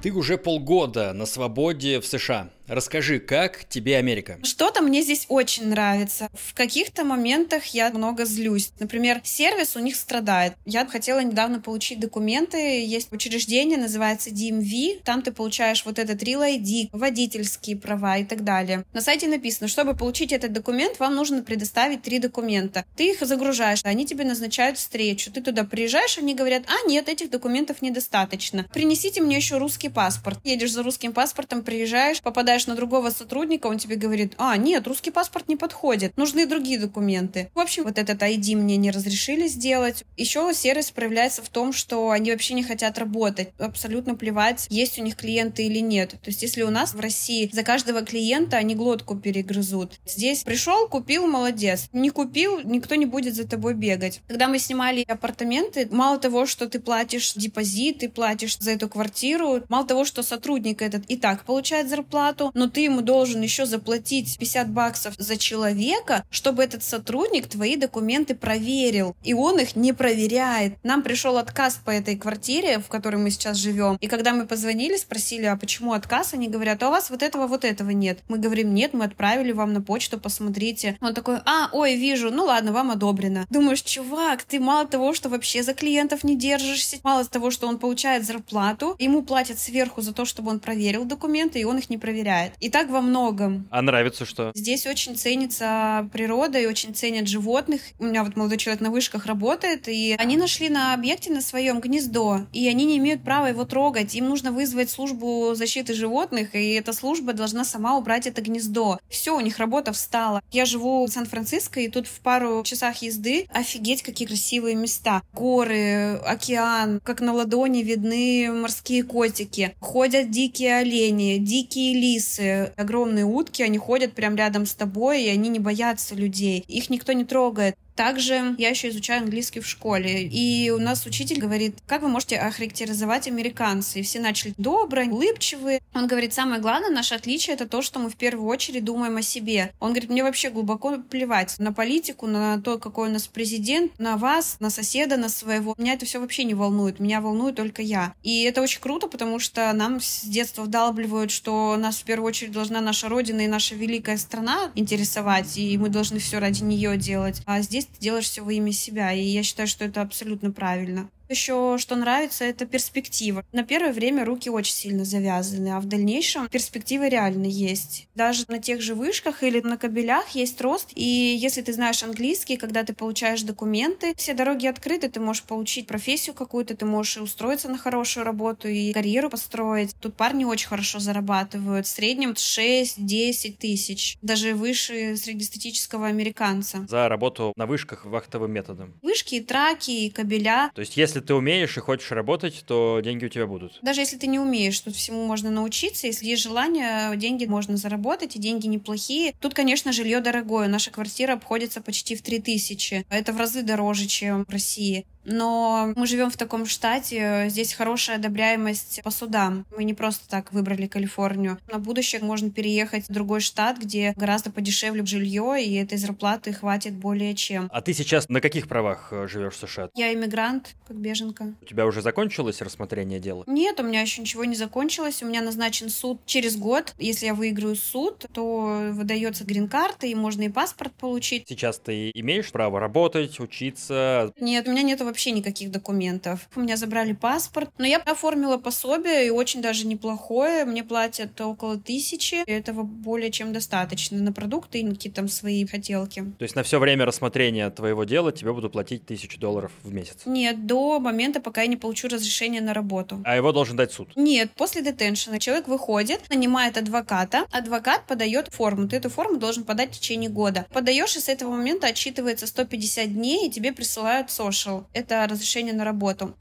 Ты 0.02 0.12
уже 0.12 0.38
полгода 0.38 1.12
на 1.12 1.26
свободе 1.26 2.00
в 2.00 2.06
США. 2.06 2.50
Расскажи, 2.68 3.20
как 3.20 3.64
тебе 3.68 3.96
Америка? 3.96 4.38
Что-то 4.42 4.82
мне 4.82 5.02
здесь 5.02 5.26
очень 5.28 5.68
нравится. 5.68 6.28
В 6.34 6.52
каких-то 6.54 7.04
моментах 7.04 7.66
я 7.66 7.90
много 7.90 8.24
злюсь. 8.24 8.72
Например, 8.80 9.20
сервис 9.22 9.76
у 9.76 9.78
них 9.78 9.94
страдает. 9.94 10.54
Я 10.64 10.84
хотела 10.86 11.20
недавно 11.20 11.60
получить 11.60 12.00
документы. 12.00 12.84
Есть 12.84 13.12
учреждение, 13.12 13.78
называется 13.78 14.30
DMV. 14.30 15.02
Там 15.04 15.22
ты 15.22 15.30
получаешь 15.30 15.84
вот 15.84 16.00
этот 16.00 16.22
Real 16.22 16.42
ID, 16.58 16.88
водительские 16.92 17.76
права 17.76 18.18
и 18.18 18.24
так 18.24 18.42
далее. 18.42 18.84
На 18.92 19.00
сайте 19.00 19.28
написано, 19.28 19.68
чтобы 19.68 19.94
получить 19.94 20.32
этот 20.32 20.52
документ, 20.52 20.98
вам 20.98 21.14
нужно 21.14 21.42
предоставить 21.42 22.02
три 22.02 22.18
документа. 22.18 22.84
Ты 22.96 23.10
их 23.12 23.20
загружаешь, 23.20 23.80
они 23.84 24.06
тебе 24.06 24.24
назначают 24.24 24.78
встречу. 24.78 25.30
Ты 25.30 25.40
туда 25.40 25.62
приезжаешь, 25.64 26.18
они 26.18 26.34
говорят, 26.34 26.64
а 26.66 26.88
нет, 26.88 27.08
этих 27.08 27.30
документов 27.30 27.80
недостаточно. 27.80 28.66
Принесите 28.72 29.20
мне 29.20 29.36
еще 29.36 29.58
русский 29.58 29.88
паспорт. 29.88 30.40
Едешь 30.42 30.72
за 30.72 30.82
русским 30.82 31.12
паспортом, 31.12 31.62
приезжаешь, 31.62 32.20
попадаешь 32.20 32.55
попадаешь 32.56 32.66
на 32.66 32.74
другого 32.74 33.10
сотрудника, 33.10 33.66
он 33.66 33.78
тебе 33.78 33.96
говорит, 33.96 34.34
а, 34.38 34.56
нет, 34.56 34.86
русский 34.86 35.10
паспорт 35.10 35.48
не 35.48 35.56
подходит, 35.56 36.16
нужны 36.16 36.46
другие 36.46 36.78
документы. 36.78 37.50
В 37.54 37.60
общем, 37.60 37.84
вот 37.84 37.98
этот 37.98 38.22
ID 38.22 38.56
мне 38.56 38.76
не 38.76 38.90
разрешили 38.90 39.48
сделать. 39.48 40.04
Еще 40.16 40.52
сервис 40.54 40.90
проявляется 40.90 41.42
в 41.42 41.48
том, 41.48 41.72
что 41.72 42.10
они 42.10 42.30
вообще 42.30 42.54
не 42.54 42.62
хотят 42.62 42.98
работать. 42.98 43.48
Абсолютно 43.58 44.14
плевать, 44.14 44.66
есть 44.70 44.98
у 44.98 45.02
них 45.02 45.16
клиенты 45.16 45.66
или 45.66 45.80
нет. 45.80 46.10
То 46.10 46.30
есть, 46.30 46.42
если 46.42 46.62
у 46.62 46.70
нас 46.70 46.94
в 46.94 47.00
России 47.00 47.50
за 47.52 47.62
каждого 47.62 48.02
клиента 48.02 48.56
они 48.56 48.74
глотку 48.74 49.16
перегрызут. 49.16 50.00
Здесь 50.06 50.42
пришел, 50.42 50.88
купил, 50.88 51.26
молодец. 51.26 51.88
Не 51.92 52.10
купил, 52.10 52.60
никто 52.64 52.94
не 52.94 53.06
будет 53.06 53.34
за 53.34 53.46
тобой 53.46 53.74
бегать. 53.74 54.20
Когда 54.28 54.48
мы 54.48 54.58
снимали 54.58 55.04
апартаменты, 55.08 55.88
мало 55.90 56.18
того, 56.18 56.46
что 56.46 56.68
ты 56.68 56.80
платишь 56.80 57.34
депозит, 57.34 57.98
ты 57.98 58.08
платишь 58.08 58.58
за 58.58 58.72
эту 58.72 58.88
квартиру, 58.88 59.62
мало 59.68 59.86
того, 59.86 60.04
что 60.04 60.22
сотрудник 60.22 60.82
этот 60.82 61.04
и 61.08 61.16
так 61.16 61.44
получает 61.44 61.88
зарплату, 61.88 62.45
но 62.54 62.68
ты 62.68 62.80
ему 62.80 63.00
должен 63.00 63.40
еще 63.40 63.66
заплатить 63.66 64.38
50 64.38 64.70
баксов 64.70 65.14
за 65.18 65.36
человека, 65.36 66.24
чтобы 66.30 66.62
этот 66.62 66.82
сотрудник 66.82 67.46
твои 67.46 67.76
документы 67.76 68.34
проверил. 68.34 69.16
И 69.22 69.34
он 69.34 69.58
их 69.58 69.76
не 69.76 69.92
проверяет. 69.92 70.74
Нам 70.82 71.02
пришел 71.02 71.38
отказ 71.38 71.80
по 71.84 71.90
этой 71.90 72.16
квартире, 72.16 72.78
в 72.78 72.88
которой 72.88 73.16
мы 73.16 73.30
сейчас 73.30 73.56
живем. 73.56 73.96
И 74.00 74.06
когда 74.06 74.32
мы 74.32 74.46
позвонили, 74.46 74.96
спросили, 74.96 75.44
а 75.44 75.56
почему 75.56 75.92
отказ, 75.92 76.34
они 76.34 76.48
говорят, 76.48 76.82
а 76.82 76.88
у 76.88 76.90
вас 76.90 77.10
вот 77.10 77.22
этого, 77.22 77.46
вот 77.46 77.64
этого 77.64 77.90
нет. 77.90 78.20
Мы 78.28 78.38
говорим, 78.38 78.74
нет, 78.74 78.92
мы 78.94 79.04
отправили 79.04 79.52
вам 79.52 79.72
на 79.72 79.80
почту, 79.80 80.18
посмотрите. 80.18 80.98
Он 81.00 81.14
такой, 81.14 81.38
а, 81.44 81.68
ой, 81.72 81.96
вижу, 81.96 82.30
ну 82.30 82.44
ладно, 82.44 82.72
вам 82.72 82.90
одобрено. 82.90 83.46
Думаешь, 83.50 83.82
чувак, 83.82 84.42
ты 84.42 84.60
мало 84.60 84.86
того, 84.86 85.14
что 85.14 85.28
вообще 85.28 85.62
за 85.62 85.74
клиентов 85.74 86.24
не 86.24 86.36
держишься, 86.36 86.98
мало 87.02 87.24
того, 87.24 87.50
что 87.50 87.66
он 87.66 87.78
получает 87.78 88.26
зарплату, 88.26 88.96
ему 88.98 89.22
платят 89.22 89.58
сверху 89.58 90.00
за 90.00 90.12
то, 90.12 90.24
чтобы 90.24 90.50
он 90.50 90.60
проверил 90.60 91.04
документы, 91.04 91.60
и 91.60 91.64
он 91.64 91.78
их 91.78 91.90
не 91.90 91.98
проверяет 91.98 92.35
впечатляет. 92.36 92.52
И 92.60 92.70
так 92.70 92.90
во 92.90 93.00
многом. 93.00 93.66
А 93.70 93.82
нравится 93.82 94.24
что? 94.24 94.52
Здесь 94.54 94.86
очень 94.86 95.16
ценится 95.16 96.08
природа 96.12 96.58
и 96.58 96.66
очень 96.66 96.94
ценят 96.94 97.28
животных. 97.28 97.80
У 97.98 98.04
меня 98.04 98.24
вот 98.24 98.36
молодой 98.36 98.58
человек 98.58 98.80
на 98.80 98.90
вышках 98.90 99.26
работает, 99.26 99.88
и 99.88 100.16
они 100.18 100.36
нашли 100.36 100.68
на 100.68 100.94
объекте 100.94 101.32
на 101.32 101.40
своем 101.40 101.80
гнездо, 101.80 102.42
и 102.52 102.68
они 102.68 102.84
не 102.84 102.98
имеют 102.98 103.22
права 103.22 103.46
его 103.46 103.64
трогать. 103.64 104.14
Им 104.14 104.28
нужно 104.28 104.52
вызвать 104.52 104.90
службу 104.90 105.54
защиты 105.54 105.94
животных, 105.94 106.54
и 106.54 106.72
эта 106.72 106.92
служба 106.92 107.32
должна 107.32 107.64
сама 107.64 107.96
убрать 107.96 108.26
это 108.26 108.40
гнездо. 108.40 108.98
Все, 109.08 109.36
у 109.36 109.40
них 109.40 109.58
работа 109.58 109.92
встала. 109.92 110.42
Я 110.50 110.64
живу 110.64 111.06
в 111.06 111.10
Сан-Франциско, 111.10 111.80
и 111.80 111.88
тут 111.88 112.06
в 112.06 112.20
пару 112.20 112.62
часах 112.64 113.02
езды 113.02 113.46
офигеть, 113.52 114.02
какие 114.02 114.26
красивые 114.28 114.74
места. 114.74 115.22
Горы, 115.32 116.16
океан, 116.24 117.00
как 117.04 117.20
на 117.20 117.32
ладони 117.32 117.82
видны 117.82 118.50
морские 118.52 119.02
котики. 119.02 119.74
Ходят 119.80 120.30
дикие 120.30 120.76
олени, 120.76 121.38
дикие 121.38 121.94
лисы, 121.94 122.25
лисы, 122.26 122.72
огромные 122.76 123.24
утки, 123.24 123.62
они 123.62 123.78
ходят 123.78 124.12
прям 124.12 124.36
рядом 124.36 124.66
с 124.66 124.74
тобой, 124.74 125.22
и 125.22 125.28
они 125.28 125.48
не 125.48 125.58
боятся 125.58 126.14
людей. 126.14 126.64
Их 126.66 126.90
никто 126.90 127.12
не 127.12 127.24
трогает. 127.24 127.76
Также 127.96 128.54
я 128.58 128.68
еще 128.68 128.90
изучаю 128.90 129.22
английский 129.22 129.60
в 129.60 129.66
школе, 129.66 130.22
и 130.22 130.70
у 130.70 130.78
нас 130.78 131.06
учитель 131.06 131.40
говорит, 131.40 131.78
как 131.86 132.02
вы 132.02 132.08
можете 132.08 132.36
охарактеризовать 132.36 133.26
американцы? 133.26 134.00
И 134.00 134.02
все 134.02 134.20
начали 134.20 134.54
добрые, 134.58 135.10
улыбчивые. 135.10 135.80
Он 135.94 136.06
говорит, 136.06 136.34
самое 136.34 136.60
главное, 136.60 136.90
наше 136.90 137.14
отличие 137.14 137.54
это 137.54 137.66
то, 137.66 137.80
что 137.80 137.98
мы 137.98 138.10
в 138.10 138.16
первую 138.16 138.46
очередь 138.48 138.84
думаем 138.84 139.16
о 139.16 139.22
себе. 139.22 139.72
Он 139.80 139.90
говорит, 139.90 140.10
мне 140.10 140.22
вообще 140.22 140.50
глубоко 140.50 140.98
плевать 140.98 141.54
на 141.58 141.72
политику, 141.72 142.26
на 142.26 142.60
то, 142.60 142.78
какой 142.78 143.08
у 143.08 143.12
нас 143.12 143.26
президент, 143.26 143.98
на 143.98 144.18
вас, 144.18 144.58
на 144.60 144.68
соседа, 144.68 145.16
на 145.16 145.30
своего. 145.30 145.74
Меня 145.78 145.94
это 145.94 146.04
все 146.04 146.20
вообще 146.20 146.44
не 146.44 146.54
волнует, 146.54 147.00
меня 147.00 147.22
волнует 147.22 147.56
только 147.56 147.80
я. 147.80 148.12
И 148.22 148.42
это 148.42 148.60
очень 148.60 148.80
круто, 148.80 149.08
потому 149.08 149.38
что 149.38 149.72
нам 149.72 150.00
с 150.02 150.22
детства 150.22 150.62
вдалбливают, 150.62 151.30
что 151.30 151.76
нас 151.76 151.96
в 151.96 152.04
первую 152.04 152.28
очередь 152.28 152.52
должна 152.52 152.82
наша 152.82 153.08
родина 153.08 153.40
и 153.40 153.48
наша 153.48 153.74
великая 153.74 154.18
страна 154.18 154.70
интересовать, 154.74 155.56
и 155.56 155.78
мы 155.78 155.88
должны 155.88 156.18
все 156.18 156.38
ради 156.38 156.62
нее 156.62 156.98
делать. 156.98 157.40
А 157.46 157.62
здесь 157.62 157.85
ты 157.86 158.00
делаешь 158.00 158.26
все 158.26 158.42
во 158.42 158.52
имя 158.52 158.72
себя, 158.72 159.12
и 159.12 159.22
я 159.22 159.42
считаю, 159.42 159.68
что 159.68 159.84
это 159.84 160.02
абсолютно 160.02 160.50
правильно. 160.50 161.10
Еще 161.28 161.76
что 161.78 161.96
нравится, 161.96 162.44
это 162.44 162.66
перспектива. 162.66 163.44
На 163.52 163.64
первое 163.64 163.92
время 163.92 164.24
руки 164.24 164.48
очень 164.48 164.74
сильно 164.74 165.04
завязаны, 165.04 165.68
а 165.68 165.80
в 165.80 165.86
дальнейшем 165.86 166.48
перспективы 166.48 167.08
реально 167.08 167.46
есть. 167.46 168.08
Даже 168.14 168.44
на 168.48 168.58
тех 168.58 168.80
же 168.80 168.94
вышках 168.94 169.42
или 169.42 169.60
на 169.60 169.76
кабелях 169.76 170.30
есть 170.30 170.60
рост, 170.60 170.90
и 170.94 171.02
если 171.02 171.62
ты 171.62 171.72
знаешь 171.72 172.02
английский, 172.02 172.56
когда 172.56 172.84
ты 172.84 172.94
получаешь 172.94 173.42
документы, 173.42 174.14
все 174.16 174.34
дороги 174.34 174.66
открыты, 174.66 175.08
ты 175.08 175.20
можешь 175.20 175.42
получить 175.42 175.86
профессию 175.86 176.34
какую-то, 176.34 176.76
ты 176.76 176.84
можешь 176.84 177.16
устроиться 177.18 177.68
на 177.68 177.78
хорошую 177.78 178.24
работу 178.24 178.68
и 178.68 178.92
карьеру 178.92 179.30
построить. 179.30 179.94
Тут 180.00 180.14
парни 180.14 180.44
очень 180.44 180.68
хорошо 180.68 180.98
зарабатывают. 180.98 181.86
В 181.86 181.90
среднем 181.90 182.32
6-10 182.32 183.56
тысяч. 183.58 184.16
Даже 184.22 184.54
выше 184.54 185.16
среднестатического 185.16 186.06
американца. 186.06 186.86
За 186.88 187.08
работу 187.08 187.52
на 187.56 187.66
вышках 187.66 188.04
вахтовым 188.04 188.52
методом. 188.52 188.94
Вышки, 189.02 189.36
и 189.36 189.40
траки, 189.40 189.90
и 189.90 190.10
кабеля. 190.10 190.70
То 190.74 190.80
есть, 190.80 190.96
если 190.96 191.15
ты 191.20 191.34
умеешь 191.34 191.76
и 191.76 191.80
хочешь 191.80 192.10
работать, 192.10 192.64
то 192.66 193.00
деньги 193.02 193.26
у 193.26 193.28
тебя 193.28 193.46
будут. 193.46 193.78
Даже 193.82 194.00
если 194.00 194.16
ты 194.16 194.26
не 194.26 194.38
умеешь, 194.38 194.78
тут 194.80 194.94
всему 194.94 195.24
можно 195.26 195.50
научиться. 195.50 196.06
Если 196.06 196.26
есть 196.26 196.42
желание, 196.42 197.16
деньги 197.16 197.44
можно 197.46 197.76
заработать, 197.76 198.36
и 198.36 198.38
деньги 198.38 198.66
неплохие. 198.66 199.34
Тут, 199.40 199.54
конечно, 199.54 199.92
жилье 199.92 200.20
дорогое. 200.20 200.68
Наша 200.68 200.90
квартира 200.90 201.34
обходится 201.34 201.80
почти 201.80 202.16
в 202.16 202.22
3000. 202.22 203.06
Это 203.08 203.32
в 203.32 203.38
разы 203.38 203.62
дороже, 203.62 204.06
чем 204.06 204.44
в 204.44 204.50
России 204.50 205.06
но 205.26 205.92
мы 205.96 206.06
живем 206.06 206.30
в 206.30 206.36
таком 206.36 206.66
штате, 206.66 207.46
здесь 207.48 207.74
хорошая 207.74 208.16
одобряемость 208.16 209.00
по 209.02 209.10
судам. 209.10 209.66
Мы 209.76 209.84
не 209.84 209.94
просто 209.94 210.28
так 210.28 210.52
выбрали 210.52 210.86
Калифорнию. 210.86 211.58
На 211.70 211.78
будущее 211.78 212.22
можно 212.22 212.50
переехать 212.50 213.08
в 213.08 213.12
другой 213.12 213.40
штат, 213.40 213.78
где 213.78 214.14
гораздо 214.16 214.50
подешевле 214.50 215.04
жилье, 215.04 215.62
и 215.62 215.74
этой 215.74 215.98
зарплаты 215.98 216.52
хватит 216.52 216.94
более 216.94 217.34
чем. 217.34 217.68
А 217.72 217.82
ты 217.82 217.92
сейчас 217.92 218.28
на 218.28 218.40
каких 218.40 218.68
правах 218.68 219.08
э, 219.10 219.26
живешь 219.28 219.54
в 219.54 219.68
США? 219.68 219.90
Я 219.94 220.14
иммигрант, 220.14 220.74
как 220.86 220.96
беженка. 220.96 221.54
У 221.60 221.64
тебя 221.64 221.86
уже 221.86 222.02
закончилось 222.02 222.62
рассмотрение 222.62 223.18
дела? 223.18 223.44
Нет, 223.46 223.80
у 223.80 223.82
меня 223.82 224.00
еще 224.00 224.20
ничего 224.20 224.44
не 224.44 224.54
закончилось. 224.54 225.22
У 225.22 225.26
меня 225.26 225.42
назначен 225.42 225.90
суд 225.90 226.20
через 226.24 226.56
год. 226.56 226.94
Если 226.98 227.26
я 227.26 227.34
выиграю 227.34 227.76
суд, 227.76 228.26
то 228.32 228.90
выдается 228.92 229.44
грин-карта, 229.44 230.06
и 230.06 230.14
можно 230.14 230.42
и 230.42 230.48
паспорт 230.48 230.92
получить. 230.94 231.44
Сейчас 231.48 231.78
ты 231.78 232.10
имеешь 232.14 232.50
право 232.52 232.78
работать, 232.78 233.40
учиться? 233.40 234.32
Нет, 234.38 234.68
у 234.68 234.70
меня 234.70 234.82
нет 234.82 235.00
вообще 235.00 235.15
никаких 235.24 235.70
документов. 235.70 236.48
У 236.54 236.60
меня 236.60 236.76
забрали 236.76 237.12
паспорт, 237.12 237.70
но 237.78 237.86
я 237.86 237.98
оформила 237.98 238.58
пособие, 238.58 239.26
и 239.26 239.30
очень 239.30 239.62
даже 239.62 239.86
неплохое. 239.86 240.64
Мне 240.64 240.84
платят 240.84 241.40
около 241.40 241.78
тысячи. 241.78 242.44
И 242.46 242.50
этого 242.50 242.82
более 242.82 243.30
чем 243.30 243.52
достаточно 243.52 244.18
на 244.18 244.32
продукты 244.32 244.80
и 244.80 244.84
на 244.84 244.94
какие-то 244.94 245.16
там 245.16 245.28
свои 245.28 245.66
хотелки. 245.66 246.20
То 246.38 246.42
есть 246.42 246.54
на 246.54 246.62
все 246.62 246.78
время 246.78 247.04
рассмотрения 247.04 247.70
твоего 247.70 248.04
дела 248.04 248.32
тебе 248.32 248.52
будут 248.52 248.72
платить 248.72 249.06
тысячу 249.06 249.40
долларов 249.40 249.72
в 249.82 249.92
месяц? 249.92 250.22
Нет, 250.26 250.66
до 250.66 251.00
момента, 251.00 251.40
пока 251.40 251.62
я 251.62 251.66
не 251.66 251.76
получу 251.76 252.08
разрешение 252.08 252.60
на 252.60 252.74
работу. 252.74 253.22
А 253.24 253.36
его 253.36 253.52
должен 253.52 253.76
дать 253.76 253.92
суд? 253.92 254.10
Нет, 254.16 254.50
после 254.56 254.82
детеншена 254.82 255.38
человек 255.38 255.68
выходит, 255.68 256.28
нанимает 256.28 256.76
адвоката, 256.76 257.46
адвокат 257.50 258.06
подает 258.06 258.48
форму. 258.52 258.88
Ты 258.88 258.96
эту 258.96 259.08
форму 259.08 259.38
должен 259.38 259.64
подать 259.64 259.94
в 259.94 259.98
течение 259.98 260.28
года. 260.28 260.66
Подаешь, 260.72 261.16
и 261.16 261.20
с 261.20 261.28
этого 261.28 261.52
момента 261.52 261.86
отчитывается 261.86 262.46
150 262.46 263.14
дней, 263.14 263.48
и 263.48 263.50
тебе 263.50 263.72
присылают 263.72 264.28
social. 264.28 264.84
Это 264.92 265.05
это 265.06 265.26
разрешение 265.32 265.72
на 265.72 265.84
работу. 265.84 266.36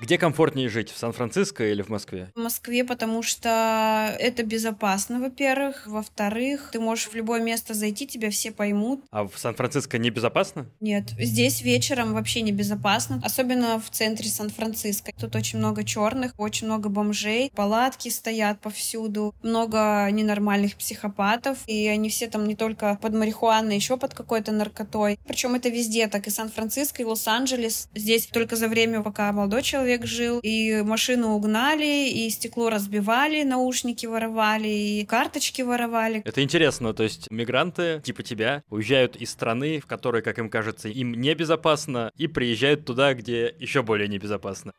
Где 0.00 0.16
комфортнее 0.16 0.68
жить, 0.68 0.92
в 0.92 0.96
Сан-Франциско 0.96 1.68
или 1.68 1.82
в 1.82 1.88
Москве? 1.88 2.30
В 2.36 2.38
Москве, 2.38 2.84
потому 2.84 3.24
что 3.24 4.14
это 4.20 4.44
безопасно, 4.44 5.18
во-первых. 5.18 5.88
Во-вторых, 5.88 6.70
ты 6.72 6.78
можешь 6.78 7.08
в 7.08 7.14
любое 7.14 7.40
место 7.40 7.74
зайти, 7.74 8.06
тебя 8.06 8.30
все 8.30 8.52
поймут. 8.52 9.02
А 9.10 9.26
в 9.26 9.36
Сан-Франциско 9.36 9.98
небезопасно? 9.98 10.66
Нет, 10.78 11.10
здесь 11.18 11.62
вечером 11.62 12.14
вообще 12.14 12.42
небезопасно, 12.42 13.20
особенно 13.24 13.80
в 13.80 13.90
центре 13.90 14.28
Сан-Франциско. 14.28 15.10
Тут 15.18 15.34
очень 15.34 15.58
много 15.58 15.82
черных, 15.82 16.32
очень 16.38 16.68
много 16.68 16.88
бомжей, 16.88 17.50
палатки 17.56 18.08
стоят 18.08 18.60
повсюду, 18.60 19.34
много 19.42 20.08
ненормальных 20.12 20.76
психопатов, 20.76 21.58
и 21.66 21.88
они 21.88 22.08
все 22.08 22.28
там 22.28 22.46
не 22.46 22.54
только 22.54 23.00
под 23.02 23.14
марихуаной, 23.14 23.74
еще 23.74 23.96
под 23.96 24.14
какой-то 24.14 24.52
наркотой. 24.52 25.18
Причем 25.26 25.56
это 25.56 25.70
везде, 25.70 26.06
так 26.06 26.28
и 26.28 26.30
Сан-Франциско, 26.30 27.02
и 27.02 27.04
Лос-Анджелес. 27.04 27.88
Здесь 27.96 28.28
только 28.28 28.54
за 28.54 28.68
время, 28.68 29.02
пока 29.02 29.32
молодой 29.32 29.62
человек 29.62 29.87
человек 29.88 30.06
жил, 30.06 30.40
и 30.42 30.82
машину 30.82 31.30
угнали, 31.30 32.10
и 32.10 32.28
стекло 32.28 32.68
разбивали, 32.68 33.42
наушники 33.42 34.04
воровали, 34.04 34.68
и 34.68 35.06
карточки 35.06 35.62
воровали. 35.62 36.20
Это 36.24 36.42
интересно, 36.42 36.92
то 36.92 37.02
есть 37.02 37.30
мигранты 37.30 38.02
типа 38.04 38.22
тебя 38.22 38.62
уезжают 38.68 39.16
из 39.16 39.30
страны, 39.30 39.80
в 39.80 39.86
которой, 39.86 40.20
как 40.20 40.38
им 40.38 40.50
кажется, 40.50 40.88
им 40.88 41.14
небезопасно, 41.14 42.12
и 42.18 42.26
приезжают 42.26 42.84
туда, 42.84 43.14
где 43.14 43.54
еще 43.58 43.82
более 43.82 44.08
небезопасно. 44.08 44.72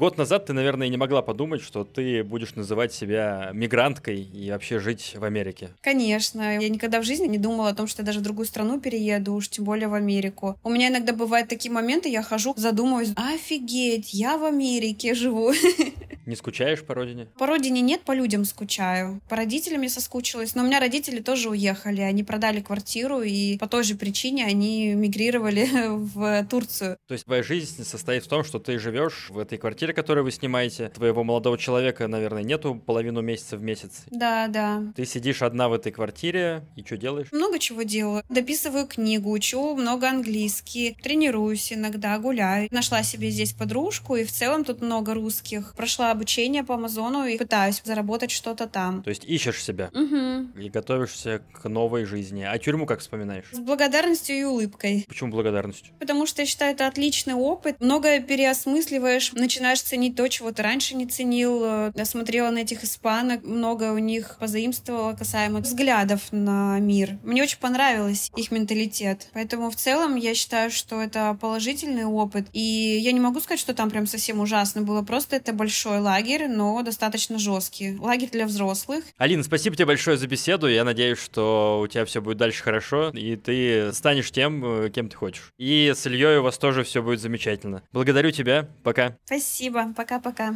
Год 0.00 0.16
назад 0.16 0.46
ты, 0.46 0.54
наверное, 0.54 0.88
не 0.88 0.96
могла 0.96 1.20
подумать, 1.20 1.60
что 1.60 1.84
ты 1.84 2.24
будешь 2.24 2.54
называть 2.54 2.94
себя 2.94 3.50
мигранткой 3.52 4.22
и 4.22 4.50
вообще 4.50 4.78
жить 4.78 5.12
в 5.14 5.24
Америке. 5.24 5.74
Конечно. 5.82 6.58
Я 6.58 6.70
никогда 6.70 7.02
в 7.02 7.04
жизни 7.04 7.26
не 7.26 7.36
думала 7.36 7.68
о 7.68 7.74
том, 7.74 7.86
что 7.86 8.00
я 8.00 8.06
даже 8.06 8.20
в 8.20 8.22
другую 8.22 8.46
страну 8.46 8.80
перееду, 8.80 9.34
уж 9.34 9.50
тем 9.50 9.66
более 9.66 9.88
в 9.88 9.94
Америку. 9.94 10.58
У 10.64 10.70
меня 10.70 10.88
иногда 10.88 11.12
бывают 11.12 11.50
такие 11.50 11.70
моменты, 11.70 12.08
я 12.08 12.22
хожу, 12.22 12.54
задумываюсь, 12.56 13.12
офигеть, 13.14 14.14
я 14.14 14.38
в 14.38 14.44
Америке 14.44 15.12
живу. 15.12 15.52
Не 16.30 16.36
скучаешь 16.36 16.82
по 16.82 16.94
родине? 16.94 17.26
По 17.38 17.46
родине 17.46 17.80
нет, 17.80 18.02
по 18.02 18.12
людям 18.12 18.44
скучаю. 18.44 19.20
По 19.28 19.34
родителям 19.34 19.82
я 19.82 19.88
соскучилась. 19.88 20.54
Но 20.54 20.62
у 20.62 20.66
меня 20.66 20.78
родители 20.78 21.18
тоже 21.18 21.48
уехали. 21.50 22.02
Они 22.02 22.22
продали 22.22 22.60
квартиру, 22.60 23.22
и 23.22 23.58
по 23.58 23.66
той 23.66 23.82
же 23.82 23.96
причине 23.96 24.44
они 24.44 24.94
мигрировали 24.94 25.68
в 25.88 26.46
Турцию. 26.48 26.98
То 27.08 27.14
есть 27.14 27.24
твоя 27.24 27.42
жизнь 27.42 27.84
состоит 27.84 28.24
в 28.24 28.28
том, 28.28 28.44
что 28.44 28.60
ты 28.60 28.78
живешь 28.78 29.26
в 29.30 29.38
этой 29.38 29.58
квартире, 29.58 29.89
квартире, 29.90 29.94
которую 29.94 30.24
вы 30.24 30.30
снимаете, 30.30 30.88
твоего 30.88 31.24
молодого 31.24 31.58
человека, 31.58 32.08
наверное, 32.08 32.42
нету 32.42 32.74
половину 32.74 33.20
месяца 33.20 33.56
в 33.56 33.62
месяц. 33.62 34.04
Да, 34.10 34.48
да. 34.48 34.82
Ты 34.96 35.04
сидишь 35.04 35.42
одна 35.42 35.68
в 35.68 35.72
этой 35.72 35.92
квартире 35.92 36.62
и 36.76 36.82
что 36.82 36.96
делаешь? 36.96 37.28
Много 37.32 37.58
чего 37.58 37.82
делаю. 37.82 38.22
Дописываю 38.28 38.86
книгу, 38.86 39.30
учу 39.30 39.76
много 39.76 40.08
английский, 40.08 40.96
тренируюсь 41.02 41.72
иногда, 41.72 42.18
гуляю. 42.18 42.68
Нашла 42.70 43.02
себе 43.02 43.30
здесь 43.30 43.52
подружку, 43.52 44.16
и 44.16 44.24
в 44.24 44.32
целом 44.32 44.64
тут 44.64 44.80
много 44.80 45.14
русских. 45.14 45.74
Прошла 45.76 46.10
обучение 46.10 46.64
по 46.64 46.74
Амазону 46.74 47.26
и 47.26 47.38
пытаюсь 47.38 47.82
заработать 47.84 48.30
что-то 48.30 48.66
там. 48.66 49.02
То 49.02 49.10
есть 49.10 49.24
ищешь 49.24 49.62
себя 49.62 49.90
угу. 49.92 50.60
и 50.60 50.68
готовишься 50.68 51.42
к 51.52 51.68
новой 51.68 52.04
жизни. 52.04 52.42
А 52.42 52.58
тюрьму 52.58 52.86
как 52.86 53.00
вспоминаешь? 53.00 53.46
С 53.52 53.58
благодарностью 53.58 54.36
и 54.36 54.44
улыбкой. 54.44 55.04
Почему 55.08 55.30
благодарностью? 55.30 55.92
Потому 55.98 56.26
что 56.26 56.42
я 56.42 56.46
считаю, 56.46 56.72
это 56.74 56.86
отличный 56.86 57.34
опыт. 57.34 57.76
Многое 57.80 58.20
переосмысливаешь, 58.20 59.32
начинаешь 59.32 59.79
начинаешь 59.80 59.82
ценить 59.82 60.16
то, 60.16 60.28
чего 60.28 60.52
ты 60.52 60.62
раньше 60.62 60.94
не 60.94 61.06
ценил. 61.06 61.90
Я 61.94 62.04
смотрела 62.04 62.50
на 62.50 62.58
этих 62.58 62.84
испанок, 62.84 63.44
много 63.44 63.92
у 63.92 63.98
них 63.98 64.36
позаимствовала 64.38 65.12
касаемо 65.14 65.60
взглядов 65.60 66.20
на 66.32 66.78
мир. 66.78 67.18
Мне 67.22 67.42
очень 67.42 67.58
понравилось 67.58 68.30
их 68.36 68.50
менталитет. 68.50 69.28
Поэтому 69.32 69.70
в 69.70 69.76
целом 69.76 70.16
я 70.16 70.34
считаю, 70.34 70.70
что 70.70 71.00
это 71.00 71.36
положительный 71.40 72.04
опыт. 72.04 72.46
И 72.52 72.98
я 73.02 73.12
не 73.12 73.20
могу 73.20 73.40
сказать, 73.40 73.60
что 73.60 73.74
там 73.74 73.90
прям 73.90 74.06
совсем 74.06 74.40
ужасно 74.40 74.82
было. 74.82 75.02
Просто 75.02 75.36
это 75.36 75.52
большой 75.52 76.00
лагерь, 76.00 76.48
но 76.48 76.82
достаточно 76.82 77.38
жесткий. 77.38 77.96
Лагерь 77.98 78.30
для 78.30 78.46
взрослых. 78.46 79.04
Алина, 79.16 79.42
спасибо 79.42 79.76
тебе 79.76 79.86
большое 79.86 80.16
за 80.16 80.26
беседу. 80.26 80.68
Я 80.68 80.84
надеюсь, 80.84 81.18
что 81.18 81.80
у 81.82 81.86
тебя 81.86 82.04
все 82.04 82.20
будет 82.20 82.38
дальше 82.38 82.62
хорошо, 82.62 83.10
и 83.10 83.36
ты 83.36 83.92
станешь 83.92 84.30
тем, 84.30 84.64
э, 84.64 84.90
кем 84.90 85.08
ты 85.08 85.16
хочешь. 85.16 85.52
И 85.58 85.92
с 85.94 86.06
Ильей 86.06 86.38
у 86.38 86.42
вас 86.42 86.58
тоже 86.58 86.84
все 86.84 87.02
будет 87.02 87.20
замечательно. 87.20 87.82
Благодарю 87.92 88.30
тебя. 88.30 88.68
Пока. 88.82 89.16
Спасибо. 89.24 89.59
Спасибо. 89.60 89.92
Пока-пока. 89.94 90.54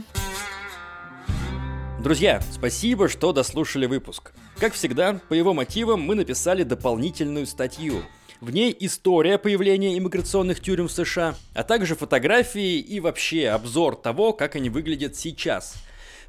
Друзья, 2.02 2.40
спасибо, 2.50 3.10
что 3.10 3.34
дослушали 3.34 3.84
выпуск. 3.84 4.32
Как 4.58 4.72
всегда, 4.72 5.20
по 5.28 5.34
его 5.34 5.52
мотивам 5.52 6.00
мы 6.00 6.14
написали 6.14 6.62
дополнительную 6.62 7.46
статью. 7.46 8.02
В 8.40 8.50
ней 8.50 8.74
история 8.80 9.36
появления 9.36 9.98
иммиграционных 9.98 10.60
тюрем 10.60 10.88
в 10.88 10.92
США, 10.92 11.34
а 11.52 11.64
также 11.64 11.96
фотографии 11.96 12.78
и 12.78 12.98
вообще 12.98 13.50
обзор 13.50 13.96
того, 13.96 14.32
как 14.32 14.56
они 14.56 14.70
выглядят 14.70 15.16
сейчас. 15.16 15.74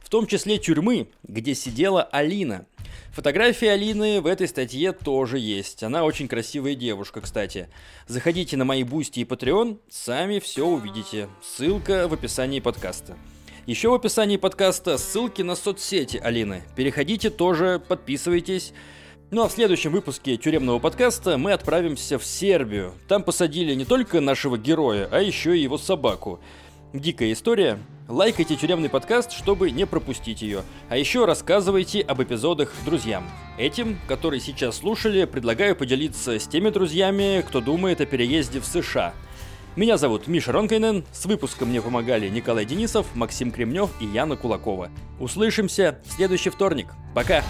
В 0.02 0.10
том 0.10 0.28
числе 0.28 0.58
тюрьмы, 0.58 1.08
где 1.24 1.56
сидела 1.56 2.04
Алина. 2.04 2.66
Фотография 3.12 3.72
Алины 3.72 4.22
в 4.22 4.28
этой 4.28 4.48
статье 4.48 4.92
тоже 4.92 5.40
есть. 5.40 5.84
Она 5.84 6.04
очень 6.04 6.28
красивая 6.28 6.76
девушка, 6.76 7.22
кстати. 7.22 7.70
Заходите 8.08 8.58
на 8.58 8.66
мои 8.66 8.84
Boosty 8.84 9.22
и 9.22 9.24
Patreon, 9.24 9.80
сами 9.90 10.40
все 10.40 10.66
увидите. 10.66 11.30
Ссылка 11.42 12.08
в 12.08 12.14
описании 12.14 12.60
подкаста. 12.60 13.18
Еще 13.66 13.90
в 13.90 13.94
описании 13.94 14.38
подкаста 14.38 14.98
ссылки 14.98 15.42
на 15.42 15.56
соцсети 15.56 16.18
Алины. 16.18 16.64
Переходите 16.76 17.30
тоже, 17.30 17.82
подписывайтесь. 17.88 18.74
Ну 19.32 19.44
а 19.44 19.50
в 19.50 19.52
следующем 19.52 19.92
выпуске 19.92 20.38
тюремного 20.38 20.78
подкаста 20.78 21.40
мы 21.40 21.52
отправимся 21.52 22.20
в 22.20 22.26
Сербию. 22.26 22.94
Там 23.08 23.24
посадили 23.24 23.74
не 23.74 23.84
только 23.84 24.22
нашего 24.22 24.56
героя, 24.56 25.10
а 25.12 25.20
еще 25.20 25.58
и 25.58 25.62
его 25.64 25.80
собаку. 25.80 26.40
Дикая 27.00 27.32
история. 27.34 27.80
Лайкайте 28.08 28.56
тюремный 28.56 28.90
подкаст, 28.90 29.32
чтобы 29.32 29.72
не 29.72 29.86
пропустить 29.86 30.42
ее. 30.42 30.62
А 30.90 30.98
еще 30.98 31.26
рассказывайте 31.26 32.02
об 32.02 32.22
эпизодах 32.22 32.72
друзьям. 32.86 33.24
Этим, 33.58 33.98
которые 34.08 34.40
сейчас 34.40 34.78
слушали, 34.78 35.26
предлагаю 35.26 35.76
поделиться 35.76 36.38
с 36.40 36.48
теми 36.48 36.70
друзьями, 36.70 37.44
кто 37.48 37.62
думает 37.62 38.02
о 38.02 38.06
переезде 38.06 38.60
в 38.60 38.66
США. 38.66 39.14
Меня 39.76 39.98
зовут 39.98 40.28
Миша 40.28 40.52
Ронкайнен, 40.52 41.04
с 41.12 41.26
выпуском 41.26 41.70
мне 41.70 41.82
помогали 41.82 42.30
Николай 42.30 42.66
Денисов, 42.66 43.08
Максим 43.16 43.52
Кремнев 43.52 43.90
и 44.00 44.06
Яна 44.06 44.38
Кулакова. 44.38 44.90
Услышимся 45.20 46.00
в 46.06 46.12
следующий 46.14 46.50
вторник. 46.50 46.88
Пока! 47.14 47.44